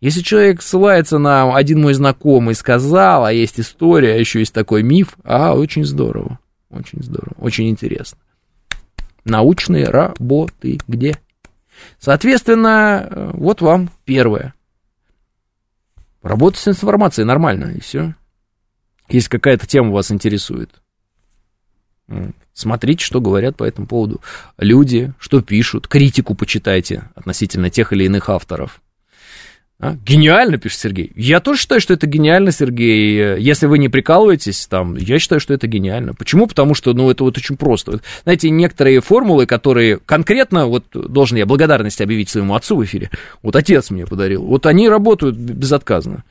[0.00, 4.82] Если человек ссылается на один мой знакомый сказал, а есть история, а еще есть такой
[4.82, 6.38] миф, а, очень здорово,
[6.70, 8.18] очень здорово, очень интересно.
[9.24, 11.16] Научные работы где?
[11.98, 14.54] Соответственно, э, вот вам первое.
[16.22, 18.14] Работать с информацией нормально, и все.
[19.08, 20.70] Если какая-то тема вас интересует,
[22.52, 24.20] смотрите, что говорят по этому поводу
[24.58, 28.80] люди, что пишут, критику почитайте относительно тех или иных авторов.
[29.78, 29.94] А?
[30.06, 31.12] Гениально, пишет Сергей.
[31.16, 33.38] Я тоже считаю, что это гениально, Сергей.
[33.38, 36.14] Если вы не прикалываетесь, там, я считаю, что это гениально.
[36.14, 36.46] Почему?
[36.46, 38.00] Потому что, ну, это вот очень просто.
[38.22, 43.10] Знаете, некоторые формулы, которые конкретно, вот, должен я благодарность объявить своему отцу в эфире,
[43.42, 46.24] вот отец мне подарил, вот они работают безотказно.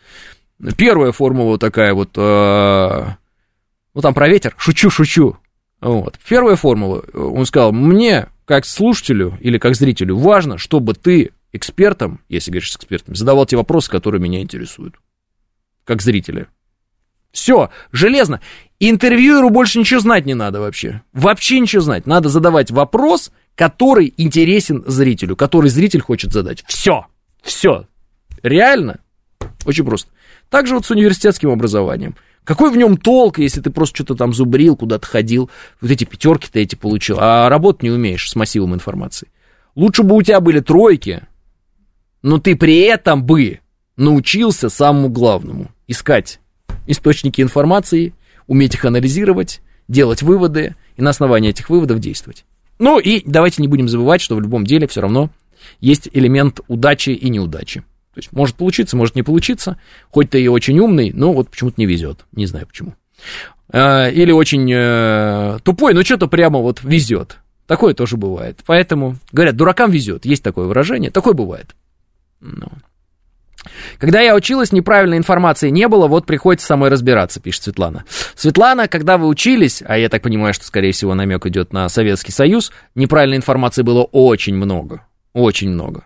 [0.77, 3.05] Первая формула такая вот, э,
[3.93, 5.37] ну, там про ветер, шучу, шучу.
[5.81, 6.17] Вот.
[6.27, 12.51] Первая формула, он сказал, мне, как слушателю или как зрителю, важно, чтобы ты экспертом, если
[12.51, 14.95] говоришь с экспертом, задавал те вопросы, которые меня интересуют,
[15.83, 16.47] как зрителя.
[17.31, 18.39] Все, железно.
[18.79, 21.01] Интервьюеру больше ничего знать не надо вообще.
[21.11, 22.07] Вообще ничего знать.
[22.07, 26.63] Надо задавать вопрос, который интересен зрителю, который зритель хочет задать.
[26.67, 27.07] Все,
[27.43, 27.87] все.
[28.41, 28.99] Реально.
[29.65, 30.11] Очень просто.
[30.49, 32.15] Также вот с университетским образованием.
[32.45, 35.49] Какой в нем толк, если ты просто что-то там зубрил, куда-то ходил,
[35.81, 39.29] вот эти пятерки ты эти получил, а работать не умеешь с массивом информации.
[39.73, 41.27] Лучше бы у тебя были тройки,
[42.25, 43.59] но ты при этом бы
[43.97, 46.39] научился самому главному– искать
[46.87, 48.15] источники информации,
[48.47, 52.43] уметь их анализировать, делать выводы и на основании этих выводов действовать.
[52.79, 55.29] Ну и давайте не будем забывать, что в любом деле все равно
[55.81, 57.81] есть элемент удачи и неудачи.
[58.15, 59.79] То есть может получиться, может не получиться,
[60.09, 62.95] хоть ты и очень умный, но вот почему-то не везет, не знаю почему.
[63.69, 67.37] А, или очень э, тупой, но что-то прямо вот везет.
[67.67, 68.61] Такое тоже бывает.
[68.65, 71.75] Поэтому, говорят, дуракам везет, есть такое выражение, такое бывает.
[72.45, 72.67] Ну.
[73.97, 78.05] Когда я училась, неправильной информации не было, вот приходится самой разбираться, пишет Светлана.
[78.35, 82.31] Светлана, когда вы учились, а я так понимаю, что, скорее всего, намек идет на Советский
[82.31, 85.05] Союз, неправильной информации было очень много.
[85.33, 86.05] Очень много.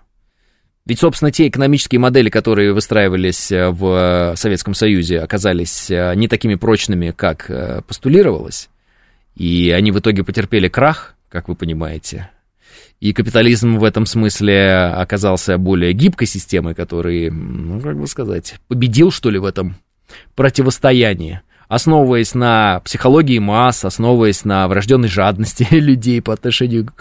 [0.86, 6.56] Ведь, собственно, те экономические модели, которые выстраивались э, в Советском Союзе, оказались э, не такими
[6.56, 8.70] прочными, как э, постулировалось.
[9.36, 12.32] И они в итоге потерпели крах, как вы понимаете.
[13.00, 19.12] И капитализм в этом смысле оказался более гибкой системой, который, ну, как бы сказать, победил,
[19.12, 19.78] что ли, в этом
[20.36, 26.94] противостоянии основываясь на психологии масс, основываясь на врожденной жадности людей по отношению к,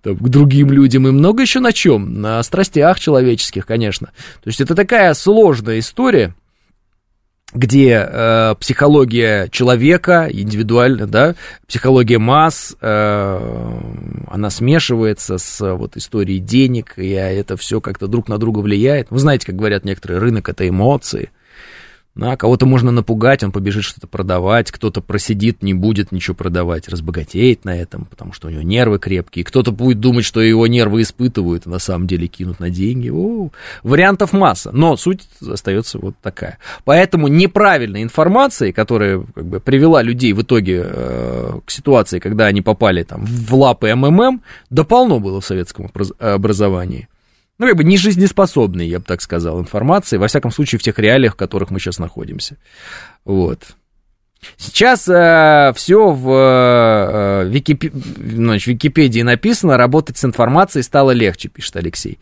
[0.00, 4.06] там, к другим людям и много еще на чем, на страстях человеческих, конечно.
[4.42, 6.34] То есть это такая сложная история,
[7.54, 11.34] где э, психология человека, индивидуально, да,
[11.66, 13.80] психология масс, э,
[14.28, 19.08] она смешивается с вот историей денег, и это все как-то друг на друга влияет.
[19.10, 21.30] Вы знаете, как говорят некоторые, рынок это эмоции–
[22.14, 27.64] да, кого-то можно напугать, он побежит что-то продавать, кто-то просидит, не будет ничего продавать, разбогатеет
[27.64, 29.46] на этом, потому что у него нервы крепкие.
[29.46, 33.08] Кто-то будет думать, что его нервы испытывают, а на самом деле кинут на деньги.
[33.08, 33.48] О,
[33.82, 36.58] вариантов масса, но суть остается вот такая.
[36.84, 42.60] Поэтому неправильной информации, которая как бы, привела людей в итоге э, к ситуации, когда они
[42.60, 47.08] попали там, в лапы МММ, да полно было в советском образовании
[47.62, 50.98] ну, как бы не жизнеспособной, я бы так сказал, информации, во всяком случае, в тех
[50.98, 52.56] реалиях, в которых мы сейчас находимся.
[53.24, 53.60] Вот.
[54.56, 57.92] Сейчас э, все в э, Википи...
[57.94, 62.18] значит, Википедии написано, работать с информацией стало легче, пишет Алексей.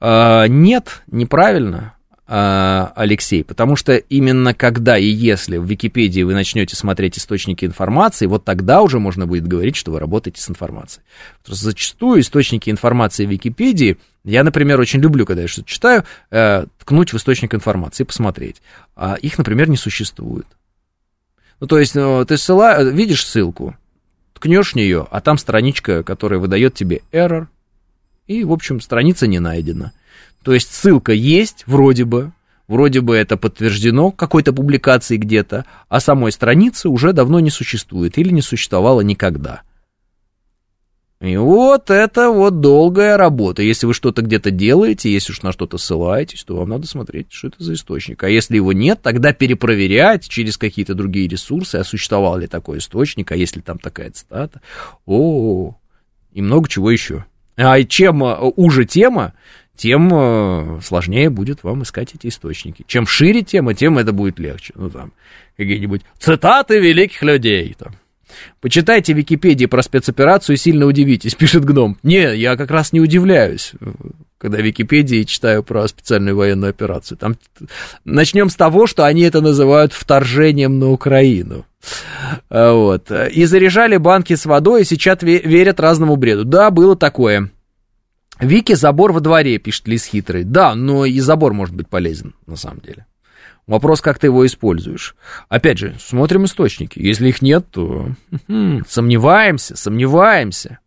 [0.00, 1.97] Э, нет, неправильно.
[2.30, 8.26] А, Алексей, потому что именно когда и если в Википедии вы начнете смотреть источники информации,
[8.26, 11.02] вот тогда уже можно будет говорить, что вы работаете с информацией.
[11.40, 16.66] Потому зачастую источники информации в Википедии, я, например, очень люблю, когда я что-то читаю, э,
[16.78, 18.60] ткнуть в источник информации и посмотреть.
[18.94, 20.46] А их, например, не существует.
[21.60, 23.74] Ну, то есть, ну, ты ссыла, видишь ссылку,
[24.34, 27.46] ткнешь нее, а там страничка, которая выдает тебе error,
[28.26, 29.94] и, в общем, страница не найдена.
[30.42, 32.32] То есть ссылка есть, вроде бы,
[32.68, 38.30] вроде бы это подтверждено какой-то публикацией где-то, а самой страницы уже давно не существует или
[38.30, 39.62] не существовало никогда.
[41.20, 43.60] И вот это вот долгая работа.
[43.60, 47.48] Если вы что-то где-то делаете, если уж на что-то ссылаетесь, то вам надо смотреть, что
[47.48, 48.22] это за источник.
[48.22, 53.32] А если его нет, тогда перепроверять через какие-то другие ресурсы, а существовал ли такой источник,
[53.32, 54.60] а если там такая цитата.
[55.06, 55.74] О,
[56.32, 57.24] и много чего еще.
[57.56, 59.34] А чем э, уже тема,
[59.78, 62.84] тем э, сложнее будет вам искать эти источники.
[62.88, 64.74] Чем шире тема, тем это будет легче.
[64.76, 65.12] Ну, там,
[65.56, 67.94] какие-нибудь цитаты великих людей, там.
[68.60, 71.96] Почитайте Википедии про спецоперацию и сильно удивитесь, пишет Гном.
[72.02, 73.72] Не, я как раз не удивляюсь,
[74.36, 77.16] когда Википедии читаю про специальную военную операцию.
[77.16, 77.36] Там
[78.04, 81.66] начнем с того, что они это называют вторжением на Украину.
[82.50, 83.12] А, вот.
[83.12, 86.44] И заряжали банки с водой, и сейчас верят разному бреду.
[86.44, 87.50] Да, было такое.
[88.40, 90.44] Вики забор во дворе, пишет Лис Хитрый.
[90.44, 93.06] Да, но и забор может быть полезен, на самом деле.
[93.66, 95.14] Вопрос, как ты его используешь.
[95.48, 96.98] Опять же, смотрим источники.
[96.98, 98.08] Если их нет, то
[98.88, 100.78] сомневаемся, сомневаемся.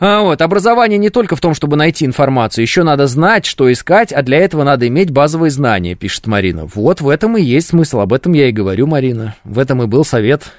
[0.00, 4.12] А вот, образование не только в том, чтобы найти информацию, еще надо знать, что искать,
[4.12, 6.66] а для этого надо иметь базовые знания, пишет Марина.
[6.66, 9.36] Вот в этом и есть смысл, об этом я и говорю, Марина.
[9.44, 10.50] В этом и был совет.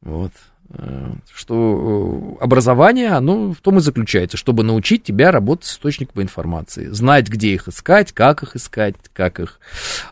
[0.00, 0.32] Вот.
[0.72, 6.22] Э, что э, образование, оно в том и заключается, чтобы научить тебя работать с источником
[6.22, 9.58] информации, знать, где их искать, как их искать, как их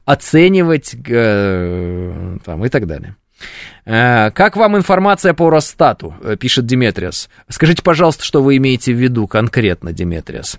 [0.05, 3.17] оценивать э, там, и так далее.
[3.85, 7.31] Как вам информация по Росстату, пишет Диметриас.
[7.49, 10.59] Скажите, пожалуйста, что вы имеете в виду конкретно, Диметриас.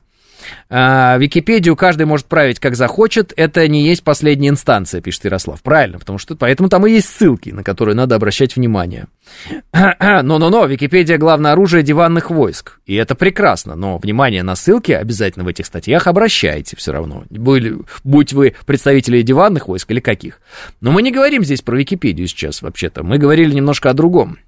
[0.70, 5.62] А, Википедию каждый может править как захочет, это не есть последняя инстанция, пишет Ярослав.
[5.62, 9.08] Правильно, потому что поэтому там и есть ссылки, на которые надо обращать внимание.
[9.74, 12.80] Но-но-но, Википедия главное оружие диванных войск.
[12.86, 17.24] И это прекрасно, но внимание на ссылки обязательно в этих статьях обращайте все равно.
[17.30, 20.40] Были, будь вы представители диванных войск или каких.
[20.82, 23.04] Но мы не говорим здесь про Википедию сейчас вообще-то.
[23.04, 24.40] Мы говорили немножко о другом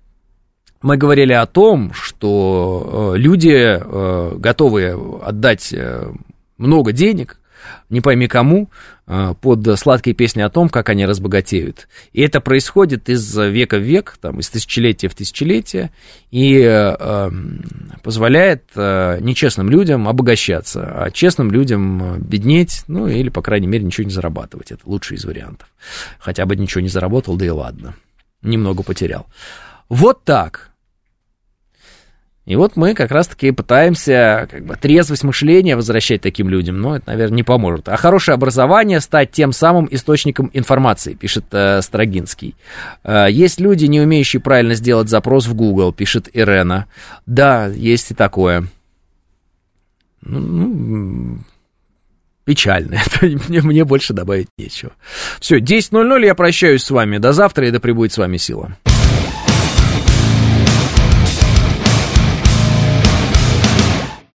[0.81, 6.11] мы говорили о том, что э, люди э, готовы отдать э,
[6.57, 7.39] много денег,
[7.89, 8.69] не пойми кому,
[9.41, 11.89] под сладкие песни о том, как они разбогатеют.
[12.13, 15.91] И это происходит из века в век, там, из тысячелетия в тысячелетие,
[16.31, 17.31] и э,
[18.01, 24.05] позволяет э, нечестным людям обогащаться, а честным людям беднеть, ну, или, по крайней мере, ничего
[24.05, 24.71] не зарабатывать.
[24.71, 25.67] Это лучший из вариантов.
[26.17, 27.95] Хотя бы ничего не заработал, да и ладно.
[28.41, 29.27] Немного потерял.
[29.89, 30.70] Вот так.
[32.45, 37.11] И вот мы как раз-таки пытаемся как бы трезвость мышления возвращать таким людям, но это,
[37.11, 37.87] наверное, не поможет.
[37.87, 42.55] А хорошее образование стать тем самым источником информации, пишет э, Строгинский.
[43.03, 46.87] Э, есть люди, не умеющие правильно сделать запрос в Google, пишет Ирена.
[47.27, 48.65] Да, есть и такое.
[50.23, 51.37] Ну, ну
[52.43, 53.01] печально.
[53.21, 54.91] Мне, мне больше добавить нечего.
[55.39, 57.17] Все, 10.00 я прощаюсь с вами.
[57.17, 58.75] До завтра и да пребудет с вами сила.